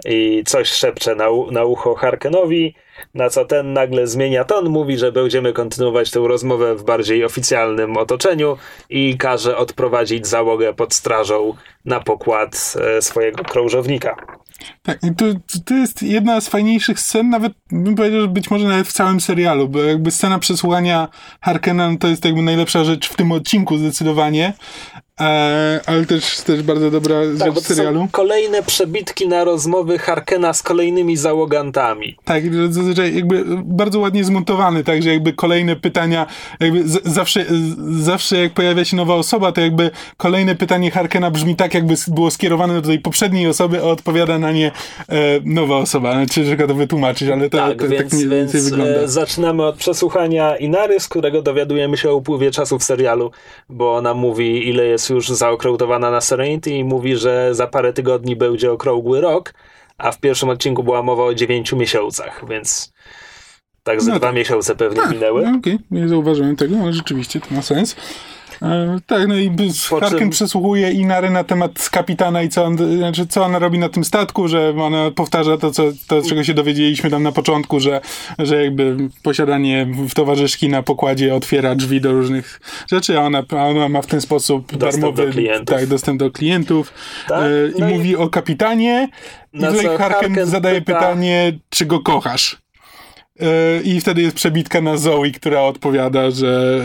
i 0.05 0.43
coś 0.45 0.67
szepcze 0.71 1.15
na, 1.15 1.25
na 1.51 1.63
ucho 1.63 1.95
Harkenowi, 1.95 2.75
na 3.13 3.29
co 3.29 3.45
ten 3.45 3.73
nagle 3.73 4.07
zmienia 4.07 4.43
ton, 4.43 4.69
mówi, 4.69 4.97
że 4.97 5.11
będziemy 5.11 5.53
kontynuować 5.53 6.11
tę 6.11 6.19
rozmowę 6.19 6.75
w 6.75 6.83
bardziej 6.83 7.25
oficjalnym 7.25 7.97
otoczeniu 7.97 8.57
i 8.89 9.17
każe 9.17 9.57
odprowadzić 9.57 10.27
załogę 10.27 10.73
pod 10.73 10.93
strażą 10.93 11.53
na 11.85 11.99
pokład 11.99 12.73
e, 12.97 13.01
swojego 13.01 13.43
krążownika. 13.43 14.15
Tak, 14.81 14.99
to, 15.17 15.25
to 15.65 15.73
jest 15.73 16.03
jedna 16.03 16.41
z 16.41 16.49
fajniejszych 16.49 16.99
scen, 16.99 17.29
nawet 17.29 17.53
bym 17.71 17.95
powiedział, 17.95 18.21
że 18.21 18.27
być 18.27 18.51
może 18.51 18.67
nawet 18.67 18.87
w 18.87 18.93
całym 18.93 19.21
serialu, 19.21 19.69
bo 19.69 19.79
jakby 19.79 20.11
scena 20.11 20.39
przesłuchania 20.39 21.07
Harkena 21.41 21.91
no 21.91 21.97
to 21.97 22.07
jest 22.07 22.25
jakby 22.25 22.41
najlepsza 22.41 22.83
rzecz 22.83 23.09
w 23.09 23.15
tym 23.15 23.31
odcinku 23.31 23.77
zdecydowanie, 23.77 24.53
ale 25.85 26.05
też, 26.07 26.37
też 26.41 26.63
bardzo 26.63 26.91
dobra 26.91 27.15
Tak, 27.39 27.55
rzecz 27.55 27.63
serialu. 27.63 27.99
są 27.99 28.07
kolejne 28.11 28.63
przebitki 28.63 29.27
na 29.27 29.43
rozmowy 29.43 29.97
Harkena 29.97 30.53
z 30.53 30.63
kolejnymi 30.63 31.17
załogantami. 31.17 32.17
Tak, 32.23 32.53
że 32.53 32.73
zazwyczaj 32.73 33.15
jakby 33.15 33.43
bardzo 33.63 33.99
ładnie 33.99 34.23
zmontowany, 34.23 34.83
tak, 34.83 35.03
że 35.03 35.09
jakby 35.09 35.33
kolejne 35.33 35.75
pytania, 35.75 36.25
jakby 36.59 36.87
z, 36.89 37.03
zawsze, 37.05 37.45
z, 37.45 38.03
zawsze 38.03 38.37
jak 38.37 38.53
pojawia 38.53 38.85
się 38.85 38.97
nowa 38.97 39.15
osoba, 39.15 39.51
to 39.51 39.61
jakby 39.61 39.91
kolejne 40.17 40.55
pytanie 40.55 40.91
Harkena 40.91 41.31
brzmi 41.31 41.55
tak, 41.55 41.73
jakby 41.73 41.93
było 42.07 42.31
skierowane 42.31 42.73
do 42.81 42.87
tej 42.87 42.99
poprzedniej 42.99 43.47
osoby, 43.47 43.79
a 43.79 43.83
odpowiada 43.83 44.39
na 44.39 44.51
nie 44.51 44.67
e, 44.67 44.73
nowa 45.45 45.77
osoba. 45.77 46.15
No, 46.15 46.25
ciężko 46.25 46.67
to 46.67 46.73
wytłumaczyć, 46.75 47.29
ale 47.29 47.49
to 47.49 47.57
Tak, 47.57 47.79
to, 47.79 47.87
więc, 47.87 48.03
tak 48.03 48.13
mniej 48.13 48.29
więcej 48.29 48.61
więc 48.61 48.69
wygląda. 48.69 48.99
e, 49.01 49.07
zaczynamy 49.07 49.65
od 49.65 49.75
przesłuchania 49.75 50.57
Inary, 50.57 50.99
z 50.99 51.07
którego 51.07 51.41
dowiadujemy 51.41 51.97
się 51.97 52.09
o 52.09 52.15
upływie 52.15 52.51
czasu 52.51 52.79
w 52.79 52.83
serialu, 52.83 53.31
bo 53.69 53.95
ona 53.95 54.13
mówi, 54.13 54.69
ile 54.69 54.85
jest 54.85 55.02
jest 55.03 55.09
już 55.29 55.37
zaokrąglowana 55.37 56.11
na 56.11 56.21
Serenity 56.21 56.69
i 56.71 56.83
mówi, 56.83 57.15
że 57.15 57.55
za 57.55 57.67
parę 57.67 57.93
tygodni 57.93 58.35
będzie 58.35 58.71
okrągły 58.71 59.21
rok, 59.21 59.53
a 59.97 60.11
w 60.11 60.19
pierwszym 60.19 60.49
odcinku 60.49 60.83
była 60.83 61.03
mowa 61.03 61.23
o 61.23 61.33
dziewięciu 61.33 61.77
miesiącach, 61.77 62.41
więc 62.49 62.93
tak 63.83 64.01
ze 64.01 64.11
No 64.11 64.17
dwa 64.17 64.27
tak. 64.27 64.35
miesiące 64.35 64.75
pewnie 64.75 65.01
Tak, 65.01 65.11
minęły. 65.11 65.41
no, 65.51 65.57
Okej, 65.57 65.79
nie 65.91 66.07
zauważyłem 66.07 66.55
tego, 66.55 66.75
ale 66.83 66.93
rzeczywiście 66.93 67.39
to 67.41 67.55
ma 67.55 67.61
sens. 67.61 67.95
E, 68.63 68.99
tak, 69.07 69.27
no 69.27 69.35
i 69.37 69.51
Po 69.89 69.99
Harken 69.99 70.19
czym- 70.19 70.29
przesłuchuje 70.29 70.91
Inary 70.91 71.29
na 71.29 71.43
temat 71.43 71.89
kapitana 71.89 72.41
i 72.43 72.49
co, 72.49 72.63
on, 72.65 72.97
znaczy, 72.97 73.27
co 73.27 73.43
ona 73.43 73.59
robi 73.59 73.79
na 73.79 73.89
tym 73.89 74.03
statku, 74.03 74.47
że 74.47 74.73
ona 74.81 75.11
powtarza 75.11 75.57
to, 75.57 75.71
co, 75.71 75.83
to, 76.07 76.21
czego 76.21 76.43
się 76.43 76.53
dowiedzieliśmy 76.53 77.09
tam 77.09 77.23
na 77.23 77.31
początku, 77.31 77.79
że, 77.79 78.01
że 78.39 78.63
jakby 78.63 78.97
posiadanie 79.23 79.87
w 80.07 80.13
towarzyszki 80.13 80.69
na 80.69 80.83
pokładzie 80.83 81.35
otwiera 81.35 81.75
drzwi 81.75 82.01
do 82.01 82.11
różnych 82.11 82.59
rzeczy, 82.91 83.19
a 83.19 83.21
ona, 83.21 83.43
a 83.51 83.55
ona 83.67 83.89
ma 83.89 84.01
w 84.01 84.07
ten 84.07 84.21
sposób 84.21 84.71
Dostęp 84.77 84.93
darmowy 85.03 85.25
do 85.25 85.31
klientów. 85.31 85.65
Tak, 85.77 85.85
dostęp 85.87 86.19
do 86.19 86.31
klientów 86.31 86.93
Tak, 87.27 87.43
e, 87.43 87.77
i 87.77 87.81
no 87.81 87.89
i- 87.89 87.93
mówi 87.93 88.15
o 88.15 88.29
kapitanie 88.29 89.09
i 89.53 89.61
Harken, 89.61 89.97
Harken 89.97 90.45
zadaje 90.47 90.81
pyta- 90.81 90.85
pytanie, 90.99 91.59
czy 91.69 91.85
go 91.85 91.99
kochasz. 91.99 92.57
E, 93.39 93.45
I 93.83 94.01
wtedy 94.01 94.21
jest 94.21 94.35
przebitka 94.35 94.81
na 94.81 94.97
Zoe, 94.97 95.31
która 95.31 95.61
odpowiada, 95.61 96.31
że 96.31 96.81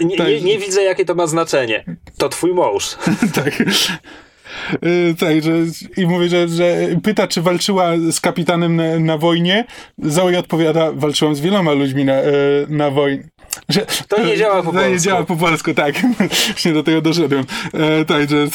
Nie, 0.00 0.16
Tak. 0.16 0.26
nie, 0.28 0.40
nie 0.40 0.58
widzę, 0.58 0.82
jakie 0.82 1.04
to 1.04 1.14
ma 1.14 1.26
znaczenie. 1.26 1.84
To 2.18 2.28
twój 2.28 2.54
mąż. 2.54 2.96
tak. 3.34 3.60
E, 4.72 5.14
Tak, 5.20 5.42
że 5.42 5.52
i 5.96 6.06
mówi, 6.06 6.28
że, 6.28 6.48
że 6.48 6.76
pyta, 7.02 7.28
czy 7.28 7.42
walczyła 7.42 7.90
z 8.10 8.20
kapitanem 8.20 8.76
na, 8.76 8.98
na 8.98 9.18
wojnie. 9.18 9.64
Zoe 9.98 10.38
odpowiada, 10.38 10.92
walczyłam 10.92 11.34
z 11.34 11.40
wieloma 11.40 11.72
ludźmi 11.72 12.04
na, 12.04 12.12
e, 12.14 12.32
na 12.68 12.90
wojnie. 12.90 13.28
Że, 13.68 13.86
To 14.08 14.24
nie 14.24 14.36
działa 14.36 14.62
po 14.62 14.72
to 14.72 14.78
nie 14.80 14.84
polsku. 14.88 15.04
działa 15.04 15.24
po 15.24 15.36
polsku, 15.36 15.74
tak. 15.74 15.94
Właśnie 16.52 16.72
do 16.72 16.82
tego 16.82 17.00
doszedłem. 17.00 17.44
E, 17.74 18.04
tak, 18.04 18.30
że 18.30 18.46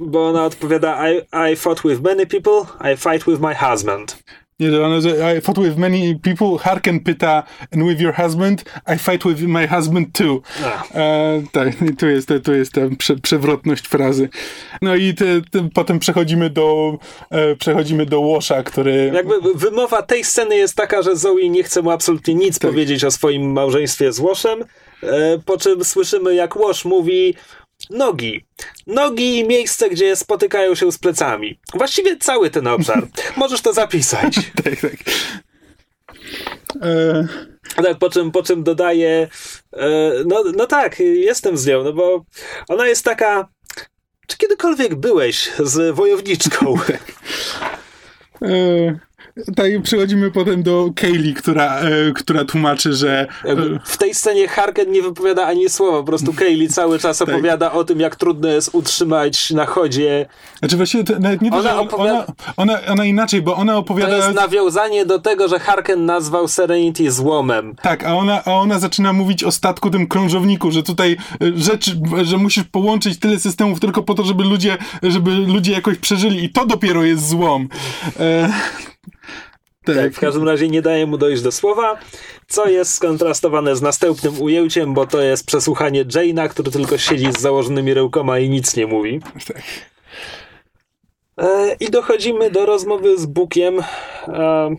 Bo 0.00 0.28
ona 0.28 0.44
odpowiada 0.44 1.10
I, 1.12 1.16
I 1.52 1.56
fought 1.56 1.82
with 1.88 2.00
many 2.02 2.26
people, 2.26 2.60
I 2.92 2.96
fight 2.96 3.26
with 3.26 3.40
my 3.40 3.54
husband. 3.54 4.22
I 4.58 5.40
fought 5.40 5.58
with 5.58 5.76
many 5.76 6.14
people. 6.14 6.56
Harken 6.58 7.00
pyta, 7.00 7.44
and 7.72 7.84
with 7.84 8.00
your 8.00 8.12
husband, 8.12 8.64
I 8.86 8.96
fight 8.96 9.24
with 9.24 9.42
my 9.42 9.66
husband 9.66 10.14
too. 10.14 10.42
E, 10.94 11.42
tak, 11.52 11.74
tu 11.98 12.06
jest, 12.06 12.28
tu 12.44 12.54
jest 12.54 12.72
ta 12.72 12.80
prze, 12.98 13.16
przewrotność 13.16 13.86
frazy. 13.86 14.28
No 14.82 14.94
i 14.94 15.14
te, 15.14 15.24
te, 15.50 15.68
potem 15.74 15.98
przechodzimy 15.98 16.50
do, 16.50 16.98
e, 17.30 17.56
przechodzimy 17.56 18.06
do 18.06 18.20
Łosza, 18.20 18.62
który... 18.62 19.10
Jakby 19.14 19.34
wymowa 19.54 20.02
tej 20.02 20.24
sceny 20.24 20.56
jest 20.56 20.74
taka, 20.74 21.02
że 21.02 21.16
Zoe 21.16 21.48
nie 21.50 21.62
chce 21.62 21.82
mu 21.82 21.90
absolutnie 21.90 22.34
nic 22.34 22.58
Tak. 22.58 22.70
powiedzieć 22.70 23.04
o 23.04 23.10
swoim 23.10 23.52
małżeństwie 23.52 24.12
z 24.12 24.18
Łoszem, 24.20 24.64
e, 25.02 25.38
po 25.44 25.58
czym 25.58 25.84
słyszymy 25.84 26.34
jak 26.34 26.56
Łosz 26.56 26.84
mówi 26.84 27.34
nogi. 27.90 28.44
Nogi 28.86 29.38
i 29.38 29.46
miejsce, 29.46 29.90
gdzie 29.90 30.16
spotykają 30.16 30.74
się 30.74 30.92
z 30.92 30.98
plecami. 30.98 31.58
Właściwie 31.74 32.16
cały 32.16 32.50
ten 32.50 32.66
obszar. 32.66 33.06
Możesz 33.36 33.60
to 33.60 33.72
zapisać. 33.72 34.34
Tak, 34.64 34.80
tak. 34.80 34.92
E, 36.82 37.28
Tak, 37.82 37.98
po 37.98 38.10
czym, 38.10 38.30
po 38.32 38.42
czym 38.42 38.62
dodaje, 38.64 39.28
e, 39.72 39.88
no, 40.26 40.44
no 40.56 40.66
tak, 40.66 41.00
jestem 41.00 41.56
z 41.56 41.66
nią, 41.66 41.84
no 41.84 41.92
bo 41.92 42.24
ona 42.68 42.86
jest 42.88 43.04
taka. 43.04 43.48
Czy 44.26 44.38
kiedykolwiek 44.38 44.94
byłeś 44.94 45.50
z 45.58 45.94
wojowniczką? 45.94 46.74
e, 48.42 48.98
tak, 49.56 49.66
przechodzimy 49.82 50.30
potem 50.30 50.62
do 50.62 50.90
Kaylee, 50.96 51.34
która, 51.34 51.78
e, 51.80 52.12
która 52.14 52.44
tłumaczy, 52.44 52.92
że... 52.92 53.26
Jakby 53.44 53.78
W 53.84 53.96
tej 53.98 54.14
scenie 54.14 54.48
Harken 54.48 54.90
nie 54.92 55.02
wypowiada 55.02 55.46
ani 55.46 55.68
słowa, 55.70 55.98
po 55.98 56.04
prostu 56.04 56.32
Kaylee 56.32 56.68
cały 56.68 56.98
czas 56.98 57.18
Tak. 57.18 57.28
opowiada 57.28 57.72
o 57.72 57.84
tym, 57.84 58.00
jak 58.00 58.16
trudno 58.16 58.48
jest 58.48 58.70
utrzymać 58.72 59.50
na 59.50 59.66
chodzie. 59.66 60.26
Znaczy 60.58 60.76
właściwie 60.76 61.04
to 61.04 61.18
nawet 61.18 61.42
nie 61.42 61.50
to, 61.50 61.56
Ona 61.56 61.76
opowiada- 61.80 62.24
ona, 62.56 62.74
ona, 62.74 62.86
ona 62.92 63.04
inaczej, 63.04 63.42
bo 63.42 63.56
ona 63.56 63.72
To 63.72 63.78
opowiada... 63.78 64.16
jest 64.16 64.34
nawiązanie 64.34 65.06
do 65.06 65.18
tego, 65.18 65.48
że 65.48 65.58
Harken 65.58 66.06
nazwał 66.06 66.48
Serenity 66.48 67.10
złomem. 67.10 67.74
Tak, 67.82 68.04
a 68.04 68.14
ona, 68.14 68.44
a 68.44 68.52
ona 68.52 68.78
zaczyna 68.78 69.12
mówić 69.12 69.44
o 69.44 69.52
statku 69.52 69.90
tym 69.90 70.06
krążowniku, 70.06 70.70
że 70.70 70.82
tutaj 70.82 71.16
e, 71.42 71.46
rzeczy, 71.56 72.00
że 72.22 72.36
musisz 72.36 72.64
połączyć 72.64 73.18
tyle 73.18 73.38
systemów 73.38 73.80
tylko 73.80 74.02
po 74.02 74.14
to, 74.14 74.24
żeby 74.24 74.44
ludzie, 74.44 74.76
żeby 75.02 75.30
ludzie 75.30 75.72
jakoś 75.72 75.98
przeżyli 75.98 76.44
i 76.44 76.50
to 76.50 76.66
dopiero 76.66 77.04
jest 77.04 77.28
złom. 77.28 77.68
E, 78.20 78.52
tak. 79.94 80.14
W 80.14 80.20
każdym 80.20 80.48
razie 80.48 80.68
nie 80.68 80.82
daje 80.82 81.06
mu 81.06 81.18
dojść 81.18 81.42
do 81.42 81.52
słowa, 81.52 81.98
co 82.48 82.68
jest 82.68 82.94
skontrastowane 82.94 83.76
z 83.76 83.82
następnym 83.82 84.42
ujęciem, 84.42 84.94
bo 84.94 85.06
to 85.06 85.22
jest 85.22 85.46
przesłuchanie 85.46 86.04
Jane'a, 86.04 86.48
który 86.48 86.70
tylko 86.70 86.98
siedzi 86.98 87.32
z 87.32 87.40
założonymi 87.40 87.94
rękoma 87.94 88.38
i 88.38 88.48
nic 88.48 88.76
nie 88.76 88.86
mówi. 88.86 89.20
tak. 89.46 89.62
E, 91.38 91.76
I 91.80 91.90
dochodzimy 91.90 92.50
do 92.50 92.66
rozmowy 92.66 93.18
z 93.18 93.26
Bukiem. 93.26 93.80
E, 94.28 94.76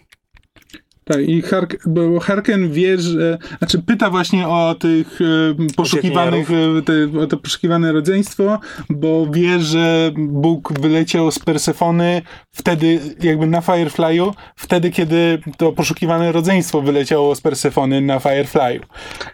Tak, 1.07 1.21
i 1.21 1.41
Hark, 1.41 1.77
bo 1.85 2.19
Harken 2.19 2.71
wie, 2.71 2.97
że, 2.97 3.37
znaczy 3.57 3.81
pyta 3.81 4.09
właśnie 4.09 4.47
o 4.47 4.75
tych 4.79 5.19
e, 5.21 5.73
poszukiwanych, 5.75 6.49
e, 6.51 6.81
te, 6.81 7.19
o 7.19 7.27
to 7.27 7.37
poszukiwane 7.37 7.91
rodzeństwo, 7.91 8.59
bo 8.89 9.27
wie, 9.31 9.59
że 9.59 10.11
Bóg 10.17 10.79
wyleciał 10.79 11.31
z 11.31 11.39
Persefony 11.39 12.21
wtedy, 12.51 12.99
jakby 13.23 13.47
na 13.47 13.61
Firefly'u, 13.61 14.33
wtedy, 14.55 14.91
kiedy 14.91 15.39
to 15.57 15.71
poszukiwane 15.71 16.31
rodzeństwo 16.31 16.81
wyleciało 16.81 17.35
z 17.35 17.41
Persefony 17.41 18.01
na 18.01 18.19
Firefly'u. 18.19 18.81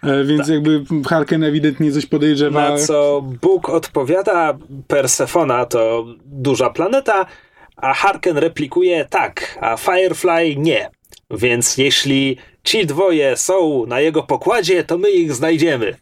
E, 0.02 0.24
więc 0.24 0.48
jakby 0.48 0.84
Harken 1.08 1.44
ewidentnie 1.44 1.92
coś 1.92 2.06
podejrzewa. 2.06 2.70
na 2.70 2.76
co 2.76 3.24
Bóg 3.42 3.68
odpowiada, 3.68 4.58
Persefona 4.86 5.66
to 5.66 6.06
duża 6.26 6.70
planeta, 6.70 7.26
a 7.76 7.94
Harken 7.94 8.36
replikuje 8.38 9.04
tak, 9.04 9.58
a 9.60 9.76
Firefly 9.76 10.56
nie. 10.56 10.90
Więc 11.30 11.76
jeśli 11.78 12.36
ci 12.64 12.86
dwoje 12.86 13.36
są 13.36 13.86
na 13.86 14.00
jego 14.00 14.22
pokładzie, 14.22 14.84
to 14.84 14.98
my 14.98 15.10
ich 15.10 15.32
znajdziemy. 15.32 15.96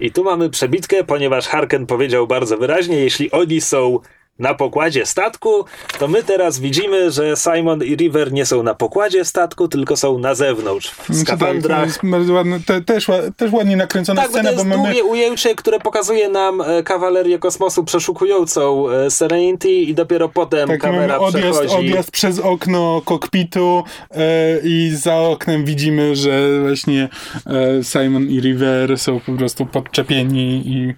I 0.00 0.12
tu 0.12 0.24
mamy 0.24 0.50
przebitkę, 0.50 1.04
ponieważ 1.04 1.48
Harken 1.48 1.86
powiedział 1.86 2.26
bardzo 2.26 2.56
wyraźnie, 2.58 2.96
jeśli 2.96 3.30
oni 3.30 3.60
są 3.60 3.98
na 4.38 4.54
pokładzie 4.54 5.06
statku, 5.06 5.64
to 5.98 6.08
my 6.08 6.22
teraz 6.22 6.58
widzimy, 6.60 7.10
że 7.10 7.34
Simon 7.36 7.84
i 7.84 7.96
River 7.96 8.32
nie 8.32 8.46
są 8.46 8.62
na 8.62 8.74
pokładzie 8.74 9.24
statku, 9.24 9.68
tylko 9.68 9.96
są 9.96 10.18
na 10.18 10.34
zewnątrz, 10.34 10.90
w 10.90 10.94
Znaczy 11.06 11.24
tak, 11.24 11.38
skafandrach. 11.38 11.98
bardzo 12.02 12.32
ładne, 12.32 12.60
te, 12.66 12.80
też, 12.80 13.06
też 13.36 13.52
ładnie 13.52 13.76
nakręcona 13.76 14.22
Tak, 14.22 14.30
bo 14.30 14.36
to 14.36 14.42
scena, 14.42 14.50
jest 14.50 14.64
bo 14.64 14.76
mamy... 14.76 14.82
długie 14.88 15.04
ujęcie, 15.04 15.54
które 15.54 15.78
pokazuje 15.80 16.28
nam 16.28 16.60
e, 16.60 16.82
kawalerię 16.82 17.38
kosmosu 17.38 17.84
przeszukującą 17.84 18.90
e, 18.90 19.10
Serenity 19.10 19.68
i 19.70 19.94
dopiero 19.94 20.28
potem 20.28 20.68
Tak, 20.68 20.80
kamera 20.80 21.18
odjazd, 21.18 21.60
przechodzi. 21.60 21.74
odjazd 21.88 22.10
przez 22.10 22.38
okno 22.38 23.02
kokpitu 23.04 23.84
e, 24.10 24.20
i 24.64 24.90
za 24.96 25.16
oknem 25.16 25.64
widzimy, 25.64 26.16
że 26.16 26.60
właśnie 26.60 27.08
e, 27.46 27.84
Simon 27.84 28.22
i 28.28 28.40
River 28.40 28.98
są 28.98 29.20
po 29.20 29.32
prostu 29.32 29.66
podczepieni 29.66 30.62
i 30.66 30.94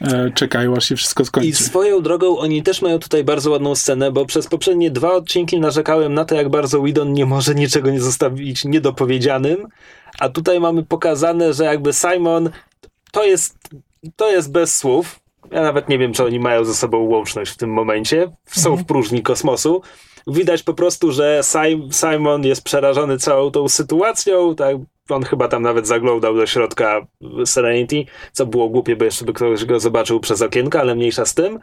e, 0.00 0.30
czekają, 0.34 0.76
aż 0.76 0.84
się 0.84 0.96
wszystko 0.96 1.22
I 1.22 1.26
skończy. 1.26 1.64
swoją 1.64 2.02
drogą 2.02 2.38
oni 2.38 2.62
też 2.62 2.82
mają 2.82 2.98
tutaj 2.98 3.24
bardzo 3.24 3.50
ładną 3.50 3.74
scenę, 3.74 4.12
bo 4.12 4.26
przez 4.26 4.46
poprzednie 4.46 4.90
dwa 4.90 5.12
odcinki 5.12 5.60
narzekałem 5.60 6.14
na 6.14 6.24
to, 6.24 6.34
jak 6.34 6.48
bardzo 6.48 6.80
Whedon 6.80 7.12
nie 7.12 7.26
może 7.26 7.54
niczego 7.54 7.90
nie 7.90 8.00
zostawić 8.00 8.64
niedopowiedzianym, 8.64 9.68
a 10.18 10.28
tutaj 10.28 10.60
mamy 10.60 10.82
pokazane, 10.82 11.52
że 11.52 11.64
jakby 11.64 11.92
Simon 11.92 12.50
to 13.12 13.24
jest, 13.24 13.58
to 14.16 14.30
jest 14.30 14.52
bez 14.52 14.74
słów. 14.74 15.20
Ja 15.50 15.62
nawet 15.62 15.88
nie 15.88 15.98
wiem, 15.98 16.12
czy 16.12 16.24
oni 16.24 16.40
mają 16.40 16.64
ze 16.64 16.74
sobą 16.74 16.98
łączność 16.98 17.52
w 17.52 17.56
tym 17.56 17.70
momencie. 17.70 18.32
Są 18.46 18.76
w 18.76 18.84
próżni 18.84 19.22
kosmosu. 19.22 19.82
Widać 20.26 20.62
po 20.62 20.74
prostu, 20.74 21.12
że 21.12 21.40
Sim- 21.42 21.92
Simon 21.92 22.44
jest 22.44 22.64
przerażony 22.64 23.18
całą 23.18 23.50
tą 23.50 23.68
sytuacją. 23.68 24.54
Tak, 24.54 24.76
on 25.08 25.22
chyba 25.22 25.48
tam 25.48 25.62
nawet 25.62 25.86
zaglądał 25.86 26.34
do 26.34 26.46
środka 26.46 27.00
Serenity, 27.44 28.04
co 28.32 28.46
było 28.46 28.68
głupie, 28.68 28.96
bo 28.96 29.04
jeszcze 29.04 29.24
by 29.24 29.32
ktoś 29.32 29.64
go 29.64 29.80
zobaczył 29.80 30.20
przez 30.20 30.42
okienko, 30.42 30.80
ale 30.80 30.94
mniejsza 30.94 31.26
z 31.26 31.34
tym. 31.34 31.58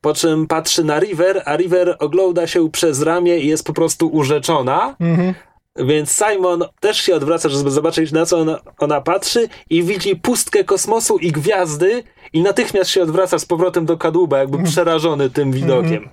Po 0.00 0.14
czym 0.14 0.46
patrzy 0.46 0.84
na 0.84 1.00
River, 1.00 1.42
a 1.44 1.56
River 1.56 1.96
ogląda 1.98 2.46
się 2.46 2.70
przez 2.70 3.02
ramię 3.02 3.38
i 3.38 3.46
jest 3.46 3.66
po 3.66 3.72
prostu 3.72 4.08
urzeczona. 4.08 4.96
Mhm. 5.00 5.34
Więc 5.76 6.10
Simon 6.12 6.64
też 6.80 6.96
się 6.96 7.14
odwraca, 7.14 7.48
żeby 7.48 7.70
zobaczyć 7.70 8.12
na 8.12 8.26
co 8.26 8.38
ona, 8.38 8.60
ona 8.78 9.00
patrzy 9.00 9.48
i 9.70 9.82
widzi 9.82 10.16
pustkę 10.16 10.64
kosmosu 10.64 11.18
i 11.18 11.32
gwiazdy 11.32 12.02
i 12.36 12.42
natychmiast 12.42 12.90
się 12.90 13.02
odwraca 13.02 13.38
z 13.38 13.44
powrotem 13.44 13.86
do 13.86 13.96
kadłuba, 13.96 14.38
jakby 14.38 14.62
przerażony 14.62 15.30
tym 15.30 15.52
widokiem. 15.52 16.08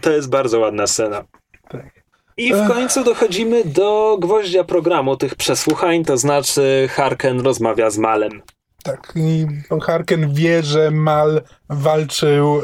To 0.00 0.10
jest 0.10 0.30
bardzo 0.30 0.58
ładna 0.58 0.86
scena. 0.86 1.24
Tak. 1.68 2.00
I 2.36 2.54
w 2.54 2.68
końcu 2.68 3.04
dochodzimy 3.04 3.64
do 3.64 4.16
gwoździa 4.20 4.64
programu 4.64 5.16
tych 5.16 5.34
przesłuchań, 5.34 6.04
to 6.04 6.16
znaczy 6.16 6.88
Harken 6.90 7.40
rozmawia 7.40 7.90
z 7.90 7.98
Malem. 7.98 8.42
Tak, 8.82 9.12
i 9.16 9.46
Harken 9.82 10.34
wie, 10.34 10.62
że 10.62 10.90
Mal 10.90 11.42
walczył 11.68 12.58
e, 12.58 12.62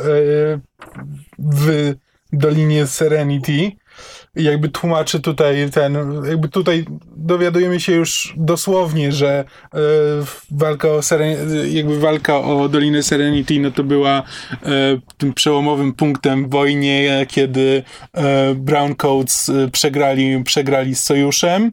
w 1.39 1.95
Dolinie 2.33 2.87
Serenity 2.87 3.73
jakby 4.37 4.69
tłumaczy 4.69 5.21
tutaj 5.21 5.71
ten, 5.71 5.97
jakby 6.29 6.49
tutaj 6.49 6.85
dowiadujemy 7.17 7.81
się 7.81 7.93
już 7.93 8.35
dosłownie, 8.37 9.13
że 9.13 9.45
e, 9.75 9.79
walka 10.51 10.89
o 10.89 11.03
Seren, 11.03 11.37
jakby 11.67 12.01
walka 12.01 12.39
o 12.39 12.69
Dolinę 12.69 13.03
Serenity, 13.03 13.61
no 13.61 13.71
to 13.71 13.85
była 13.85 14.23
e, 14.53 14.63
tym 15.19 15.35
przełomowym 15.35 15.93
punktem 15.93 16.47
w 16.47 16.51
wojnie, 16.51 17.27
kiedy 17.29 17.83
e, 18.13 18.55
Browncoats 18.55 19.49
e, 19.49 19.69
przegrali, 19.71 20.45
przegrali 20.45 20.95
z 20.95 21.03
Sojuszem. 21.03 21.73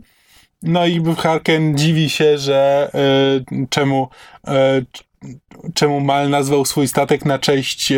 No 0.63 0.85
i 0.85 1.01
Harken 1.17 1.77
dziwi 1.77 2.09
się, 2.09 2.37
że 2.37 2.91
czemu, 3.69 4.09
czemu 5.73 5.99
Mal 5.99 6.29
nazwał 6.29 6.65
swój 6.65 6.87
statek 6.87 7.25
na 7.25 7.39
cześć 7.39 7.93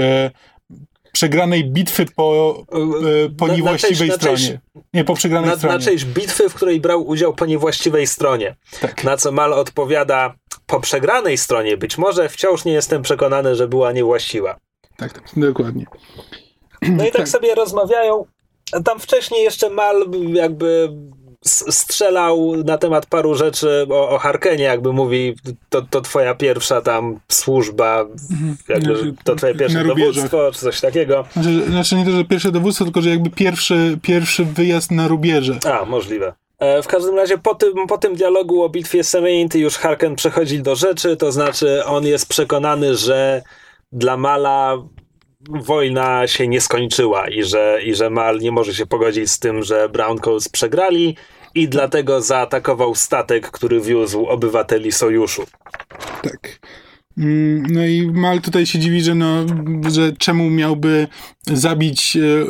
przegranej 1.15 1.63
bitwy 1.71 2.05
po, 2.15 2.55
e, 2.71 3.29
po 3.29 3.47
Na- 3.47 3.55
niewłaściwej 3.55 4.09
na 4.09 4.15
stronie. 4.15 4.59
Nie, 4.93 5.03
po 5.03 5.13
przegranej 5.13 5.49
Na, 5.49 5.57
stronie. 5.57 5.77
na 5.77 5.83
część 5.83 6.05
bitwy, 6.05 6.49
w 6.49 6.53
której 6.53 6.79
brał 6.79 7.07
udział 7.07 7.33
po 7.33 7.45
niewłaściwej 7.45 8.07
stronie. 8.07 8.55
Tak. 8.81 9.03
Na 9.03 9.17
co 9.17 9.31
Mal 9.31 9.53
odpowiada, 9.53 10.35
po 10.65 10.79
przegranej 10.79 11.37
stronie 11.37 11.77
być 11.77 11.97
może 11.97 12.29
wciąż 12.29 12.65
nie 12.65 12.73
jestem 12.73 13.01
przekonany, 13.01 13.55
że 13.55 13.67
była 13.67 13.91
niewłaściwa. 13.91 14.59
Tak, 14.97 15.13
tak, 15.13 15.23
dokładnie. 15.37 15.85
No 16.81 17.07
i 17.07 17.11
tak 17.11 17.29
sobie 17.29 17.55
rozmawiają. 17.55 18.25
Tam 18.85 18.99
wcześniej 18.99 19.43
jeszcze 19.43 19.69
Mal 19.69 19.95
jakby 20.33 20.89
strzelał 21.47 22.55
na 22.65 22.77
temat 22.77 23.05
paru 23.05 23.35
rzeczy 23.35 23.87
o, 23.89 24.09
o 24.09 24.17
Harkenie, 24.17 24.63
jakby 24.63 24.93
mówi, 24.93 25.35
to, 25.69 25.81
to 25.81 26.01
twoja 26.01 26.35
pierwsza 26.35 26.81
tam 26.81 27.19
służba, 27.27 28.05
jakby, 28.69 28.95
Znaczy, 28.95 29.13
to 29.23 29.35
twoje 29.35 29.55
pierwsze 29.55 29.83
dowództwo, 29.83 30.51
czy 30.51 30.59
coś 30.59 30.81
takiego. 30.81 31.25
Znaczy, 31.33 31.65
znaczy 31.69 31.95
nie 31.95 32.05
to, 32.05 32.11
że 32.11 32.25
pierwsze 32.25 32.51
dowództwo, 32.51 32.85
tylko 32.85 33.01
że 33.01 33.09
jakby 33.09 33.29
pierwszy, 33.29 33.99
pierwszy 34.01 34.45
wyjazd 34.45 34.91
na 34.91 35.07
rubieże. 35.07 35.59
A, 35.65 35.85
możliwe. 35.85 36.33
E, 36.59 36.81
W 36.81 36.87
każdym 36.87 37.15
razie 37.15 37.37
po 37.37 37.55
tym, 37.55 37.73
po 37.87 37.97
tym 37.97 38.15
dialogu 38.15 38.63
o 38.63 38.69
bitwie 38.69 39.03
Serenity 39.03 39.59
już 39.59 39.77
Harken 39.77 40.15
przechodzi 40.15 40.61
do 40.61 40.75
rzeczy, 40.75 41.17
to 41.17 41.31
znaczy 41.31 41.85
on 41.85 42.05
jest 42.05 42.29
przekonany, 42.29 42.95
że 42.95 43.41
dla 43.91 44.17
Mala 44.17 44.77
wojna 45.49 46.27
się 46.27 46.47
nie 46.47 46.61
skończyła 46.61 47.27
i 47.27 47.43
że, 47.43 47.79
i 47.85 47.95
że 47.95 48.09
Mal 48.09 48.39
nie 48.39 48.51
może 48.51 48.73
się 48.73 48.85
pogodzić 48.85 49.31
z 49.31 49.39
tym, 49.39 49.63
że 49.63 49.89
Browncoats 49.89 50.49
przegrali 50.49 51.17
i 51.55 51.67
dlatego 51.69 52.21
zaatakował 52.21 52.95
statek, 52.95 53.51
który 53.51 53.81
wiózł 53.81 54.25
obywateli 54.25 54.91
sojuszu. 54.91 55.43
Tak. 56.21 56.59
Mm, 57.17 57.63
No 57.69 57.85
i 57.85 58.11
Mal 58.11 58.41
tutaj 58.41 58.65
się 58.65 58.79
dziwi, 58.79 59.01
że, 59.01 59.15
no, 59.15 59.45
że 59.89 60.11
czemu 60.17 60.49
miałby 60.49 61.07
zabić, 61.47 62.17
e, 62.17 62.21
e, 62.21 62.45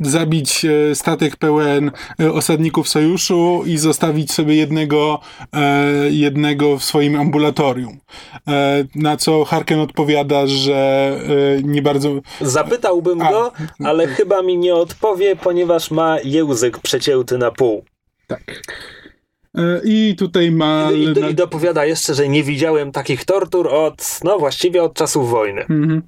zabić 0.00 0.64
e, 0.64 0.94
statek 0.94 1.36
pełen 1.36 1.90
e, 2.20 2.32
osadników 2.32 2.88
sojuszu 2.88 3.62
i 3.66 3.78
zostawić 3.78 4.32
sobie 4.32 4.54
jednego, 4.54 5.20
e, 5.52 5.92
jednego 6.10 6.78
w 6.78 6.84
swoim 6.84 7.16
ambulatorium. 7.20 7.98
Na 8.94 9.16
co 9.16 9.44
Harken 9.44 9.80
odpowiada, 9.80 10.46
że 10.46 11.20
nie 11.62 11.82
bardzo. 11.82 12.10
Zapytałbym 12.40 13.22
A. 13.22 13.30
go, 13.30 13.52
ale 13.84 14.06
chyba 14.06 14.42
mi 14.42 14.58
nie 14.58 14.74
odpowie, 14.74 15.36
ponieważ 15.36 15.90
ma 15.90 16.16
język 16.24 16.78
przecięty 16.78 17.38
na 17.38 17.50
pół. 17.50 17.84
Tak. 18.26 18.62
E, 19.54 19.80
I 19.84 20.14
tutaj 20.16 20.50
Mal. 20.50 20.94
I, 20.96 21.30
I 21.30 21.34
dopowiada 21.34 21.84
jeszcze, 21.84 22.14
że 22.14 22.28
nie 22.28 22.42
widziałem 22.42 22.92
takich 22.92 23.24
tortur 23.24 23.68
od, 23.68 24.20
no 24.24 24.38
właściwie 24.38 24.82
od 24.82 24.94
czasów 24.94 25.30
wojny. 25.30 25.60
Mhm. 25.60 26.02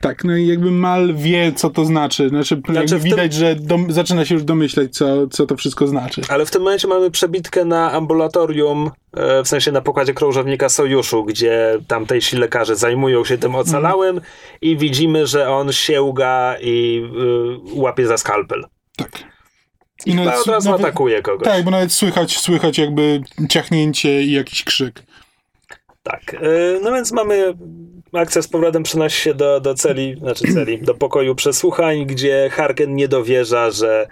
Tak, 0.00 0.24
no 0.24 0.36
i 0.36 0.46
jakby 0.46 0.70
Mal 0.70 1.14
wie, 1.14 1.52
co 1.52 1.70
to 1.70 1.84
znaczy. 1.84 2.28
Znaczy, 2.28 2.62
jakby 2.68 2.86
w 2.86 2.88
tym- 2.88 3.00
widać, 3.00 3.32
że 3.32 3.54
dom, 3.54 3.92
zaczyna 3.92 4.24
się 4.24 4.34
już 4.34 4.44
domyśleć, 4.44 4.94
co, 4.94 5.26
co 5.26 5.46
to 5.46 5.56
wszystko 5.56 5.86
znaczy. 5.86 6.22
Ale 6.28 6.46
w 6.46 6.50
tym 6.50 6.62
momencie 6.62 6.88
mamy 6.88 7.10
przebitkę 7.10 7.64
na 7.64 7.92
ambulatorium, 7.92 8.90
e, 9.16 9.42
w 9.42 9.48
sensie 9.48 9.72
na 9.72 9.80
pokładzie 9.80 10.14
krążownika 10.14 10.68
Sojuszu, 10.68 11.24
gdzie 11.24 11.78
tamtejsi 11.86 12.36
lekarze 12.36 12.76
zajmują 12.76 13.24
się 13.24 13.38
tym 13.38 13.54
ocalałym 13.54 14.20
i 14.62 14.76
widzimy, 14.76 15.26
że 15.26 15.50
on 15.50 15.72
sięga 15.72 16.56
i 16.60 17.02
y, 17.74 17.80
łapie 17.80 18.06
za 18.06 18.18
skalpel. 18.18 18.64
Tak. 18.96 19.37
I 20.06 20.14
nawet- 20.14 20.40
od 20.40 20.46
razu 20.46 20.70
nawet- 20.70 20.86
atakuje 20.86 21.22
kogoś. 21.22 21.44
Tak, 21.44 21.64
bo 21.64 21.70
nawet 21.70 21.92
słychać, 21.92 22.38
słychać 22.38 22.78
jakby 22.78 23.20
ciachnięcie 23.48 24.22
i 24.22 24.32
jakiś 24.32 24.64
krzyk. 24.64 25.02
Tak. 26.02 26.34
E, 26.34 26.38
No 26.82 26.92
więc 26.92 27.12
mamy 27.12 27.54
akcja 28.12 28.42
z 28.42 28.48
powrotem 28.48 28.82
przenosi 28.82 29.20
się 29.20 29.34
do, 29.34 29.60
do 29.60 29.74
celi, 29.74 30.16
znaczy 30.18 30.52
celi, 30.54 30.78
do 30.82 30.94
pokoju 30.94 31.34
przesłuchań, 31.34 32.06
gdzie 32.06 32.50
Harken 32.52 32.94
nie 32.94 33.08
dowierza, 33.08 33.70
że 33.70 34.06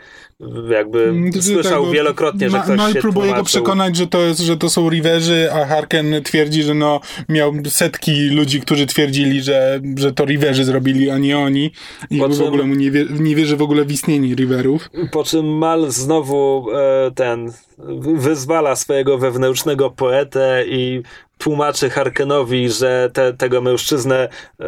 jakby 0.71 1.05
Mm, 1.05 1.33
to- 1.33 1.43
słyszał 1.43 1.85
tak, 1.85 1.93
wielokrotnie, 1.93 2.51
że 2.51 2.61
ktoś 2.61 2.77
Mal 2.79 2.93
się 2.93 3.01
próbuje 3.01 3.35
go 3.35 3.45
przekonać, 3.45 3.97
że 3.97 4.07
to, 4.07 4.21
jest, 4.23 4.41
że 4.41 4.57
to 4.57 4.71
są 4.71 4.91
riverzy, 4.91 5.49
a 5.53 5.67
Harken 5.67 6.23
twierdzi, 6.25 6.63
że 6.63 6.75
no, 6.75 7.01
miał 7.29 7.53
setki 7.69 8.29
ludzi, 8.29 8.61
którzy 8.61 8.87
twierdzili, 8.87 9.43
że, 9.43 9.81
że 9.99 10.13
to 10.13 10.25
riverzy 10.25 10.65
zrobili, 10.65 11.11
a 11.11 11.19
nie 11.19 11.39
oni. 11.39 11.71
I 12.11 12.19
Po 12.19 12.29
w 12.29 12.37
czym- 12.37 12.47
ogóle 12.47 12.65
mu 12.65 12.75
nie, 12.75 12.91
wie, 12.91 13.07
nie 13.11 13.37
wierzy 13.37 13.57
w 13.57 13.63
ogóle 13.63 13.85
w 13.85 13.93
istnienie 13.93 14.35
riverów. 14.35 14.91
Po 15.13 15.25
czym 15.25 15.59
Mal 15.59 15.91
znowu 15.91 16.67
e, 16.75 17.11
ten 17.15 17.53
wyzwala 18.17 18.77
swojego 18.77 19.19
wewnętrznego 19.19 19.91
poetę 19.91 20.65
i 20.69 21.03
tłumaczy 21.39 21.91
Harkenowi, 21.91 22.71
że 22.71 23.11
te, 23.13 23.33
tego 23.33 23.61
mężczyznę, 23.61 24.29
e, 24.61 24.67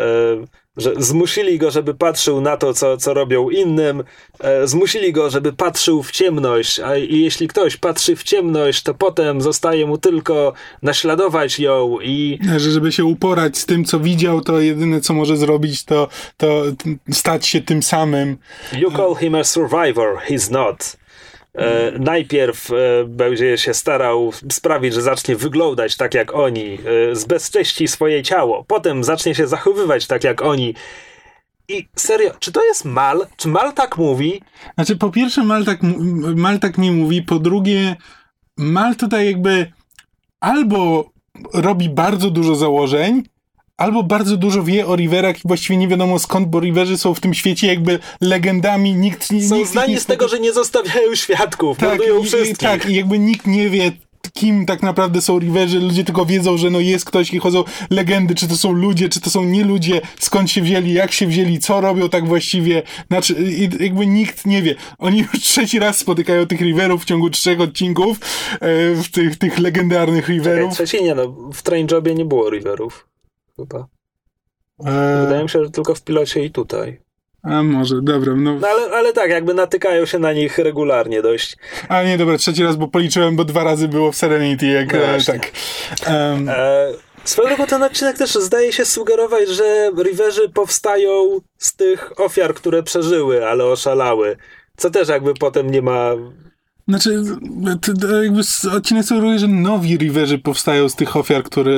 że 0.78 0.92
zmusili 0.98 1.58
go, 1.58 1.70
żeby 1.70 1.94
patrzył 1.94 2.40
na 2.40 2.56
to, 2.56 2.74
co, 2.74 2.96
co 2.96 3.14
robią 3.14 3.50
innym, 3.50 4.04
e, 4.40 4.66
zmusili 4.68 5.12
go, 5.12 5.30
żeby 5.30 5.52
patrzył 5.52 6.02
w 6.02 6.10
ciemność, 6.10 6.80
a 6.80 6.96
i 6.96 7.20
jeśli 7.20 7.48
ktoś 7.48 7.76
patrzy 7.76 8.16
w 8.16 8.22
ciemność, 8.22 8.82
to 8.82 8.94
potem 8.94 9.40
zostaje 9.40 9.86
mu 9.86 9.98
tylko 9.98 10.52
naśladować 10.82 11.58
ją 11.58 11.98
i 12.02 12.38
Że 12.56 12.70
żeby 12.70 12.92
się 12.92 13.04
uporać 13.04 13.58
z 13.58 13.66
tym, 13.66 13.84
co 13.84 14.00
widział, 14.00 14.40
to 14.40 14.60
jedyne, 14.60 15.00
co 15.00 15.14
może 15.14 15.36
zrobić, 15.36 15.84
to, 15.84 16.08
to 16.36 16.62
stać 17.10 17.46
się 17.46 17.60
tym 17.60 17.82
samym. 17.82 18.36
You 18.72 18.90
call 18.90 19.14
him 19.14 19.34
a 19.34 19.44
survivor, 19.44 20.18
he's 20.28 20.50
not. 20.50 20.97
E, 21.58 21.92
najpierw 21.98 22.70
e, 22.70 22.74
będzie 23.04 23.58
się 23.58 23.74
starał 23.74 24.32
sprawić, 24.50 24.94
że 24.94 25.02
zacznie 25.02 25.36
wyglądać 25.36 25.96
tak 25.96 26.14
jak 26.14 26.34
oni, 26.34 26.78
e, 27.10 27.16
zbezcześci 27.16 27.88
swoje 27.88 28.22
ciało, 28.22 28.64
potem 28.64 29.04
zacznie 29.04 29.34
się 29.34 29.46
zachowywać 29.46 30.06
tak 30.06 30.24
jak 30.24 30.42
oni. 30.42 30.74
I 31.68 31.88
serio, 31.96 32.30
czy 32.38 32.52
to 32.52 32.64
jest 32.64 32.84
Mal? 32.84 33.26
Czy 33.36 33.48
Mal 33.48 33.72
tak 33.72 33.98
mówi? 33.98 34.42
Znaczy, 34.74 34.96
po 34.96 35.10
pierwsze, 35.10 35.44
Mal 35.44 35.64
tak, 35.64 35.78
Mal 36.36 36.58
tak 36.58 36.78
nie 36.78 36.92
mówi, 36.92 37.22
po 37.22 37.38
drugie, 37.38 37.96
Mal 38.56 38.96
tutaj 38.96 39.26
jakby 39.26 39.72
albo 40.40 41.10
robi 41.54 41.88
bardzo 41.88 42.30
dużo 42.30 42.54
założeń, 42.54 43.22
albo 43.78 44.02
bardzo 44.02 44.36
dużo 44.36 44.62
wie 44.62 44.86
o 44.86 44.96
Riverach 44.96 45.36
i 45.36 45.48
właściwie 45.48 45.76
nie 45.76 45.88
wiadomo 45.88 46.18
skąd, 46.18 46.48
bo 46.48 46.60
Riverzy 46.60 46.98
są 46.98 47.14
w 47.14 47.20
tym 47.20 47.34
świecie 47.34 47.66
jakby 47.66 47.98
legendami, 48.20 48.94
nikt, 48.94 49.32
nikt 49.32 49.48
Są 49.48 49.60
ich 49.60 49.66
znani 49.66 49.94
nie 49.94 50.00
z 50.00 50.06
tego, 50.06 50.28
że 50.28 50.40
nie 50.40 50.52
zostawiają 50.52 51.14
świadków, 51.14 51.78
tak, 51.78 51.88
mordują 51.88 52.18
i, 52.18 52.22
i, 52.22 52.26
wszystkich. 52.26 52.58
tak, 52.58 52.90
i 52.90 52.94
jakby 52.94 53.18
nikt 53.18 53.46
nie 53.46 53.70
wie, 53.70 53.92
kim 54.32 54.66
tak 54.66 54.82
naprawdę 54.82 55.20
są 55.20 55.38
Riverzy, 55.38 55.80
ludzie 55.80 56.04
tylko 56.04 56.26
wiedzą, 56.26 56.56
że 56.56 56.70
no 56.70 56.80
jest 56.80 57.04
ktoś 57.04 57.32
i 57.32 57.38
chodzą 57.38 57.64
legendy, 57.90 58.34
czy 58.34 58.48
to 58.48 58.56
są 58.56 58.72
ludzie, 58.72 59.08
czy 59.08 59.20
to 59.20 59.30
są 59.30 59.44
nie 59.44 59.64
ludzie, 59.64 60.00
skąd 60.20 60.50
się 60.50 60.62
wzięli, 60.62 60.92
jak 60.92 61.12
się 61.12 61.26
wzięli, 61.26 61.58
co 61.58 61.80
robią 61.80 62.08
tak 62.08 62.28
właściwie, 62.28 62.82
znaczy 63.08 63.34
jakby 63.80 64.06
nikt 64.06 64.46
nie 64.46 64.62
wie. 64.62 64.74
Oni 64.98 65.18
już 65.18 65.40
trzeci 65.40 65.78
raz 65.78 65.98
spotykają 65.98 66.46
tych 66.46 66.60
Riverów 66.60 67.02
w 67.02 67.04
ciągu 67.04 67.30
trzech 67.30 67.60
odcinków, 67.60 68.18
e, 68.52 68.58
w 68.94 69.08
tych, 69.10 69.38
tych 69.38 69.58
legendarnych 69.58 70.24
Czekaj, 70.24 70.36
Riverów. 70.36 70.74
trzeci 70.74 71.04
nie 71.04 71.14
no, 71.14 71.34
w 71.52 71.62
Train 71.62 71.86
Jobie 71.90 72.14
nie 72.14 72.24
było 72.24 72.50
Riverów. 72.50 73.07
Chyba. 73.58 73.86
E, 74.86 75.20
Wydaje 75.24 75.42
mi 75.42 75.48
się, 75.50 75.64
że 75.64 75.70
tylko 75.70 75.94
w 75.94 76.02
pilocie 76.02 76.44
i 76.44 76.50
tutaj. 76.50 77.00
a 77.42 77.62
może, 77.62 78.02
dobra, 78.02 78.34
no, 78.36 78.54
No 78.54 78.68
ale, 78.68 78.96
ale 78.96 79.12
tak, 79.12 79.30
jakby 79.30 79.54
natykają 79.54 80.06
się 80.06 80.18
na 80.18 80.32
nich 80.32 80.58
regularnie 80.58 81.22
dość. 81.22 81.56
a 81.88 82.02
nie, 82.02 82.18
dobra, 82.18 82.38
trzeci 82.38 82.62
raz, 82.64 82.76
bo 82.76 82.88
policzyłem, 82.88 83.36
bo 83.36 83.44
dwa 83.44 83.64
razy 83.64 83.88
było 83.88 84.12
w 84.12 84.16
Serenity, 84.16 84.66
jak, 84.66 84.92
No 84.92 84.98
e, 84.98 85.18
tak. 85.26 85.52
E, 86.06 86.92
swoją 87.24 87.48
drogą 87.48 87.66
ten 87.66 87.82
odcinek 87.82 88.18
też 88.18 88.34
zdaje 88.34 88.72
się 88.72 88.84
sugerować, 88.84 89.48
że 89.48 89.90
Riverzy 90.02 90.48
powstają 90.48 91.40
z 91.58 91.76
tych 91.76 92.20
ofiar, 92.20 92.54
które 92.54 92.82
przeżyły, 92.82 93.46
ale 93.48 93.64
oszalały. 93.64 94.36
Co 94.76 94.90
też 94.90 95.08
jakby 95.08 95.34
potem 95.34 95.70
nie 95.70 95.82
ma... 95.82 96.10
Znaczy, 96.88 97.22
to, 97.82 97.92
to 98.06 98.22
jakby 98.22 98.40
odcinek 98.76 99.04
sugeruje, 99.04 99.38
że 99.38 99.48
nowi 99.48 99.96
Riverzy 99.96 100.38
powstają 100.38 100.88
z 100.88 100.94
tych 100.96 101.16
ofiar, 101.16 101.42
które... 101.42 101.72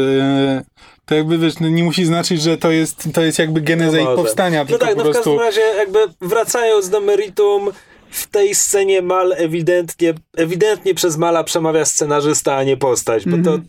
To 1.10 1.14
jakby, 1.14 1.38
wiesz, 1.38 1.58
no 1.60 1.68
nie 1.68 1.84
musi 1.84 2.04
znaczyć, 2.04 2.42
że 2.42 2.58
to 2.58 2.70
jest, 2.70 3.08
to 3.14 3.22
jest 3.22 3.38
jakby 3.38 3.60
geneza 3.60 3.98
ich 3.98 4.04
może. 4.04 4.16
powstania, 4.16 4.60
No 4.60 4.66
tylko 4.66 4.86
tak, 4.86 4.96
no 4.96 5.02
w 5.02 5.04
prostu... 5.04 5.22
każdym 5.22 5.38
razie 5.40 5.60
jakby 5.60 5.98
wracając 6.20 6.88
do 6.88 7.00
meritum, 7.00 7.70
w 8.10 8.26
tej 8.26 8.54
scenie 8.54 9.02
Mal 9.02 9.32
ewidentnie, 9.36 10.14
ewidentnie 10.36 10.94
przez 10.94 11.16
Mala 11.16 11.44
przemawia 11.44 11.84
scenarzysta, 11.84 12.56
a 12.56 12.64
nie 12.64 12.76
postać, 12.76 13.24
bo 13.24 13.30
to 13.32 13.50
Mhm. 13.54 13.64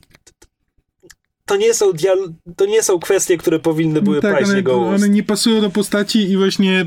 to 1.46 1.56
nie 1.56 1.74
są, 1.74 1.92
dial- 1.92 2.34
to 2.56 2.66
nie 2.66 2.84
są 2.84 3.00
kwestie, 3.00 3.38
które 3.38 3.60
powinny 3.60 4.02
były 4.02 4.22
tak, 4.22 4.34
paść 4.34 4.46
one, 4.50 4.58
jego 4.58 4.78
ust. 4.78 4.96
one 5.04 5.10
nie 5.10 5.24
pasują 5.24 5.62
do 5.62 5.70
postaci 5.70 6.20
i 6.32 6.38
właśnie 6.38 6.86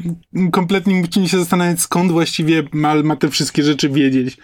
kompletnie 0.52 0.94
musimy 0.94 1.28
się 1.28 1.38
zastanawiać, 1.38 1.80
skąd 1.80 2.12
właściwie 2.12 2.62
Mal 2.72 3.04
ma 3.04 3.16
te 3.16 3.30
wszystkie 3.30 3.62
rzeczy 3.62 3.88
wiedzieć. 3.88 4.36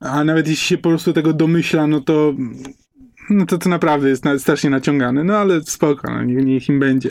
A 0.00 0.24
nawet 0.24 0.48
jeśli 0.48 0.66
się 0.66 0.78
po 0.78 0.88
prostu 0.88 1.12
tego 1.12 1.32
domyśla, 1.32 1.86
no 1.86 2.00
to 2.00 2.34
no 3.30 3.46
to 3.46 3.58
to 3.58 3.68
naprawdę 3.68 4.08
jest 4.08 4.24
na, 4.24 4.38
strasznie 4.38 4.70
naciągane. 4.70 5.24
No 5.24 5.36
ale 5.36 5.62
spoko, 5.62 6.10
no, 6.10 6.22
niech, 6.22 6.44
niech 6.44 6.68
im 6.68 6.80
będzie. 6.80 7.10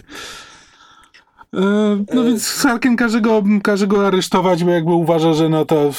E, 1.53 2.03
no 2.13 2.23
więc 2.23 2.49
Harken 2.49 2.95
każe 2.95 3.21
go, 3.21 3.43
każe 3.63 3.87
go 3.87 4.07
aresztować, 4.07 4.63
bo 4.63 4.71
jakby 4.71 4.91
uważa, 4.91 5.33
że 5.33 5.49
no 5.49 5.65
to, 5.65 5.91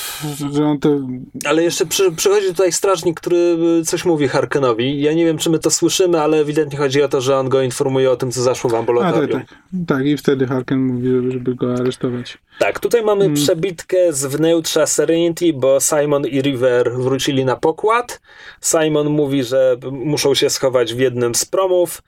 że 0.53 0.65
on 0.65 0.79
to... 0.79 1.01
Ale 1.45 1.63
jeszcze 1.63 1.87
przy, 1.87 2.13
przychodzi 2.13 2.47
tutaj 2.47 2.73
strażnik, 2.73 3.21
który 3.21 3.37
y, 3.81 3.85
coś 3.85 4.05
mówi 4.05 4.29
Harkenowi. 4.29 5.01
Ja 5.01 5.13
nie 5.13 5.25
wiem, 5.25 5.39
czy 5.39 5.51
my 5.51 5.59
to 5.59 5.71
słyszymy, 5.71 6.21
ale 6.21 6.39
ewidentnie 6.39 6.79
chodzi 6.79 7.03
o 7.03 7.09
to, 7.09 7.21
że 7.21 7.37
on 7.37 7.49
go 7.49 7.63
informuje 7.63 8.11
o 8.11 8.17
tym, 8.17 8.31
co 8.31 8.43
zaszło 8.43 8.71
w 8.71 8.75
A, 8.75 8.79
ambulatorium. 8.79 9.41
tak, 9.41 9.49
tak. 9.49 9.59
tak, 9.87 10.07
i 10.07 10.17
wtedy 10.17 10.47
Harken 10.47 10.79
mówi, 10.79 11.09
żeby, 11.09 11.33
żeby 11.33 11.55
go 11.55 11.75
aresztować. 11.75 12.39
Tak, 12.59 12.81
tutaj 12.81 13.03
mamy 13.03 13.31
przebitkę 13.31 14.13
z 14.13 14.27
wnętrza 14.27 14.87
Serenity, 14.87 15.53
bo 15.53 15.79
Simon 15.81 16.27
i 16.27 16.43
River 16.43 16.93
wrócili 16.93 17.45
na 17.45 17.57
pokład. 17.57 18.21
Simon 18.61 19.09
mówi, 19.09 19.45
że 19.45 19.77
muszą 19.93 20.35
się 20.35 20.51
schować 20.51 20.95
w 20.95 20.99
jednym 20.99 21.35
z 21.35 21.45
promów. 21.45 22.03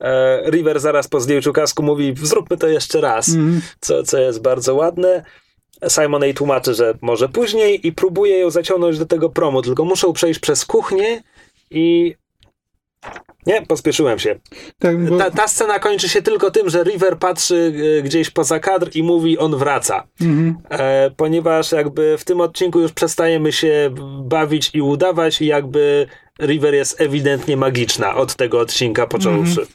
E, 0.00 0.42
River 0.50 0.80
zaraz 0.80 1.08
po 1.08 1.20
zdjęciu 1.20 1.52
kasku 1.52 1.82
mówi, 1.82 2.14
zróbmy 2.22 2.56
to 2.56 2.68
jeszcze 2.68 3.00
raz, 3.00 3.28
Mhm. 3.28 3.60
co, 3.80 4.02
co 4.02 4.18
jest 4.18 4.42
bardzo 4.42 4.74
ładne. 4.74 5.24
Simon 5.88 6.22
jej 6.22 6.34
tłumaczy, 6.34 6.74
że 6.74 6.94
może 7.00 7.28
później 7.28 7.86
i 7.86 7.92
próbuje 7.92 8.38
ją 8.38 8.50
zaciągnąć 8.50 8.98
do 8.98 9.06
tego 9.06 9.30
promu, 9.30 9.62
tylko 9.62 9.84
muszą 9.84 10.12
przejść 10.12 10.40
przez 10.40 10.64
kuchnię 10.66 11.22
i... 11.70 12.14
Nie, 13.46 13.62
pospieszyłem 13.66 14.18
się. 14.18 14.38
Tak, 14.78 15.04
bo... 15.04 15.18
Ta, 15.18 15.30
ta 15.30 15.48
scena 15.48 15.78
kończy 15.78 16.08
się 16.08 16.22
tylko 16.22 16.50
tym, 16.50 16.70
że 16.70 16.82
River 16.84 17.18
patrzy 17.18 17.72
e, 17.98 18.02
gdzieś 18.02 18.30
poza 18.30 18.58
kadr 18.60 18.90
i 18.94 19.02
mówi, 19.02 19.38
on 19.38 19.56
wraca. 19.56 20.06
Mhm. 20.20 20.56
E, 20.70 21.10
ponieważ 21.16 21.72
jakby 21.72 22.18
w 22.18 22.24
tym 22.24 22.40
odcinku 22.40 22.80
już 22.80 22.92
przestajemy 22.92 23.52
się 23.52 23.94
bawić 24.24 24.70
i 24.74 24.82
udawać 24.82 25.40
i 25.40 25.46
jakby 25.46 26.06
River 26.40 26.74
jest 26.74 27.00
ewidentnie 27.00 27.56
magiczna 27.56 28.16
od 28.16 28.36
tego 28.36 28.60
odcinka 28.60 29.06
począwszy. 29.06 29.66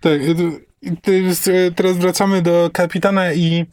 Tak, 0.00 0.20
e, 0.22 1.70
teraz 1.76 1.96
wracamy 1.96 2.42
do 2.42 2.70
kapitana 2.72 3.32
i, 3.32 3.66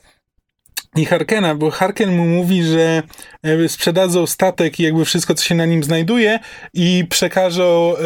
i 0.95 1.05
Harkena, 1.05 1.55
bo 1.55 1.71
Harken 1.71 2.15
mu 2.15 2.25
mówi, 2.25 2.63
że 2.63 3.03
jakby 3.43 3.69
sprzedadzą 3.69 4.27
statek 4.27 4.79
i 4.79 4.83
jakby 4.83 5.05
wszystko, 5.05 5.33
co 5.33 5.45
się 5.45 5.55
na 5.55 5.65
nim 5.65 5.83
znajduje 5.83 6.39
i 6.73 7.05
przekażą, 7.09 7.93
e, 7.97 8.03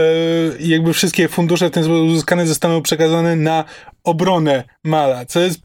jakby 0.60 0.94
wszystkie 0.94 1.28
fundusze 1.28 1.70
w 1.70 1.72
ten 1.72 1.84
sposób 1.84 2.08
uzyskane 2.08 2.48
zostaną 2.48 2.82
przekazane 2.82 3.36
na 3.36 3.66
obronę 4.04 4.64
Mala, 4.84 5.26
co 5.26 5.40
jest 5.40 5.62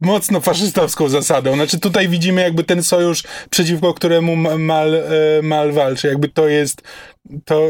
mocno 0.00 0.40
faszystowską 0.40 1.08
zasadą. 1.08 1.54
Znaczy 1.54 1.80
tutaj 1.80 2.08
widzimy 2.08 2.40
jakby 2.40 2.64
ten 2.64 2.82
sojusz, 2.82 3.22
przeciwko 3.50 3.94
któremu 3.94 4.36
Ma- 4.36 4.58
Mal, 4.58 4.94
e, 4.94 5.02
Mal 5.42 5.72
walczy. 5.72 6.08
Jakby 6.08 6.28
to 6.28 6.48
jest 6.48 6.82
to, 7.44 7.68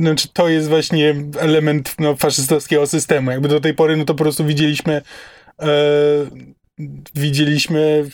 znaczy 0.00 0.28
to 0.32 0.48
jest 0.48 0.68
właśnie 0.68 1.14
element 1.38 1.94
no, 1.98 2.16
faszystowskiego 2.16 2.86
systemu. 2.86 3.30
Jakby 3.30 3.48
do 3.48 3.60
tej 3.60 3.74
pory 3.74 3.96
no 3.96 4.04
to 4.04 4.14
po 4.14 4.24
prostu 4.24 4.44
widzieliśmy 4.44 5.02
e, 5.62 5.66
widzieliśmy 7.14 8.04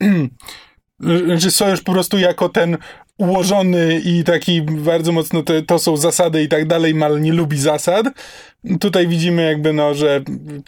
znaczy 1.26 1.50
sojusz 1.50 1.80
po 1.80 1.92
prostu 1.92 2.18
jako 2.18 2.48
ten 2.48 2.78
ułożony 3.18 4.00
i 4.04 4.24
taki 4.24 4.62
bardzo 4.62 5.12
mocno 5.12 5.42
to 5.66 5.78
są 5.78 5.96
zasady 5.96 6.42
i 6.42 6.48
tak 6.48 6.66
dalej, 6.66 6.94
Mal 6.94 7.20
nie 7.20 7.32
lubi 7.32 7.58
zasad. 7.58 8.06
Tutaj 8.80 9.08
widzimy 9.08 9.42
jakby 9.42 9.72
no, 9.72 9.94
że 9.94 10.22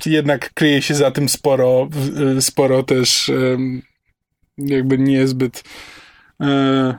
jednak 0.07 0.55
kryje 0.55 0.83
się 0.83 0.95
za 0.95 1.11
tym 1.11 1.29
sporo, 1.29 1.89
w- 1.91 2.43
sporo 2.43 2.83
też 2.83 3.31
jakby 4.59 4.99
niezbyt 4.99 5.63
e, 6.41 6.95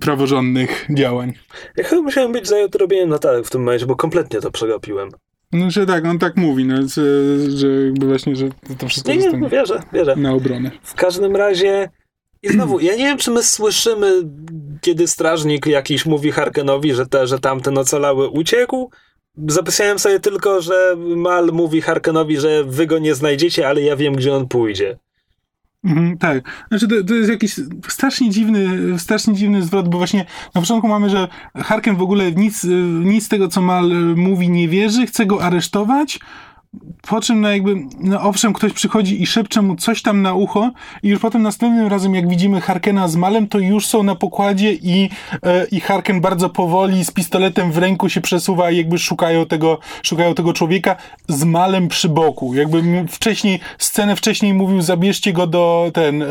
praworządnych 0.00 0.86
działań. 0.94 1.32
Ja 1.76 1.84
chyba 1.84 2.02
musiałem 2.02 2.32
być 2.32 2.48
zajęty 2.48 2.78
robieniem 2.78 3.08
notatek 3.08 3.46
w 3.46 3.50
tym 3.50 3.60
momencie, 3.62 3.86
bo 3.86 3.96
kompletnie 3.96 4.40
to 4.40 4.50
przegapiłem. 4.50 5.08
No, 5.52 5.70
że 5.70 5.86
tak, 5.86 6.04
on 6.04 6.18
tak 6.18 6.36
mówi, 6.36 6.64
no, 6.64 6.76
że, 6.88 7.02
że 7.56 7.66
jakby 7.68 8.06
właśnie, 8.06 8.36
że 8.36 8.48
to 8.78 8.88
wszystko 8.88 9.12
Nie, 9.12 9.18
nie, 9.30 9.48
wierzę, 9.48 9.82
wierzę. 9.92 10.16
na 10.16 10.32
obronę. 10.32 10.70
W 10.82 10.94
każdym 10.94 11.36
razie 11.36 11.90
i 12.42 12.48
znowu, 12.48 12.80
ja 12.80 12.92
nie 12.96 13.04
wiem, 13.04 13.18
czy 13.18 13.30
my 13.30 13.42
słyszymy, 13.42 14.12
kiedy 14.80 15.06
strażnik 15.06 15.66
jakiś 15.66 16.06
mówi 16.06 16.30
Harkenowi, 16.32 16.94
że, 16.94 17.06
te, 17.06 17.26
że 17.26 17.38
tamten 17.38 17.78
ocalały 17.78 18.28
uciekł. 18.28 18.90
Zapisałem 19.48 19.98
sobie 19.98 20.20
tylko, 20.20 20.62
że 20.62 20.96
Mal 21.16 21.50
mówi 21.52 21.80
Harkenowi, 21.80 22.36
że 22.36 22.64
wy 22.64 22.86
go 22.86 22.98
nie 22.98 23.14
znajdziecie, 23.14 23.68
ale 23.68 23.82
ja 23.82 23.96
wiem, 23.96 24.16
gdzie 24.16 24.34
on 24.34 24.48
pójdzie. 24.48 24.98
Mhm, 25.84 26.18
tak. 26.18 26.44
Znaczy 26.68 26.88
to, 26.88 26.94
to 27.04 27.14
jest 27.14 27.30
jakiś 27.30 27.54
strasznie 27.88 28.30
dziwny, 28.30 28.68
strasznie 28.98 29.34
dziwny 29.34 29.62
zwrot, 29.62 29.88
bo 29.88 29.98
właśnie 29.98 30.26
na 30.54 30.60
początku 30.60 30.88
mamy, 30.88 31.10
że 31.10 31.28
Harken 31.56 31.96
w 31.96 32.02
ogóle 32.02 32.32
nic, 32.32 32.64
y, 32.64 32.68
nic 33.04 33.24
z 33.24 33.28
tego, 33.28 33.48
co 33.48 33.62
Mal 33.62 33.92
y, 33.92 34.16
mówi, 34.16 34.50
nie 34.50 34.68
wierzy, 34.68 35.06
chce 35.06 35.26
go 35.26 35.42
aresztować, 35.42 36.20
po 37.08 37.20
czym 37.20 37.40
no 37.40 37.50
jakby, 37.50 37.74
no 38.00 38.22
owszem, 38.22 38.52
ktoś 38.52 38.72
przychodzi 38.72 39.22
i 39.22 39.26
szepcze 39.26 39.62
mu 39.62 39.76
coś 39.76 40.02
tam 40.02 40.22
na 40.22 40.34
ucho 40.34 40.70
i 41.02 41.08
już 41.08 41.20
potem 41.20 41.42
następnym 41.42 41.86
razem, 41.86 42.14
jak 42.14 42.28
widzimy 42.28 42.60
Harkena 42.60 43.08
z 43.08 43.16
Malem, 43.16 43.48
to 43.48 43.58
już 43.58 43.86
są 43.86 44.02
na 44.02 44.14
pokładzie 44.14 44.72
i, 44.72 45.10
e, 45.42 45.66
i 45.66 45.80
Harken 45.80 46.20
bardzo 46.20 46.50
powoli 46.50 47.04
z 47.04 47.10
pistoletem 47.10 47.72
w 47.72 47.78
ręku 47.78 48.08
się 48.08 48.20
przesuwa 48.20 48.70
i 48.70 48.76
jakby 48.76 48.98
szukają 48.98 49.46
tego, 49.46 49.78
szukają 50.02 50.34
tego 50.34 50.52
człowieka 50.52 50.96
z 51.28 51.44
Malem 51.44 51.88
przy 51.88 52.08
boku. 52.08 52.54
Jakby 52.54 53.06
wcześniej, 53.08 53.60
scenę 53.78 54.16
wcześniej 54.16 54.54
mówił, 54.54 54.82
zabierzcie 54.82 55.32
go 55.32 55.46
do 55.46 55.90
ten, 55.94 56.22
e, 56.22 56.26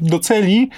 do 0.00 0.18
celi, 0.18 0.70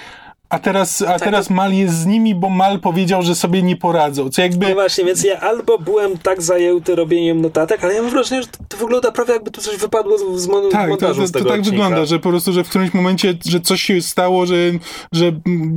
a 0.49 0.59
teraz, 0.59 1.01
a 1.01 1.19
teraz 1.19 1.49
Mal 1.49 1.73
jest 1.73 1.93
z 1.95 2.05
nimi, 2.05 2.35
bo 2.35 2.49
Mal 2.49 2.79
powiedział, 2.79 3.21
że 3.21 3.35
sobie 3.35 3.63
nie 3.63 3.75
poradzą. 3.75 4.29
Co 4.29 4.41
jakby... 4.41 4.67
No 4.69 4.73
właśnie, 4.73 5.05
więc 5.05 5.23
ja 5.23 5.39
albo 5.39 5.77
byłem 5.77 6.17
tak 6.17 6.41
zajęty 6.41 6.95
robieniem 6.95 7.41
notatek, 7.41 7.83
ale 7.83 7.93
ja 7.93 8.01
mam 8.01 8.11
wrażenie, 8.11 8.41
że 8.41 8.47
to, 8.47 8.57
to 8.67 8.77
wygląda 8.77 9.11
prawie 9.11 9.33
jakby 9.33 9.51
tu 9.51 9.61
coś 9.61 9.77
wypadło 9.77 10.17
z, 10.17 10.41
z 10.41 10.47
mon- 10.47 10.69
Tak, 10.71 10.81
to, 10.83 10.87
montażu 10.89 11.21
to, 11.21 11.27
to 11.27 11.33
tego 11.33 11.49
tak 11.49 11.59
odcinka. 11.59 11.69
wygląda, 11.83 12.05
że 12.05 12.19
po 12.19 12.29
prostu, 12.29 12.53
że 12.53 12.63
w 12.63 12.69
którymś 12.69 12.93
momencie, 12.93 13.33
że 13.45 13.59
coś 13.59 13.81
się 13.81 14.01
stało, 14.01 14.45
że, 14.45 14.55
że 15.11 15.31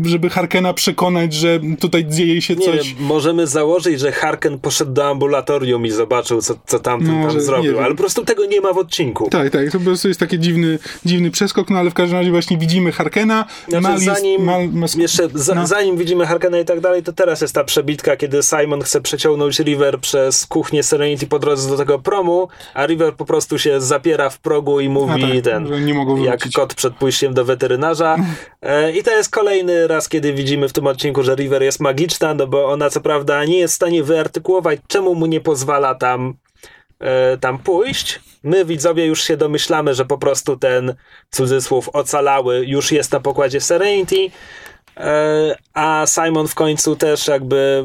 żeby 0.04 0.30
Harkena 0.30 0.74
przekonać, 0.74 1.32
że 1.34 1.60
tutaj 1.80 2.04
dzieje 2.08 2.42
się 2.42 2.54
Nie 2.56 2.66
coś. 2.66 2.94
wiem, 2.94 3.06
możemy 3.06 3.46
założyć, 3.46 4.00
że 4.00 4.12
Harken 4.12 4.58
poszedł 4.58 4.92
do 4.92 5.08
ambulatorium 5.10 5.86
i 5.86 5.90
zobaczył, 5.90 6.42
co, 6.42 6.54
co 6.66 6.78
tamten 6.78 7.20
No, 7.20 7.28
tam 7.28 7.40
zrobił, 7.40 7.78
ale 7.80 7.88
po 7.90 7.96
prostu 7.96 8.24
tego 8.24 8.46
nie 8.46 8.60
ma 8.60 8.72
w 8.72 8.78
odcinku. 8.78 9.28
Tak, 9.30 9.50
tak, 9.50 9.70
to 9.72 9.78
po 9.78 9.84
prostu 9.84 10.08
jest 10.08 10.20
taki 10.20 10.38
dziwny, 10.38 10.78
dziwny 11.04 11.30
przeskok, 11.30 11.70
no 11.70 11.78
ale 11.78 11.90
w 11.90 11.94
każdym 11.94 12.18
razie 12.18 12.30
właśnie 12.30 12.58
widzimy 12.58 12.92
Harkena, 12.92 13.44
Znaczy, 13.68 13.82
Mal 13.82 13.92
jest, 13.92 14.04
zanim, 14.04 14.44
Mal 14.44 14.61
ma 14.61 14.61
sk- 14.68 15.00
jeszcze 15.00 15.28
za, 15.34 15.54
no. 15.54 15.66
zanim 15.66 15.96
widzimy 15.96 16.26
Harkena 16.26 16.58
i 16.58 16.64
tak 16.64 16.80
dalej, 16.80 17.02
to 17.02 17.12
teraz 17.12 17.40
jest 17.40 17.54
ta 17.54 17.64
przebitka, 17.64 18.16
kiedy 18.16 18.42
Simon 18.42 18.82
chce 18.82 19.00
przeciągnąć 19.00 19.58
River 19.60 20.00
przez 20.00 20.46
kuchnię 20.46 20.82
Serenity 20.82 21.26
po 21.26 21.38
drodze 21.38 21.70
do 21.70 21.76
tego 21.76 21.98
promu, 21.98 22.48
a 22.74 22.86
River 22.86 23.14
po 23.14 23.24
prostu 23.24 23.58
się 23.58 23.80
zapiera 23.80 24.30
w 24.30 24.38
progu 24.38 24.80
i 24.80 24.88
mówi 24.88 25.42
tak, 25.42 25.44
ten, 25.44 25.68
jak 26.24 26.40
kot 26.54 26.74
przed 26.74 26.94
pójściem 26.94 27.34
do 27.34 27.44
weterynarza. 27.44 28.16
E, 28.62 28.92
I 28.92 29.02
to 29.02 29.10
jest 29.10 29.30
kolejny 29.30 29.86
raz, 29.86 30.08
kiedy 30.08 30.32
widzimy 30.32 30.68
w 30.68 30.72
tym 30.72 30.86
odcinku, 30.86 31.22
że 31.22 31.34
River 31.34 31.62
jest 31.62 31.80
magiczna, 31.80 32.34
no 32.34 32.46
bo 32.46 32.68
ona 32.68 32.90
co 32.90 33.00
prawda 33.00 33.44
nie 33.44 33.58
jest 33.58 33.74
w 33.74 33.76
stanie 33.76 34.02
wyartykułować, 34.02 34.80
czemu 34.86 35.14
mu 35.14 35.26
nie 35.26 35.40
pozwala 35.40 35.94
tam 35.94 36.34
e, 37.00 37.38
tam 37.38 37.58
pójść. 37.58 38.20
My, 38.42 38.64
widzowie, 38.64 39.06
już 39.06 39.22
się 39.24 39.36
domyślamy, 39.36 39.94
że 39.94 40.04
po 40.04 40.18
prostu 40.18 40.56
ten 40.56 40.94
cudzysłów 41.30 41.88
ocalały 41.92 42.64
już 42.66 42.92
jest 42.92 43.12
na 43.12 43.20
pokładzie 43.20 43.60
Serenity, 43.60 44.30
e, 44.96 45.56
a 45.74 46.04
Simon 46.06 46.48
w 46.48 46.54
końcu 46.54 46.96
też 46.96 47.28
jakby 47.28 47.84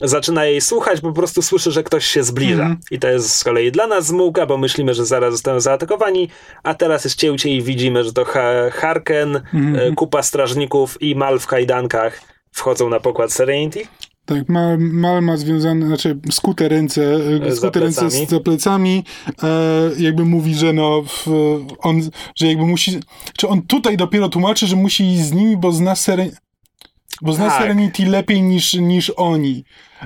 zaczyna 0.00 0.44
jej 0.44 0.60
słuchać, 0.60 1.00
bo 1.00 1.08
po 1.08 1.14
prostu 1.14 1.42
słyszy, 1.42 1.70
że 1.70 1.82
ktoś 1.82 2.06
się 2.06 2.22
zbliża. 2.22 2.62
Mhm. 2.62 2.80
I 2.90 2.98
to 2.98 3.08
jest 3.08 3.34
z 3.34 3.44
kolei 3.44 3.72
dla 3.72 3.86
nas 3.86 4.06
zmułka, 4.06 4.46
bo 4.46 4.56
myślimy, 4.56 4.94
że 4.94 5.06
zaraz 5.06 5.32
zostaną 5.32 5.60
zaatakowani, 5.60 6.28
a 6.62 6.74
teraz 6.74 7.04
jest 7.04 7.16
cięcie 7.18 7.48
i 7.50 7.62
widzimy, 7.62 8.04
że 8.04 8.12
to 8.12 8.24
ha- 8.24 8.70
Harken, 8.72 9.36
e, 9.36 9.40
kupa 9.96 10.22
strażników 10.22 11.02
i 11.02 11.14
Mal 11.16 11.38
w 11.38 11.46
kajdankach 11.46 12.20
wchodzą 12.52 12.88
na 12.88 13.00
pokład 13.00 13.32
Serenity. 13.32 13.86
Tak, 14.26 14.48
Mal, 14.48 14.78
Mal 14.78 15.22
ma 15.22 15.36
związane, 15.36 15.86
znaczy 15.86 16.18
skute 16.30 16.68
ręce, 16.68 17.02
e, 17.46 17.50
Za 17.50 17.56
skute 17.56 17.80
ręce 17.80 18.10
z, 18.10 18.30
za 18.30 18.40
plecami, 18.40 19.04
e, 19.42 19.90
jakby 19.98 20.24
mówi, 20.24 20.54
że 20.54 20.72
no, 20.72 21.02
w, 21.02 21.26
on, 21.78 22.00
że 22.36 22.46
jakby 22.46 22.66
musi, 22.66 23.00
czy 23.38 23.48
on 23.48 23.62
tutaj 23.62 23.96
dopiero 23.96 24.28
tłumaczy, 24.28 24.66
że 24.66 24.76
musi 24.76 25.04
iść 25.04 25.22
z 25.22 25.32
nimi, 25.32 25.56
bo 25.56 25.72
zna 25.72 25.94
Seren, 25.96 26.30
bo 27.22 27.32
zna 27.32 27.48
Tak. 27.48 27.62
Serenity 27.62 28.06
lepiej 28.06 28.42
niż, 28.42 28.74
niż 28.74 29.10
oni. 29.16 29.64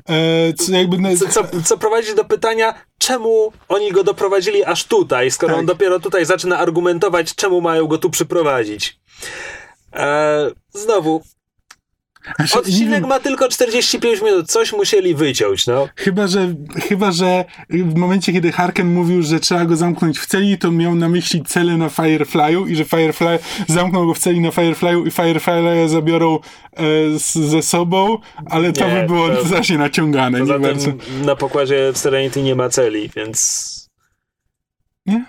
E, 0.09 0.53
co 0.53 0.73
jakby, 0.73 1.17
Co, 1.17 1.29
co, 1.29 1.63
co 1.65 1.79
prowadzi 1.79 2.15
do 2.15 2.25
pytania, 2.25 2.75
czemu 2.99 3.53
oni 3.69 3.93
go 3.93 4.05
doprowadzili 4.05 4.65
aż 4.65 4.85
tutaj, 4.85 5.31
skoro 5.31 5.53
Tak. 5.53 5.61
on 5.61 5.67
dopiero 5.67 6.01
tutaj 6.01 6.27
zaczyna 6.27 6.59
argumentować, 6.59 7.35
czemu 7.35 7.61
mają 7.61 7.87
go 7.87 7.99
tu 7.99 8.11
przyprowadzić. 8.11 9.01
E, 9.93 10.51
znowu, 10.71 11.23
Znaczy, 12.37 12.59
Odcinek 12.59 13.07
ma 13.07 13.21
tylko 13.21 13.49
45 13.49 14.23
minut, 14.23 14.47
coś 14.51 14.73
musieli 14.73 15.15
wyciąć, 15.15 15.67
no. 15.67 15.89
Chyba, 15.97 16.27
że, 16.27 16.55
chyba, 16.89 17.13
że 17.13 17.45
w 17.71 17.95
momencie, 17.95 18.33
kiedy 18.33 18.53
Harken 18.53 18.93
mówił, 18.95 19.23
że 19.23 19.41
trzeba 19.41 19.65
go 19.65 19.77
zamknąć 19.77 20.19
w 20.19 20.27
celi, 20.27 20.59
to 20.59 20.71
miał 20.71 20.95
na 20.95 21.09
myśli 21.09 21.43
celę 21.47 21.77
na 21.77 21.89
Firefly'u 21.89 22.69
i 22.71 22.77
że 22.77 22.85
Firefly 22.85 23.39
zamknął 23.67 24.07
go 24.07 24.15
w 24.15 24.19
celi 24.19 24.41
na 24.41 24.49
Firefly'u 24.51 25.07
i 25.07 25.11
Firefly'a 25.11 25.89
zabiorą 25.89 26.39
e, 26.77 26.83
z, 27.19 27.33
ze 27.35 27.63
sobą, 27.63 28.19
ale 28.51 28.73
to 28.73 28.89
Nie, 28.89 28.95
by 29.01 29.07
było 29.07 29.29
to- 29.29 29.47
strasznie 29.47 29.79
naciągane. 29.79 30.39
Poza 30.39 30.55
nie 30.55 30.61
bardzo. 30.61 30.93
na 31.25 31.37
pokładzie 31.37 31.91
w 31.95 31.99
Serenity 31.99 32.43
nie 32.43 32.55
ma 32.55 32.69
celi, 32.69 33.11
więc... 33.17 33.89
Nie? 35.07 35.25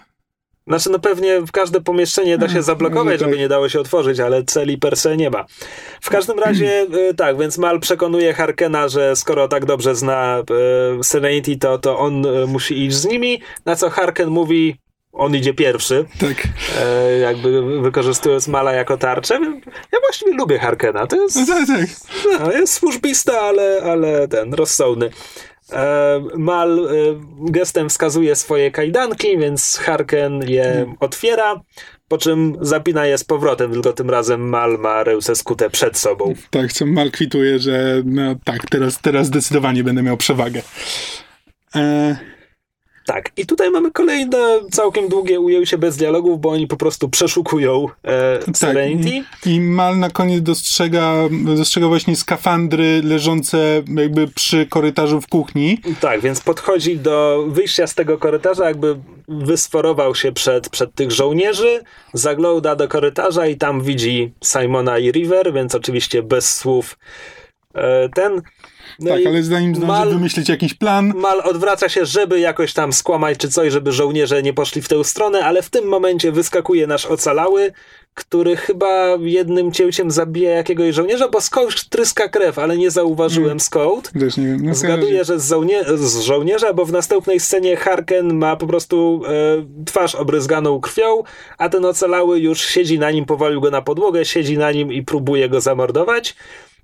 Znaczy, 0.69 0.89
no 0.89 0.99
pewnie 0.99 1.41
w 1.41 1.51
każde 1.51 1.81
pomieszczenie 1.81 2.37
da 2.37 2.47
się 2.47 2.51
Mm, 2.51 2.63
zablokować, 2.63 3.19
żeby 3.19 3.37
nie 3.37 3.47
dało 3.47 3.69
się 3.69 3.79
otworzyć, 3.79 4.19
ale 4.19 4.43
celi 4.43 4.77
per 4.77 4.97
se 4.97 5.17
nie 5.17 5.29
ma. 5.29 5.45
W 6.01 6.09
każdym 6.09 6.39
razie, 6.45 6.87
y, 7.09 7.13
tak, 7.13 7.37
więc 7.37 7.57
Mal 7.57 7.79
przekonuje 7.79 8.33
Harkena, 8.33 8.87
że 8.87 9.15
skoro 9.15 9.47
tak 9.47 9.65
dobrze 9.65 9.95
zna 9.95 10.43
y, 10.99 11.03
Serenity, 11.03 11.57
to, 11.57 11.77
to 11.77 11.99
on 11.99 12.25
y, 12.25 12.47
musi 12.47 12.85
iść 12.85 12.95
z 12.95 13.05
nimi, 13.05 13.41
na 13.65 13.75
co 13.75 13.89
Harken 13.89 14.29
mówi, 14.29 14.75
on 15.13 15.35
idzie 15.35 15.53
pierwszy, 15.53 16.05
Tak. 16.19 16.47
e, 16.81 17.17
jakby 17.17 17.81
wykorzystując 17.81 18.47
Mala 18.47 18.73
jako 18.73 18.97
tarczę. 18.97 19.39
Ja 19.91 19.99
właściwie 19.99 20.33
lubię 20.33 20.59
Harkena, 20.59 21.07
to 21.07 21.15
jest... 21.15 21.35
No, 21.35 21.45
tak, 21.45 21.67
tak. 21.67 21.87
No, 22.39 22.51
jest 22.51 22.73
służbista, 22.73 23.39
ale, 23.41 23.81
ale 23.83 24.27
ten, 24.27 24.53
rozsądny. 24.53 25.09
E, 25.73 26.21
Mal 26.37 26.79
e, 26.79 26.91
gestem 27.51 27.89
wskazuje 27.89 28.35
swoje 28.35 28.71
kajdanki, 28.71 29.37
więc 29.37 29.77
Harken 29.77 30.49
je 30.49 30.93
otwiera, 30.99 31.61
po 32.07 32.17
czym 32.17 32.57
zapina 32.61 33.05
je 33.05 33.17
z 33.17 33.23
powrotem, 33.23 33.71
tylko 33.71 33.93
tym 33.93 34.09
razem 34.09 34.49
Mal 34.49 34.77
ma 34.79 35.03
Reusę 35.03 35.35
skutę 35.35 35.69
przed 35.69 35.97
sobą. 35.97 36.33
Tak, 36.49 36.73
co 36.73 36.85
Mal 36.85 37.11
kwituje, 37.11 37.59
że 37.59 38.01
no 38.05 38.35
tak, 38.43 38.65
teraz, 38.69 39.01
teraz 39.01 39.27
zdecydowanie 39.27 39.83
będę 39.83 40.03
miał 40.03 40.17
przewagę. 40.17 40.61
E, 41.75 42.15
Tak, 43.13 43.31
i 43.37 43.45
tutaj 43.45 43.71
mamy 43.71 43.91
kolejne 43.91 44.37
całkiem 44.71 45.07
długie 45.07 45.39
ujęcie 45.39 45.77
bez 45.77 45.97
dialogów, 45.97 46.41
bo 46.41 46.49
oni 46.49 46.67
po 46.67 46.77
prostu 46.77 47.09
przeszukują 47.09 47.87
e, 48.05 48.39
Serenity. 48.53 49.23
Tak, 49.31 49.47
i, 49.47 49.55
I 49.55 49.61
Mal 49.61 49.99
na 49.99 50.09
koniec 50.09 50.43
dostrzega, 50.43 51.13
dostrzega 51.55 51.87
właśnie 51.87 52.15
skafandry 52.15 53.01
leżące 53.03 53.83
jakby 53.95 54.27
przy 54.27 54.65
korytarzu 54.65 55.21
w 55.21 55.27
kuchni. 55.27 55.77
Tak, 55.99 56.21
więc 56.21 56.41
podchodzi 56.41 56.97
do 56.97 57.45
wyjścia 57.47 57.87
z 57.87 57.95
tego 57.95 58.17
korytarza, 58.17 58.65
jakby 58.65 58.99
wysforował 59.27 60.15
się 60.15 60.31
przed, 60.31 60.69
przed 60.69 60.95
tych 60.95 61.11
żołnierzy, 61.11 61.81
zagląda 62.13 62.75
do 62.75 62.87
korytarza 62.87 63.47
i 63.47 63.57
tam 63.57 63.81
widzi 63.81 64.33
Simona 64.43 64.99
i 64.99 65.11
River, 65.11 65.53
więc 65.53 65.75
oczywiście 65.75 66.23
bez 66.23 66.55
słów 66.57 66.97
e, 67.73 68.09
ten. 68.09 68.41
No 68.99 69.11
tak, 69.11 69.25
ale 69.25 69.43
zanim 69.43 69.75
zdąży 69.75 69.87
Mal, 69.87 70.09
wymyślić 70.09 70.49
jakiś 70.49 70.73
plan, 70.73 71.13
Mal 71.15 71.41
odwraca 71.43 71.89
się, 71.89 72.05
żeby 72.05 72.39
jakoś 72.39 72.73
tam 72.73 72.93
skłamać 72.93 73.37
czy 73.37 73.49
coś, 73.49 73.73
żeby 73.73 73.91
żołnierze 73.91 74.43
nie 74.43 74.53
poszli 74.53 74.81
w 74.81 74.87
tę 74.87 75.03
stronę, 75.03 75.45
ale 75.45 75.61
w 75.61 75.69
tym 75.69 75.85
momencie 75.85 76.31
wyskakuje 76.31 76.87
nasz 76.87 77.05
ocalały, 77.05 77.71
który 78.13 78.55
chyba 78.57 79.17
jednym 79.19 79.71
cięciem 79.71 80.11
zabija 80.11 80.51
jakiegoś 80.51 80.95
żołnierza, 80.95 81.27
bo 81.27 81.41
skądś 81.41 81.83
tryska 81.83 82.27
krew, 82.29 82.59
ale 82.59 82.77
nie 82.77 82.91
zauważyłem 82.91 83.59
skąd. 83.59 84.11
też 84.19 84.37
nie 84.37 84.45
wiem. 84.45 84.65
No, 84.65 84.75
Zgaduję, 84.75 85.23
że 85.25 85.39
z, 85.39 85.49
żołnie- 85.49 85.97
z 85.97 86.19
żołnierza, 86.19 86.73
bo 86.73 86.85
w 86.85 86.91
następnej 86.91 87.39
scenie 87.39 87.75
Harken 87.75 88.33
ma 88.33 88.55
po 88.55 88.67
prostu 88.67 89.21
e, 89.27 89.83
twarz 89.85 90.15
obryzganą 90.15 90.79
krwią, 90.81 91.23
a 91.57 91.69
ten 91.69 91.85
ocalały 91.85 92.39
już 92.39 92.61
siedzi 92.61 92.99
na 92.99 93.11
nim, 93.11 93.25
powalił 93.25 93.61
go 93.61 93.71
na 93.71 93.81
podłogę, 93.81 94.25
siedzi 94.25 94.57
na 94.57 94.71
nim 94.71 94.93
i 94.93 95.03
próbuje 95.03 95.49
go 95.49 95.61
zamordować. 95.61 96.35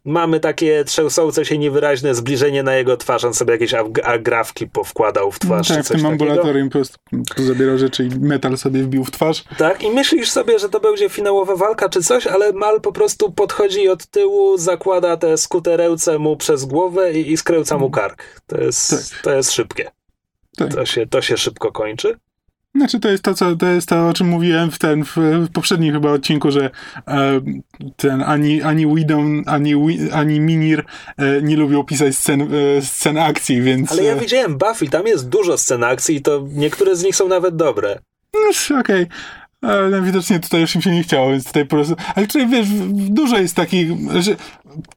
Mamy 0.05 0.39
takie 0.39 0.83
trzęsące 0.83 1.45
się 1.45 1.57
niewyraźne 1.57 2.15
zbliżenie 2.15 2.63
na 2.63 2.75
jego 2.75 2.97
twarz. 2.97 3.23
On 3.23 3.33
sobie 3.33 3.51
jakieś 3.53 3.73
ag- 3.73 4.01
agrafki 4.03 4.67
powkładał 4.67 5.31
w 5.31 5.39
twarz. 5.39 5.67
czy 5.67 5.73
tak, 5.73 5.83
w 5.83 5.87
tym 5.87 5.97
takiego. 5.97 6.11
ambulatorium 6.11 6.69
po 6.69 6.73
prostu 6.73 6.97
zabierał 7.37 7.77
rzeczy 7.77 8.03
i 8.05 8.09
metal 8.19 8.57
sobie 8.57 8.83
wbił 8.83 9.03
w 9.03 9.11
twarz. 9.11 9.43
Tak, 9.57 9.83
i 9.83 9.91
myślisz 9.91 10.31
sobie, 10.31 10.59
że 10.59 10.69
to 10.69 10.79
będzie 10.79 11.09
finałowa 11.09 11.55
walka 11.55 11.89
czy 11.89 12.03
coś, 12.03 12.27
ale 12.27 12.53
Mal 12.53 12.81
po 12.81 12.91
prostu 12.91 13.31
podchodzi 13.31 13.89
od 13.89 14.05
tyłu, 14.05 14.57
zakłada 14.57 15.17
te 15.17 15.37
skuterełce 15.37 16.19
mu 16.19 16.37
przez 16.37 16.65
głowę 16.65 17.13
i, 17.13 17.31
i 17.31 17.37
skręca 17.37 17.77
mu 17.77 17.89
kark. 17.89 18.41
To 18.47 18.57
jest, 18.61 18.89
Tak. 19.11 19.21
to 19.21 19.33
jest 19.35 19.51
szybkie. 19.51 19.91
Tak. 20.57 20.73
To 20.73 20.85
się, 20.85 21.07
to 21.07 21.21
się 21.21 21.37
szybko 21.37 21.71
kończy. 21.71 22.17
Znaczy 22.75 22.99
to 22.99 23.09
jest 23.09 23.23
to, 23.23 23.33
co, 23.33 23.55
to 23.55 23.65
jest 23.65 23.89
to, 23.89 24.07
o 24.07 24.13
czym 24.13 24.27
mówiłem 24.27 24.71
w, 24.71 24.79
ten, 24.79 25.05
w, 25.05 25.15
w 25.17 25.51
poprzednim 25.53 25.93
chyba 25.93 26.11
odcinku, 26.11 26.51
że 26.51 26.69
e, 27.07 27.41
ten 27.95 28.23
ani, 28.23 28.61
ani 28.61 28.95
Widon, 28.95 29.43
ani, 29.45 29.73
ani 30.13 30.39
Minir 30.39 30.85
e, 31.17 31.41
nie 31.41 31.57
lubią 31.57 31.83
pisać 31.83 32.15
scen, 32.15 32.41
e, 32.41 32.81
scen 32.81 33.17
akcji, 33.17 33.61
więc... 33.61 33.91
Ale 33.91 34.03
ja 34.03 34.13
e, 34.13 34.19
widziałem 34.19 34.57
Buffy, 34.57 34.89
tam 34.89 35.07
jest 35.07 35.29
dużo 35.29 35.57
scen 35.57 35.83
akcji 35.83 36.15
i 36.15 36.21
to 36.21 36.47
niektóre 36.51 36.95
z 36.95 37.03
nich 37.03 37.15
są 37.15 37.27
nawet 37.27 37.55
dobre. 37.55 37.99
No, 38.33 38.79
Okej. 38.79 39.07
Ale 39.67 40.01
widocznie 40.01 40.39
tutaj 40.39 40.61
już 40.61 40.75
im 40.75 40.81
się 40.81 40.91
nie 40.91 41.03
chciało, 41.03 41.29
więc 41.29 41.45
tutaj 41.45 41.65
po 41.65 41.75
prostu... 41.75 41.95
Ale 42.15 42.27
tutaj 42.27 42.47
wiesz, 42.47 42.67
dużo 42.89 43.37
jest 43.37 43.55
takich, 43.55 43.87
że 44.19 44.35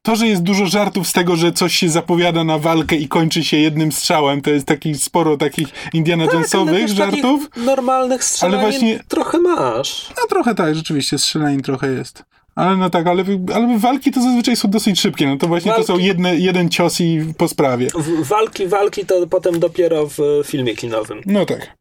to, 0.02 0.16
że 0.16 0.26
jest 0.26 0.42
dużo 0.42 0.66
żartów 0.66 1.08
z 1.08 1.12
tego, 1.12 1.36
że 1.36 1.52
coś 1.52 1.74
się 1.76 1.88
zapowiada 1.88 2.44
na 2.44 2.58
walkę 2.58 2.96
i 2.96 3.08
kończy 3.08 3.44
się 3.44 3.56
jednym 3.56 3.92
strzałem, 3.92 4.40
to 4.42 4.50
jest 4.50 4.66
taki 4.66 4.94
sporo 4.94 5.36
takich 5.36 5.68
Indiana 5.92 6.24
ale 6.24 6.32
Jonesowych 6.32 6.88
żartów. 6.88 7.50
normalnych 7.56 8.24
strzelanin 8.24 8.60
Ale 8.60 8.70
właśnie- 8.72 9.00
trochę 9.08 9.38
masz. 9.38 10.08
No 10.16 10.22
trochę 10.28 10.54
tak, 10.54 10.74
rzeczywiście, 10.74 11.18
strzelanin 11.18 11.62
trochę 11.62 11.92
jest. 11.92 12.24
Ale 12.54 12.76
no 12.76 12.90
tak, 12.90 13.06
ale, 13.06 13.24
ale 13.54 13.78
walki 13.78 14.10
to 14.12 14.22
zazwyczaj 14.22 14.56
są 14.56 14.70
dosyć 14.70 15.00
szybkie, 15.00 15.26
no 15.26 15.36
to 15.36 15.46
właśnie 15.48 15.72
to 15.72 15.84
są 15.84 15.94
Walki- 15.96 16.02
jedne, 16.04 16.36
jeden 16.36 16.68
cios 16.68 17.00
i 17.00 17.20
po 17.36 17.48
sprawie. 17.48 17.88
W, 17.94 18.26
walki, 18.28 18.66
walki 18.66 19.06
to 19.06 19.26
potem 19.26 19.60
dopiero 19.60 20.06
w 20.06 20.18
filmie 20.44 20.76
kinowym. 20.76 21.20
No 21.26 21.46
tak. 21.46 21.76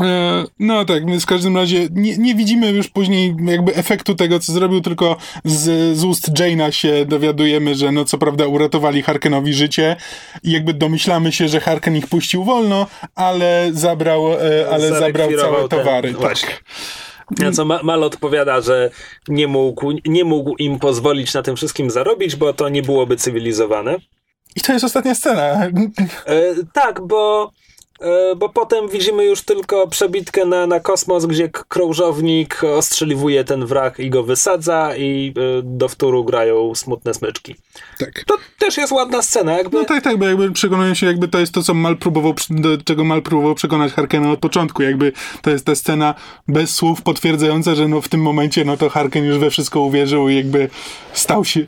E, 0.00 0.44
No 0.58 0.84
tak, 0.84 1.04
my 1.04 1.20
w 1.20 1.26
każdym 1.26 1.56
razie 1.56 1.88
nie, 1.90 2.16
nie 2.18 2.34
widzimy 2.34 2.70
już 2.70 2.88
później 2.88 3.36
jakby 3.44 3.74
efektu 3.74 4.14
tego, 4.14 4.38
co 4.40 4.52
zrobił, 4.52 4.80
tylko 4.80 5.16
z, 5.44 5.96
z 5.98 6.04
ust 6.04 6.30
Jane'a 6.30 6.70
się 6.70 7.04
dowiadujemy, 7.06 7.74
że 7.74 7.92
no 7.92 8.04
co 8.04 8.18
prawda 8.18 8.46
uratowali 8.46 9.02
Harkenowi 9.02 9.52
życie 9.54 9.96
i 10.42 10.50
jakby 10.52 10.74
domyślamy 10.74 11.32
się, 11.32 11.48
że 11.48 11.60
Harken 11.60 11.96
ich 11.96 12.06
puścił 12.06 12.44
wolno, 12.44 12.86
ale 13.14 13.70
zabrał, 13.72 14.32
e, 14.32 14.36
ale 14.72 14.88
zabrał 14.88 15.30
całe 15.38 15.68
ten- 15.68 15.78
towary. 15.78 16.12
właśnie. 16.12 16.48
Tak. 16.48 17.38
Na 17.38 17.52
co 17.52 17.64
Ma- 17.64 17.82
Mal 17.82 18.04
odpowiada, 18.04 18.60
że 18.60 18.90
nie 19.28 19.46
mógł, 19.48 19.92
nie 20.06 20.24
mógł 20.24 20.56
im 20.56 20.78
pozwolić 20.78 21.34
na 21.34 21.42
tym 21.42 21.56
wszystkim 21.56 21.90
zarobić, 21.90 22.36
bo 22.36 22.52
to 22.52 22.68
nie 22.68 22.82
byłoby 22.82 23.16
cywilizowane. 23.16 23.96
I 24.56 24.60
to 24.60 24.72
jest 24.72 24.84
ostatnia 24.84 25.14
scena. 25.14 25.42
E, 25.42 25.70
tak, 26.72 27.06
bo, 27.06 27.50
bo 28.36 28.48
potem 28.48 28.88
widzimy 28.88 29.24
już 29.24 29.42
tylko 29.42 29.88
przebitkę 29.88 30.44
na, 30.44 30.66
na 30.66 30.80
kosmos, 30.80 31.26
gdzie 31.26 31.48
krążownik 31.48 32.64
ostrzeliwuje 32.64 33.44
ten 33.44 33.66
wrak 33.66 34.00
i 34.00 34.10
go 34.10 34.22
wysadza 34.22 34.96
i 34.96 35.34
e, 35.36 35.62
do 35.62 35.88
wtóru 35.88 36.24
grają 36.24 36.74
smutne 36.74 37.14
smyczki. 37.14 37.54
Tak. 37.98 38.24
To 38.26 38.36
też 38.58 38.76
jest 38.76 38.92
ładna 38.92 39.22
scena, 39.22 39.52
jakby... 39.52 39.78
No 39.78 39.84
tak, 39.84 40.04
tak, 40.04 40.18
bo 40.18 40.24
jakby 40.24 40.52
przekonuję 40.52 40.94
się, 40.94 41.06
jakby 41.06 41.28
to 41.28 41.38
jest 41.38 41.54
to, 41.54 41.62
co 41.62 41.74
Mal 41.74 41.96
próbował, 41.96 42.34
do 42.50 42.78
czego 42.84 43.04
Mal 43.04 43.22
próbował 43.22 43.54
przekonać 43.54 43.92
Harkena 43.92 44.30
od 44.30 44.38
początku. 44.38 44.82
Jakby 44.82 45.12
to 45.42 45.50
jest 45.50 45.66
ta 45.66 45.74
scena 45.74 46.14
bez 46.48 46.70
słów 46.70 47.02
potwierdzająca, 47.02 47.74
że 47.74 47.88
no 47.88 48.00
w 48.00 48.08
tym 48.08 48.22
momencie 48.22 48.64
no 48.64 48.76
to 48.76 48.88
Harken 48.88 49.24
już 49.24 49.38
we 49.38 49.50
wszystko 49.50 49.80
uwierzył 49.80 50.28
i 50.28 50.36
jakby 50.36 50.68
stał 51.12 51.44
się, 51.44 51.60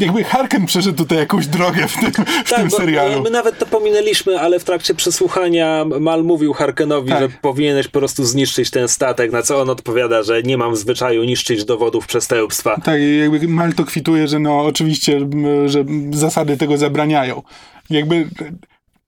jakby 0.00 0.24
Harken 0.24 0.66
przeszedł 0.66 0.98
tutaj 0.98 1.18
jakąś 1.18 1.46
drogę 1.46 1.88
w 1.88 1.96
tym, 2.00 2.24
w 2.44 2.54
tym 2.54 2.68
bo 2.68 2.76
serialu. 2.76 3.22
My 3.22 3.30
nawet 3.30 3.58
to 3.58 3.66
pominęliśmy, 3.66 4.40
ale 4.40 4.58
w 4.58 4.64
trakcie 4.64 4.94
przesłuchania 4.94 5.67
Mal 6.00 6.24
mówił 6.24 6.52
Harkenowi, 6.52 7.08
Tak. 7.08 7.20
że 7.20 7.28
powinieneś 7.42 7.88
po 7.88 7.98
prostu 7.98 8.24
zniszczyć 8.24 8.70
ten 8.70 8.88
statek, 8.88 9.32
na 9.32 9.42
co 9.42 9.60
on 9.60 9.70
odpowiada, 9.70 10.22
że 10.22 10.42
nie 10.42 10.58
mam 10.58 10.72
w 10.72 10.76
zwyczaju 10.76 11.24
niszczyć 11.24 11.64
dowodów 11.64 12.06
przestępstwa. 12.06 12.80
Tak, 12.84 13.00
jakby 13.20 13.48
Mal 13.48 13.72
to 13.72 13.84
kwituje, 13.84 14.28
że 14.28 14.38
no 14.38 14.60
oczywiście, 14.60 15.20
że 15.66 15.84
zasady 16.10 16.56
tego 16.56 16.76
zabraniają. 16.76 17.42
Jakby 17.90 18.28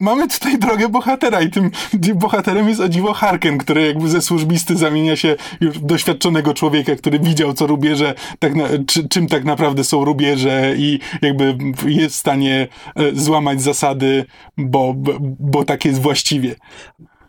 mamy 0.00 0.28
tutaj 0.28 0.58
drogę 0.58 0.88
bohatera 0.88 1.40
i 1.40 1.50
tym 1.50 1.70
bohaterem 2.14 2.68
jest 2.68 2.80
o 2.80 2.88
dziwo 2.88 3.12
Harken, 3.12 3.58
który 3.58 3.86
jakby 3.86 4.08
ze 4.08 4.22
służbisty 4.22 4.76
zamienia 4.76 5.16
się 5.16 5.36
już 5.60 5.78
w 5.78 5.84
doświadczonego 5.84 6.54
człowieka, 6.54 6.96
który 6.96 7.18
widział 7.18 7.52
co 7.52 7.66
rubieże, 7.66 8.14
tak 8.38 8.54
na, 8.54 8.64
czy, 8.86 9.08
czym 9.08 9.26
tak 9.26 9.44
naprawdę 9.44 9.84
są 9.84 10.04
rubieże 10.04 10.74
i 10.76 10.98
jakby 11.22 11.56
jest 11.86 12.14
w 12.14 12.18
stanie 12.18 12.68
e, 12.96 13.14
złamać 13.14 13.62
zasady, 13.62 14.24
bo, 14.56 14.94
bo, 14.94 15.12
bo 15.20 15.64
tak 15.64 15.84
jest 15.84 16.00
właściwie. 16.00 16.54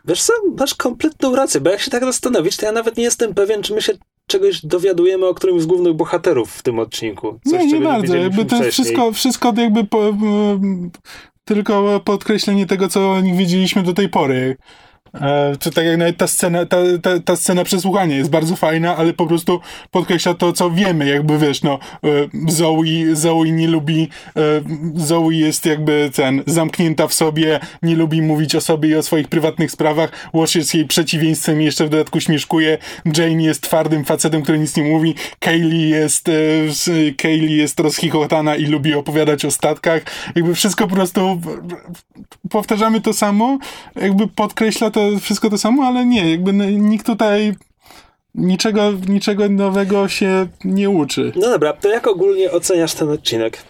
Wiesz 0.05 0.23
co, 0.23 0.33
masz 0.57 0.75
kompletną 0.75 1.35
rację, 1.35 1.61
bo 1.61 1.69
jak 1.69 1.81
się 1.81 1.91
tak 1.91 2.05
zastanowić, 2.05 2.57
to 2.57 2.65
ja 2.65 2.71
nawet 2.71 2.97
nie 2.97 3.03
jestem 3.03 3.33
pewien, 3.33 3.63
czy 3.63 3.73
my 3.73 3.81
się 3.81 3.93
czegoś 4.27 4.65
dowiadujemy 4.65 5.25
o 5.25 5.33
którymś 5.33 5.61
z 5.61 5.65
głównych 5.65 5.93
bohaterów 5.93 6.51
w 6.51 6.63
tym 6.63 6.79
odcinku. 6.79 7.39
Coś, 7.49 7.59
nie, 7.59 7.67
nie 7.67 7.81
bardzo. 7.81 8.15
Jakby 8.15 8.45
to 8.45 8.55
jest 8.55 8.67
wcześniej. 8.67 8.71
wszystko, 8.71 9.11
wszystko 9.11 9.53
jakby 9.57 9.83
po, 9.83 10.13
tylko 11.45 11.99
podkreślenie 11.99 12.65
tego, 12.65 12.87
co 12.87 13.11
o 13.11 13.21
nich 13.21 13.35
wiedzieliśmy 13.35 13.83
do 13.83 13.93
tej 13.93 14.09
pory. 14.09 14.57
E, 15.13 15.55
czy 15.59 15.71
tak 15.71 15.85
jak 15.85 15.97
nawet 15.97 16.17
ta 16.17 16.27
scena, 16.27 16.65
ta, 16.65 16.77
ta, 17.01 17.19
ta 17.19 17.35
scena 17.35 17.63
przesłuchania 17.63 18.15
jest 18.15 18.29
bardzo 18.29 18.55
fajna, 18.55 18.97
ale 18.97 19.13
po 19.13 19.25
prostu 19.25 19.59
podkreśla 19.91 20.33
to, 20.33 20.53
co 20.53 20.71
wiemy, 20.71 21.07
jakby 21.07 21.37
wiesz, 21.37 21.63
no, 21.63 21.79
e, 22.03 22.07
Zoe, 22.47 23.15
Zoe 23.15 23.51
nie 23.51 23.67
lubi, 23.67 24.09
e, 24.35 24.41
Zoe 24.95 25.31
jest 25.31 25.65
jakby 25.65 26.09
ten, 26.15 26.43
zamknięta 26.47 27.07
w 27.07 27.13
sobie, 27.13 27.59
nie 27.83 27.95
lubi 27.95 28.21
mówić 28.21 28.55
o 28.55 28.61
sobie 28.61 28.89
i 28.89 28.95
o 28.95 29.03
swoich 29.03 29.27
prywatnych 29.27 29.71
sprawach, 29.71 30.29
Wash 30.33 30.55
jest 30.55 30.75
jej 30.75 30.85
przeciwieństwem 30.85 31.61
i 31.61 31.65
jeszcze 31.65 31.85
w 31.85 31.89
dodatku 31.89 32.19
śmieszkuje, 32.19 32.77
Jane 33.17 33.43
jest 33.43 33.61
twardym 33.61 34.05
facetem, 34.05 34.41
który 34.41 34.59
nic 34.59 34.77
nie 34.77 34.83
mówi, 34.83 35.15
Kaylee 35.39 35.89
jest, 35.89 36.31
Kaylee 37.17 37.57
jest 37.57 37.79
rozchichotana 37.79 38.55
i 38.55 38.65
lubi 38.65 38.93
opowiadać 38.93 39.45
o 39.45 39.51
statkach, 39.51 40.01
jakby 40.35 40.55
wszystko 40.55 40.87
po 40.87 40.95
prostu 40.95 41.41
powtarzamy 42.49 43.01
to 43.01 43.13
samo, 43.13 43.57
jakby 43.95 44.27
podkreśla 44.27 44.91
to 44.91 45.00
wszystko 45.21 45.49
to 45.49 45.57
samo, 45.57 45.83
ale 45.83 46.05
nie, 46.05 46.31
jakby 46.31 46.53
nikt 46.53 47.05
tutaj 47.05 47.55
niczego, 48.35 48.91
niczego 49.07 49.49
nowego 49.49 50.07
się 50.07 50.47
nie 50.63 50.89
uczy. 50.89 51.31
No 51.35 51.49
dobra, 51.49 51.73
to 51.73 51.89
jak 51.89 52.07
ogólnie 52.07 52.51
oceniasz 52.51 52.93
ten 52.93 53.09
odcinek? 53.09 53.63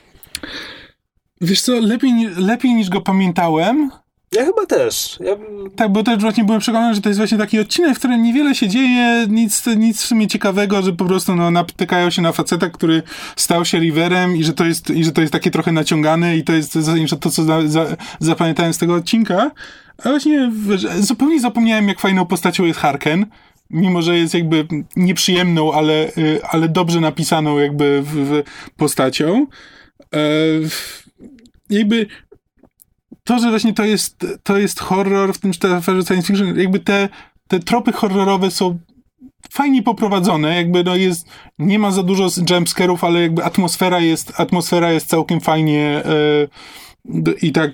Wiesz 1.41 1.61
co, 1.61 1.79
lepiej, 1.79 2.13
lepiej 2.37 2.73
niż 2.73 2.89
go 2.89 3.01
pamiętałem. 3.01 3.91
Ja 4.35 4.45
chyba 4.45 4.65
też. 4.65 5.19
Ja... 5.19 5.35
Tak, 5.75 5.91
bo 5.91 6.03
też 6.03 6.21
właśnie 6.21 6.43
byłem 6.43 6.61
przekonany, 6.61 6.95
że 6.95 7.01
to 7.01 7.09
jest 7.09 7.19
właśnie 7.19 7.37
taki 7.37 7.59
odcinek, 7.59 7.95
w 7.95 7.99
którym 7.99 8.23
niewiele 8.23 8.55
się 8.55 8.67
dzieje, 8.67 9.25
nic, 9.29 9.65
nic 9.77 10.01
w 10.01 10.05
sumie 10.05 10.27
ciekawego, 10.27 10.81
że 10.81 10.93
po 10.93 11.05
prostu 11.05 11.35
no, 11.35 11.51
natykają 11.51 12.09
się 12.09 12.21
na 12.21 12.31
faceta, 12.31 12.69
który 12.69 13.03
stał 13.35 13.65
się 13.65 13.79
Riverem 13.79 14.37
i 14.37 14.43
że 14.43 14.53
to 14.53 14.65
jest, 14.65 14.89
i 14.89 15.03
że 15.03 15.11
to 15.11 15.21
jest 15.21 15.33
takie 15.33 15.51
trochę 15.51 15.71
naciągane 15.71 16.37
i 16.37 16.43
to 16.43 16.53
jest 16.53 16.73
zasadniczo 16.73 17.15
to, 17.15 17.29
co 17.29 17.43
za, 17.43 17.67
za, 17.67 17.85
zapamiętałem 18.19 18.73
z 18.73 18.77
tego 18.77 18.95
odcinka. 18.95 19.51
A 19.97 20.09
właśnie 20.09 20.51
zupełnie 20.99 21.39
zapomniałem, 21.39 21.87
jak 21.87 21.99
fajną 21.99 22.25
postacią 22.25 22.65
jest 22.65 22.79
Harken 22.79 23.25
mimo 23.71 24.01
że 24.01 24.17
jest 24.17 24.33
jakby 24.33 24.67
nieprzyjemną, 24.95 25.73
ale, 25.73 26.07
y, 26.17 26.39
ale 26.49 26.69
dobrze 26.69 26.99
napisaną 26.99 27.59
jakby 27.59 28.01
w, 28.01 28.15
w 28.15 28.43
postacią. 28.77 29.47
E, 30.13 30.19
jakby 31.69 32.07
to, 33.23 33.39
że 33.39 33.49
właśnie 33.49 33.73
to 33.73 33.83
jest, 33.83 34.25
to 34.43 34.57
jest 34.57 34.79
horror 34.79 35.33
w 35.33 35.37
tym 35.37 35.51
aferze 35.77 36.03
science 36.03 36.27
fiction, 36.27 36.59
jakby 36.59 36.79
te, 36.79 37.09
te 37.47 37.59
tropy 37.59 37.91
horrorowe 37.91 38.51
są 38.51 38.79
fajnie 39.51 39.83
poprowadzone, 39.83 40.55
jakby 40.55 40.83
no 40.83 40.95
jest, 40.95 41.27
nie 41.59 41.79
ma 41.79 41.91
za 41.91 42.03
dużo 42.03 42.27
jumpscarów, 42.49 43.03
ale 43.03 43.21
jakby 43.21 43.43
atmosfera 43.43 43.99
jest, 43.99 44.33
atmosfera 44.39 44.91
jest 44.91 45.07
całkiem 45.07 45.41
fajnie 45.41 46.03
e, 46.05 47.35
i 47.41 47.51
tak 47.51 47.71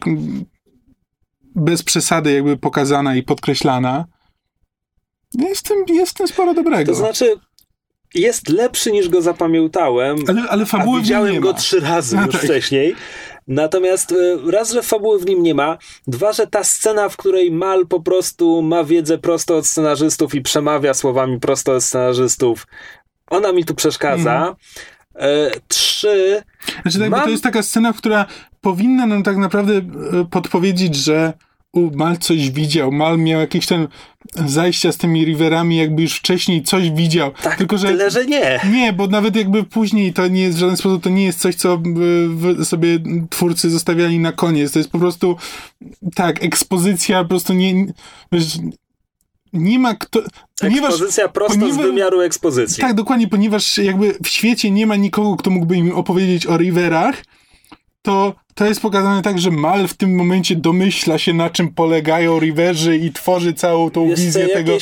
bez 1.56 1.84
przesady 1.84 2.34
jakby 2.34 2.58
pokazana 2.58 3.16
i 3.16 3.24
podkreślana. 3.24 4.06
Jest 5.34 5.66
w 5.66 5.70
tym, 5.70 5.95
jest 5.95 6.12
w 6.12 6.16
tym 6.16 6.28
sporo 6.28 6.54
dobrego. 6.54 6.91
To 6.91 6.98
znaczy, 6.98 7.36
jest 8.14 8.50
lepszy 8.50 8.91
niż 8.91 9.10
go 9.10 9.22
zapamiętałem. 9.22 10.18
Ale, 10.28 10.41
ale 10.50 10.66
fabuły 10.66 11.00
a 11.00 11.02
widziałem 11.02 11.39
go 11.39 11.54
trzy 11.54 11.80
razy 11.80 12.16
no, 12.16 12.26
już 12.26 12.32
tak. 12.32 12.43
wcześniej. 12.43 12.95
Natomiast 13.48 14.12
e, 14.12 14.52
raz, 14.52 14.72
że 14.72 14.82
fabuły 14.82 15.20
w 15.20 15.26
nim 15.26 15.43
nie 15.43 15.54
ma, 15.54 15.78
dwa, 16.08 16.34
że 16.34 16.48
ta 16.48 16.64
scena, 16.64 17.10
w 17.10 17.18
której 17.18 17.52
Mal 17.52 17.88
po 17.88 18.00
prostu 18.00 18.62
ma 18.62 18.84
wiedzę 18.84 19.18
prosto 19.18 19.58
od 19.58 19.68
scenarzystów 19.68 20.36
i 20.36 20.41
przemawia 20.41 20.93
słowami 20.93 21.39
prosto 21.39 21.76
od 21.76 21.84
scenarzystów, 21.84 22.68
ona 23.28 23.52
mi 23.52 23.66
tu 23.66 23.76
przeszkadza. 23.76 24.38
Mm. 24.38 24.56
E, 25.16 25.52
trzy. 25.68 26.43
Znaczy, 26.82 27.00
tak, 27.00 27.10
mam... 27.10 27.24
to 27.24 27.30
jest 27.30 27.43
taka 27.43 27.64
scena, 27.64 27.93
która 27.93 28.26
powinna 28.62 29.06
nam 29.06 29.24
tak 29.24 29.38
naprawdę 29.38 29.74
e, 29.74 29.82
podpowiedzieć, 30.32 30.95
że 30.95 31.34
Mal 31.74 32.18
coś 32.18 32.51
widział, 32.51 32.91
Mal 32.91 33.18
miał 33.18 33.39
jakieś 33.39 33.65
ten 33.65 33.88
zajścia 34.36 34.91
z 34.91 34.97
tymi 34.97 35.26
riverami, 35.26 35.78
jakby 35.78 36.01
już 36.01 36.13
wcześniej 36.13 36.63
coś 36.63 36.91
widział. 36.91 37.32
Tak, 37.32 37.57
Tylko, 37.57 37.78
że, 37.78 37.88
tyle, 37.88 38.11
że 38.11 38.26
nie. 38.26 38.59
Nie, 38.72 38.93
bo 38.93 39.07
nawet 39.07 39.36
jakby 39.36 39.63
później 39.63 40.13
to 40.13 40.28
nie 40.28 40.41
jest 40.41 40.57
w 40.57 40.59
żaden 40.59 40.78
sposób, 40.78 41.03
to 41.03 41.09
nie 41.09 41.26
jest 41.26 41.39
coś, 41.39 41.55
co 41.55 41.82
sobie 42.63 42.99
twórcy 43.30 43.70
zostawiali 43.70 44.20
na 44.20 44.32
koniec. 44.32 44.72
To 44.72 44.80
jest 44.80 44.91
po 44.91 44.99
prostu 44.99 45.38
tak, 46.15 46.43
ekspozycja, 46.43 47.24
po 47.24 47.30
prostu 47.30 47.53
nie, 47.53 47.86
wiesz, 48.32 48.57
nie 49.53 49.80
ma 49.80 49.95
kto. 49.95 50.22
Ponieważ, 50.61 50.89
Ekspozycja 50.89 51.28
prosto 51.28 51.59
ponieważ, 51.59 51.82
z 51.82 51.86
wymiaru 51.86 52.22
ekspozycji. 52.22 52.82
Tak, 52.82 52.93
dokładnie, 52.93 53.28
ponieważ 53.28 53.78
jakby 53.78 54.18
w 54.24 54.28
świecie 54.28 54.72
nie 54.72 54.88
ma 54.88 54.95
nikogo, 54.95 55.36
kto 55.36 55.49
mógłby 55.49 55.76
im 55.76 55.95
opowiedzieć 55.95 56.47
o 56.47 56.57
riverach, 56.57 57.24
to 58.01 58.36
to 58.58 58.66
jest 58.66 58.82
pokazane 58.82 59.22
tak, 59.22 59.39
że 59.39 59.51
Mal 59.51 59.88
w 59.88 59.93
tym 59.93 60.16
momencie 60.16 60.55
domyśla 60.55 61.18
się, 61.18 61.34
na 61.34 61.49
czym 61.49 61.74
polegają 61.74 62.39
Riverzy 62.39 62.97
i 62.97 63.12
tworzy 63.12 63.53
całą 63.53 63.91
tą 63.91 64.08
Jest 64.08 64.24
wizję 64.24 64.47
tego. 64.47 64.78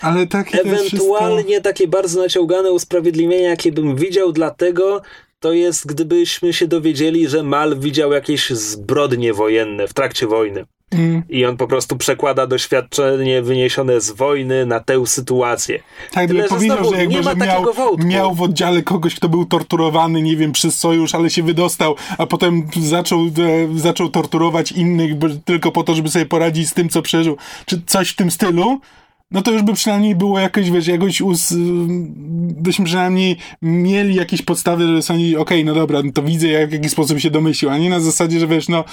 Ale 0.00 0.26
takie 0.26 0.60
Ewentualnie 0.60 1.42
wszystko... 1.42 1.62
takie 1.62 1.88
bardzo 1.88 2.20
naciągane 2.20 2.72
usprawiedliwienia, 2.72 3.48
jakie 3.48 3.72
bym 3.72 3.96
widział, 3.96 4.32
dlatego 4.32 5.02
to 5.40 5.52
jest, 5.52 5.86
gdybyśmy 5.86 6.52
się 6.52 6.66
dowiedzieli, 6.66 7.28
że 7.28 7.42
Mal 7.42 7.78
widział 7.78 8.12
jakieś 8.12 8.50
zbrodnie 8.50 9.34
wojenne 9.34 9.88
w 9.88 9.94
trakcie 9.94 10.26
wojny. 10.26 10.64
Mm. 10.92 11.22
I 11.28 11.44
on 11.46 11.56
po 11.56 11.66
prostu 11.66 11.96
przekłada 11.96 12.46
doświadczenie 12.46 13.42
wyniesione 13.42 14.00
z 14.00 14.10
wojny 14.10 14.66
na 14.66 14.80
tę 14.80 15.06
sytuację. 15.06 15.82
Tak, 16.12 16.28
gdyby 16.28 16.48
powiedział, 16.48 16.76
znowu, 16.76 16.94
że, 16.94 17.00
jakby, 17.00 17.22
że 17.22 17.36
miał, 17.36 17.64
miał 17.98 18.34
w 18.34 18.42
oddziale 18.42 18.82
kogoś, 18.82 19.14
kto 19.14 19.28
był 19.28 19.44
torturowany, 19.44 20.22
nie 20.22 20.36
wiem, 20.36 20.52
przez 20.52 20.78
sojusz, 20.78 21.14
ale 21.14 21.30
się 21.30 21.42
wydostał, 21.42 21.96
a 22.18 22.26
potem 22.26 22.66
zaczął, 22.82 23.20
e, 23.20 23.78
zaczął 23.78 24.08
torturować 24.08 24.72
innych 24.72 25.10
tylko 25.44 25.72
po 25.72 25.84
to, 25.84 25.94
żeby 25.94 26.08
sobie 26.08 26.26
poradzić 26.26 26.68
z 26.68 26.74
tym, 26.74 26.88
co 26.88 27.02
przeżył, 27.02 27.36
czy 27.66 27.82
coś 27.86 28.10
w 28.10 28.16
tym 28.16 28.30
stylu, 28.30 28.80
no 29.30 29.42
to 29.42 29.50
już 29.50 29.62
by 29.62 29.72
przynajmniej 29.72 30.14
było 30.14 30.38
jakoś, 30.38 30.70
wiesz, 30.70 30.86
jakoś 30.86 31.20
us, 31.20 31.54
byśmy 32.36 32.84
przynajmniej 32.84 33.36
mieli 33.62 34.14
jakieś 34.14 34.42
podstawy, 34.42 34.86
żeby 34.86 35.02
sądzić, 35.02 35.34
okej, 35.34 35.58
okay, 35.58 35.64
no 35.64 35.80
dobra, 35.80 36.02
no 36.02 36.12
to 36.12 36.22
widzę, 36.22 36.48
jak, 36.48 36.70
w 36.70 36.72
jaki 36.72 36.88
sposób 36.88 37.18
się 37.18 37.30
domyślił, 37.30 37.70
a 37.70 37.78
nie 37.78 37.90
na 37.90 38.00
zasadzie, 38.00 38.40
że 38.40 38.46
wiesz, 38.46 38.68
no, 38.68 38.84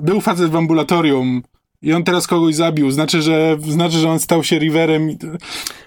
był 0.00 0.20
facet 0.20 0.50
w 0.50 0.56
ambulatorium, 0.56 1.42
i 1.82 1.92
on 1.92 2.04
teraz 2.04 2.26
kogoś 2.26 2.54
zabił, 2.54 2.90
znaczy, 2.90 3.22
że 3.22 3.56
znaczy, 3.68 3.96
że 3.98 4.10
on 4.10 4.20
stał 4.20 4.44
się 4.44 4.58
Riverem. 4.58 5.08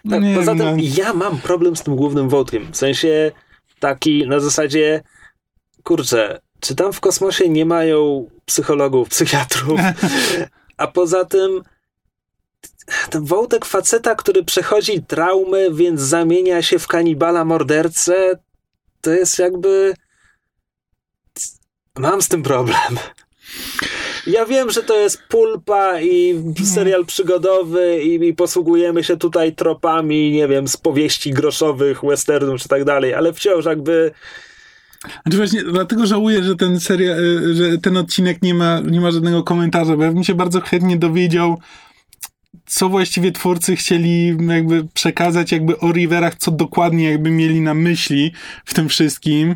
No 0.06 0.12
tak, 0.12 0.22
nie, 0.24 0.36
poza 0.36 0.56
tym 0.56 0.78
no. 0.78 0.84
ja 0.98 1.14
mam 1.14 1.38
problem 1.38 1.76
z 1.76 1.84
tym 1.84 1.96
głównym 1.96 2.30
wątkiem. 2.30 2.72
W 2.72 2.78
sensie 2.78 3.32
taki 3.80 4.28
na 4.28 4.40
zasadzie 4.40 5.04
kurczę, 5.84 6.40
czy 6.60 6.76
tam 6.76 6.94
w 6.94 7.00
kosmosie 7.00 7.50
nie 7.50 7.66
mają 7.66 8.30
psychologów, 8.46 9.10
psychiatrów? 9.10 9.80
A 10.78 10.88
poza 10.88 11.26
tym 11.26 11.62
ten 13.10 13.26
wątek 13.26 13.66
faceta, 13.66 14.16
który 14.16 14.44
przechodzi 14.44 15.04
traumy, 15.04 15.68
więc 15.74 16.02
zamienia 16.02 16.62
się 16.62 16.80
w 16.80 16.88
kanibala 16.88 17.46
mordercę, 17.46 18.40
to 19.02 19.12
jest 19.12 19.40
jakby. 19.40 19.94
Mam 21.98 22.22
z 22.22 22.28
tym 22.28 22.44
problem. 22.44 22.98
Ja 24.28 24.46
wiem, 24.46 24.72
że 24.72 24.84
to 24.84 25.00
jest 25.00 25.24
pulpa 25.30 26.02
i 26.02 26.44
serial 26.76 27.06
przygodowy 27.06 28.04
i, 28.04 28.28
i, 28.28 28.34
posługujemy 28.34 29.04
się 29.04 29.18
tutaj 29.18 29.56
tropami, 29.56 30.32
nie 30.32 30.48
wiem, 30.48 30.68
z 30.68 30.78
powieści 30.78 31.32
groszowych, 31.32 32.02
westernów 32.04 32.62
czy 32.62 32.70
tak 32.70 32.84
dalej, 32.84 33.14
ale 33.14 33.34
wciąż 33.34 33.66
jakby... 33.66 34.12
Znaczy 35.24 35.38
właśnie, 35.38 35.64
dlatego 35.64 36.06
żałuję, 36.06 36.44
że 36.44 36.56
ten 36.56 36.80
serial, 36.80 37.18
że 37.54 37.78
ten 37.78 37.98
odcinek 37.98 38.42
nie 38.42 38.54
ma, 38.54 38.80
nie 38.80 39.02
ma 39.02 39.12
żadnego 39.12 39.44
komentarza, 39.44 39.98
bo 39.98 40.04
ja 40.04 40.12
bym 40.12 40.24
się 40.24 40.36
bardzo 40.36 40.62
chętnie 40.62 40.98
dowiedział, 40.98 41.58
co 42.70 42.90
właściwie 42.90 43.32
twórcy 43.32 43.76
chcieli 43.76 44.38
jakby 44.48 44.86
przekazać 44.94 45.52
jakby 45.52 45.80
o 45.80 45.92
Riverach, 45.92 46.36
co 46.36 46.52
dokładnie 46.52 47.12
jakby 47.12 47.32
mieli 47.32 47.62
na 47.62 47.74
myśli 47.74 48.32
w 48.66 48.74
tym 48.74 48.90
wszystkim. 48.90 49.56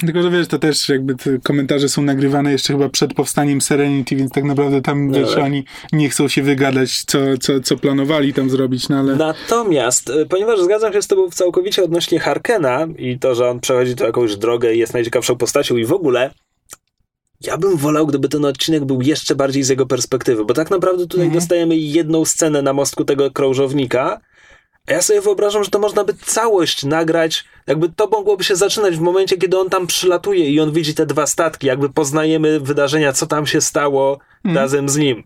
Tylko, 0.00 0.22
że 0.22 0.30
wiesz, 0.30 0.48
to 0.48 0.58
też 0.58 0.88
jakby 0.88 1.14
te 1.14 1.38
komentarze 1.38 1.88
są 1.88 2.02
nagrywane 2.02 2.52
jeszcze 2.52 2.72
chyba 2.72 2.88
przed 2.88 3.14
powstaniem 3.14 3.60
Serenity, 3.60 4.16
więc 4.16 4.32
tak 4.32 4.44
naprawdę 4.44 4.82
tam, 4.82 5.10
no, 5.10 5.18
wiesz, 5.18 5.36
oni 5.36 5.64
nie 5.92 6.08
chcą 6.08 6.28
się 6.28 6.42
wygadać, 6.42 7.02
co, 7.06 7.18
co, 7.40 7.60
co 7.60 7.76
planowali 7.76 8.34
tam 8.34 8.50
zrobić, 8.50 8.88
no 8.88 8.98
ale... 8.98 9.16
Natomiast, 9.16 10.10
y, 10.10 10.26
ponieważ 10.26 10.60
zgadzam 10.60 10.92
się 10.92 11.02
z 11.02 11.06
tobą 11.06 11.30
całkowicie 11.30 11.84
odnośnie 11.84 12.20
Harkena 12.20 12.86
i 12.98 13.18
to, 13.18 13.34
że 13.34 13.50
on 13.50 13.60
przechodzi 13.60 13.94
tu 13.94 14.04
jakąś 14.04 14.36
drogę 14.36 14.74
i 14.74 14.78
jest 14.78 14.94
najciekawszą 14.94 15.36
postacią 15.36 15.76
i 15.76 15.84
w 15.84 15.92
ogóle, 15.92 16.30
ja 17.40 17.58
bym 17.58 17.76
wolał, 17.76 18.06
gdyby 18.06 18.28
ten 18.28 18.44
odcinek 18.44 18.84
był 18.84 19.02
jeszcze 19.02 19.34
bardziej 19.34 19.62
z 19.62 19.68
jego 19.68 19.86
perspektywy, 19.86 20.44
bo 20.44 20.54
tak 20.54 20.70
naprawdę 20.70 21.06
tutaj 21.06 21.26
mhm. 21.26 21.40
dostajemy 21.40 21.76
jedną 21.76 22.24
scenę 22.24 22.62
na 22.62 22.72
mostku 22.72 23.04
tego 23.04 23.30
krążownika, 23.30 24.20
a 24.86 24.92
ja 24.92 25.02
sobie 25.02 25.20
wyobrażam, 25.20 25.64
że 25.64 25.70
to 25.70 25.78
można 25.78 26.04
by 26.04 26.14
całość 26.14 26.84
nagrać, 26.84 27.44
jakby 27.66 27.88
to 27.88 28.06
mogłoby 28.06 28.44
się 28.44 28.56
zaczynać 28.56 28.96
w 28.96 29.00
momencie, 29.00 29.36
kiedy 29.36 29.58
on 29.58 29.70
tam 29.70 29.86
przylatuje 29.86 30.50
i 30.50 30.60
on 30.60 30.72
widzi 30.72 30.94
te 30.94 31.06
dwa 31.06 31.26
statki, 31.26 31.66
jakby 31.66 31.90
poznajemy 31.90 32.60
wydarzenia, 32.60 33.12
co 33.12 33.26
tam 33.26 33.46
się 33.46 33.60
stało 33.60 34.18
mm. 34.44 34.56
razem 34.56 34.88
z 34.88 34.96
nim. 34.96 35.24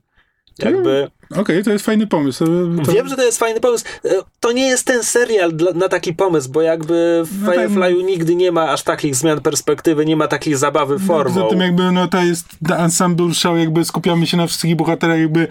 Jakby... 0.59 1.11
Okej, 1.31 1.43
okay, 1.43 1.63
to 1.63 1.71
jest 1.71 1.85
fajny 1.85 2.07
pomysł. 2.07 2.45
To... 2.85 2.93
Wiem, 2.93 3.09
że 3.09 3.17
to 3.17 3.23
jest 3.23 3.39
fajny 3.39 3.61
pomysł. 3.61 3.85
E, 4.05 4.11
to 4.41 4.53
nie 4.53 4.67
jest 4.67 4.87
ten 4.87 5.03
serial 5.03 5.53
dla, 5.53 5.73
na 5.73 5.89
taki 5.89 6.15
pomysł, 6.15 6.51
bo 6.51 6.63
jakby 6.63 7.23
w 7.25 7.43
no 7.43 7.53
Firefly'u 7.53 8.05
nigdy 8.05 8.35
nie 8.35 8.53
ma 8.53 8.71
aż 8.71 8.83
takich 8.83 9.15
zmian 9.15 9.41
perspektywy, 9.41 10.07
nie 10.07 10.17
ma 10.17 10.29
takiej 10.29 10.55
zabawy 10.55 10.97
no, 11.01 11.07
formą. 11.07 11.35
Poza 11.35 11.49
tym 11.49 11.61
jakby, 11.61 11.93
no 11.93 12.09
to 12.09 12.23
jest 12.23 12.47
ensemble 12.79 13.35
show, 13.35 13.59
jakby 13.59 13.85
skupiamy 13.85 14.27
się 14.27 14.37
na 14.37 14.47
wszystkich 14.47 14.77
bohaterach, 14.77 15.19
jakby 15.19 15.49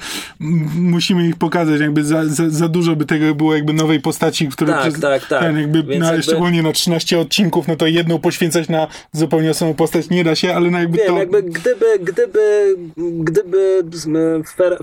musimy 0.76 1.28
ich 1.28 1.36
pokazać, 1.36 1.82
jakby 1.82 2.04
za, 2.04 2.26
za, 2.26 2.50
za 2.50 2.68
dużo 2.68 2.96
by 2.96 3.06
tego 3.06 3.36
było 3.36 3.56
jakby 3.56 3.74
nowej 3.74 4.00
postaci, 4.00 4.48
które 4.48 4.74
tak, 4.74 4.82
przez, 4.82 5.02
tak, 5.02 5.28
tak. 5.28 5.40
Ten, 5.42 5.60
jakby, 5.60 6.00
na, 6.00 6.06
jakby... 6.06 6.24
szczególnie 6.24 6.64
na 6.64 6.72
13 6.72 7.20
odcinków, 7.20 7.68
no 7.68 7.76
to 7.76 7.88
jedną 7.88 8.20
poświęcać 8.20 8.70
na 8.70 8.88
zupełnie 9.14 9.52
osobną 9.52 9.76
postać 9.76 10.10
nie 10.10 10.24
da 10.24 10.36
się, 10.36 10.56
ale 10.56 10.72
no 10.72 10.80
jakby 10.80 10.98
Wiem, 10.98 11.08
to... 11.08 11.18
jakby 11.18 11.44
gdyby, 11.44 11.86
gdyby, 12.00 12.76
gdyby 12.98 13.84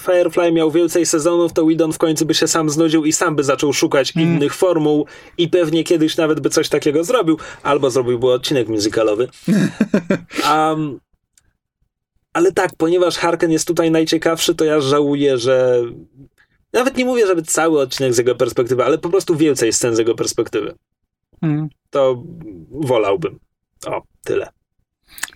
Firefly 0.01 0.53
miał 0.53 0.71
więcej 0.87 1.07
sezonów, 1.07 1.53
to 1.53 1.65
Whedon 1.65 1.93
w 1.93 1.99
końcu 1.99 2.27
by 2.27 2.35
się 2.35 2.49
sam 2.49 2.71
znudził 2.71 3.05
i 3.05 3.13
sam 3.13 3.37
by 3.37 3.45
zaczął 3.45 3.73
szukać 3.73 4.17
mm. 4.17 4.29
innych 4.29 4.55
formuł 4.55 5.07
i 5.39 5.49
pewnie 5.49 5.85
kiedyś 5.85 6.17
nawet 6.17 6.41
by 6.41 6.51
coś 6.51 6.69
takiego 6.69 7.05
zrobił, 7.05 7.39
albo 7.63 7.91
zrobiłby 7.91 8.27
odcinek 8.33 8.69
muzykalowy. 8.69 9.29
Um, 10.53 11.01
ale 12.33 12.53
tak, 12.53 12.71
ponieważ 12.79 13.17
Harken 13.17 13.51
jest 13.51 13.67
tutaj 13.67 13.91
najciekawszy, 13.91 14.55
to 14.55 14.65
ja 14.65 14.81
żałuję, 14.81 15.39
że 15.39 15.83
nawet 16.73 16.97
nie 16.97 17.05
mówię, 17.05 17.27
żeby 17.27 17.43
cały 17.43 17.81
odcinek 17.81 18.15
z 18.15 18.19
jego 18.19 18.35
perspektywy, 18.35 18.85
ale 18.85 18.99
po 18.99 19.11
prostu 19.11 19.37
więcej 19.37 19.73
scen 19.73 19.97
z 19.97 19.99
jego 19.99 20.15
perspektywy. 20.15 20.75
Mm. 21.43 21.69
To 21.91 22.23
wolałbym. 22.71 23.39
O, 23.87 24.03
tyle. 24.25 24.49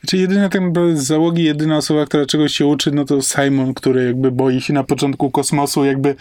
Czy 0.06 0.16
jedyna 0.16 0.48
z 0.94 1.02
załogi, 1.02 1.44
jedyna 1.44 1.76
osoba, 1.76 2.06
która 2.06 2.26
czegoś 2.26 2.52
się 2.52 2.66
uczy, 2.66 2.90
no 2.90 3.04
to 3.04 3.22
Simon, 3.22 3.74
który 3.74 4.04
jakby 4.04 4.30
boi 4.30 4.60
się 4.60 4.72
na 4.72 4.84
początku 4.84 5.30
kosmosu, 5.30 5.84
jakby 5.84 6.14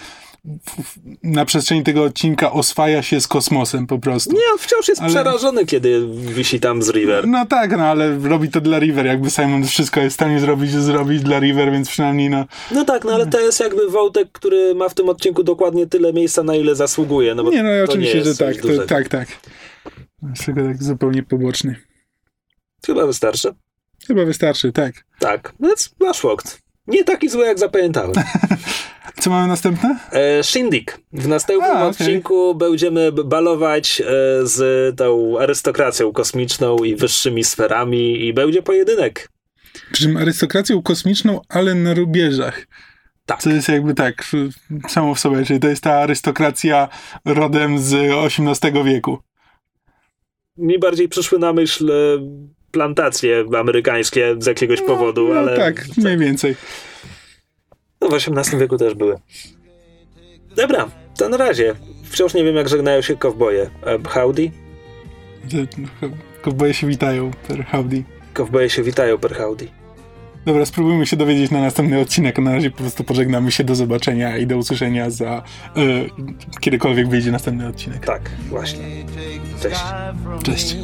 na 1.23 1.45
przestrzeni 1.45 1.83
tego 1.83 2.03
odcinka 2.03 2.51
oswaja 2.51 3.01
się 3.01 3.21
z 3.21 3.27
kosmosem 3.27 3.87
po 3.87 3.99
prostu. 3.99 4.31
Nie, 4.33 4.41
on 4.53 4.57
wciąż 4.59 4.87
jest 4.87 5.01
ale... 5.01 5.09
przerażony, 5.09 5.65
kiedy 5.65 6.07
wisi 6.13 6.59
tam 6.59 6.83
z 6.83 6.89
River. 6.89 7.27
No 7.27 7.45
tak, 7.45 7.77
no 7.77 7.83
ale 7.83 8.17
robi 8.19 8.49
to 8.49 8.61
dla 8.61 8.79
River, 8.79 9.05
jakby 9.05 9.29
Simon 9.29 9.65
wszystko 9.65 9.99
jest 9.99 10.13
w 10.13 10.19
stanie 10.19 10.39
zrobić, 10.39 10.71
zrobić 10.71 11.23
dla 11.23 11.39
River, 11.39 11.71
więc 11.71 11.89
przynajmniej 11.89 12.29
no... 12.29 12.45
No 12.71 12.85
tak, 12.85 13.05
no 13.05 13.11
ale 13.11 13.27
to 13.27 13.39
jest 13.39 13.59
jakby 13.59 13.89
wątek, 13.89 14.31
który 14.31 14.75
ma 14.75 14.89
w 14.89 14.93
tym 14.93 15.09
odcinku 15.09 15.43
dokładnie 15.43 15.87
tyle 15.87 16.13
miejsca, 16.13 16.43
na 16.43 16.55
ile 16.55 16.75
zasługuje. 16.75 17.35
No 17.35 17.43
bo 17.43 17.51
nie, 17.51 17.63
no 17.63 17.69
oczywiście, 17.83 18.17
nie 18.17 18.23
że 18.23 18.35
tak, 18.35 18.55
to, 18.57 18.67
tak, 18.87 19.07
tak. 19.07 19.27
Jest 20.29 20.45
tylko 20.45 20.61
tak 20.61 20.83
zupełnie 20.83 21.23
poboczny. 21.23 21.75
Chyba 22.86 23.05
wystarczy. 23.05 23.53
Chyba 24.07 24.25
wystarczy, 24.25 24.71
tak. 24.71 24.93
Tak, 25.19 25.53
that's 25.61 25.89
Flash 25.97 26.57
Nie 26.88 27.03
taki 27.03 27.30
zły, 27.30 27.45
jak 27.45 27.59
zapamiętałem. 27.59 28.11
Co 29.19 29.30
mamy 29.30 29.47
następne? 29.47 29.99
E, 30.11 30.43
Shindig. 30.43 30.99
W 31.13 31.27
następnym 31.27 31.77
A, 31.77 31.88
odcinku 31.88 32.49
okay. 32.49 32.69
będziemy 32.69 33.11
balować 33.11 34.01
e, 34.01 34.05
z 34.43 34.97
tą 34.97 35.39
arystokracją 35.39 36.13
kosmiczną 36.13 36.77
i 36.77 36.95
wyższymi 36.95 37.43
sferami 37.43 38.25
i 38.25 38.34
będzie 38.34 38.61
pojedynek. 38.63 39.30
Przy 39.91 40.03
czym 40.03 40.17
arystokracją 40.17 40.82
kosmiczną, 40.82 41.41
ale 41.49 41.75
na 41.75 41.93
rubieżach. 41.93 42.67
Tak. 43.25 43.41
Co 43.41 43.49
jest 43.49 43.69
jakby 43.69 43.93
tak, 43.93 44.32
samo 44.88 45.15
w 45.15 45.19
sobie, 45.19 45.45
czyli 45.45 45.59
to 45.59 45.67
jest 45.67 45.84
ta 45.84 45.93
arystokracja 45.93 46.89
rodem 47.25 47.80
z 47.80 47.93
XVIII 47.93 48.84
wieku. 48.84 49.17
Mi 50.57 50.80
bardziej 50.80 51.09
przyszły 51.09 51.39
na 51.39 51.53
myśl 51.53 51.91
e, 51.91 51.95
plantacje 52.72 53.45
amerykańskie 53.59 54.36
z 54.39 54.45
jakiegoś 54.45 54.80
no, 54.80 54.86
powodu, 54.86 55.28
no, 55.34 55.39
ale... 55.39 55.57
Tak, 55.57 55.86
mniej 55.97 56.17
więcej. 56.17 56.55
No 58.01 58.09
w 58.09 58.13
XVIII 58.13 58.59
wieku 58.59 58.78
też 58.78 58.93
były. 58.95 59.15
Dobra, 60.55 60.89
to 61.17 61.30
na 61.30 61.38
razie. 61.38 61.76
Wciąż 62.03 62.34
nie 62.34 62.43
wiem, 62.43 62.55
jak 62.55 62.70
żegnają 62.70 63.01
się 63.01 63.15
kowboje. 63.15 63.70
E, 63.86 64.09
howdy? 64.09 64.51
Kowboje 66.41 66.74
się 66.74 66.88
witają 66.88 67.32
per 67.47 67.65
howdy. 67.65 68.03
Kowboje 68.34 68.70
się 68.70 68.84
witają 68.84 69.17
per 69.17 69.36
howdy. 69.36 69.67
Dobra, 70.45 70.65
spróbujmy 70.65 71.05
się 71.05 71.17
dowiedzieć 71.17 71.51
na 71.51 71.61
następny 71.61 71.99
odcinek. 71.99 72.39
Na 72.39 72.51
razie 72.51 72.72
po 72.72 72.78
prostu 72.78 73.03
pożegnamy 73.03 73.51
się. 73.51 73.63
Do 73.63 73.76
zobaczenia 73.76 74.38
i 74.38 74.47
do 74.47 74.57
usłyszenia 74.57 75.09
za 75.09 75.43
y, 75.78 76.09
kiedykolwiek 76.59 77.09
wyjdzie 77.09 77.32
następny 77.32 77.67
odcinek. 77.67 78.05
Tak, 78.05 78.32
właśnie. 78.49 78.84
Cześć. 79.61 79.82
Cześć. 80.43 80.76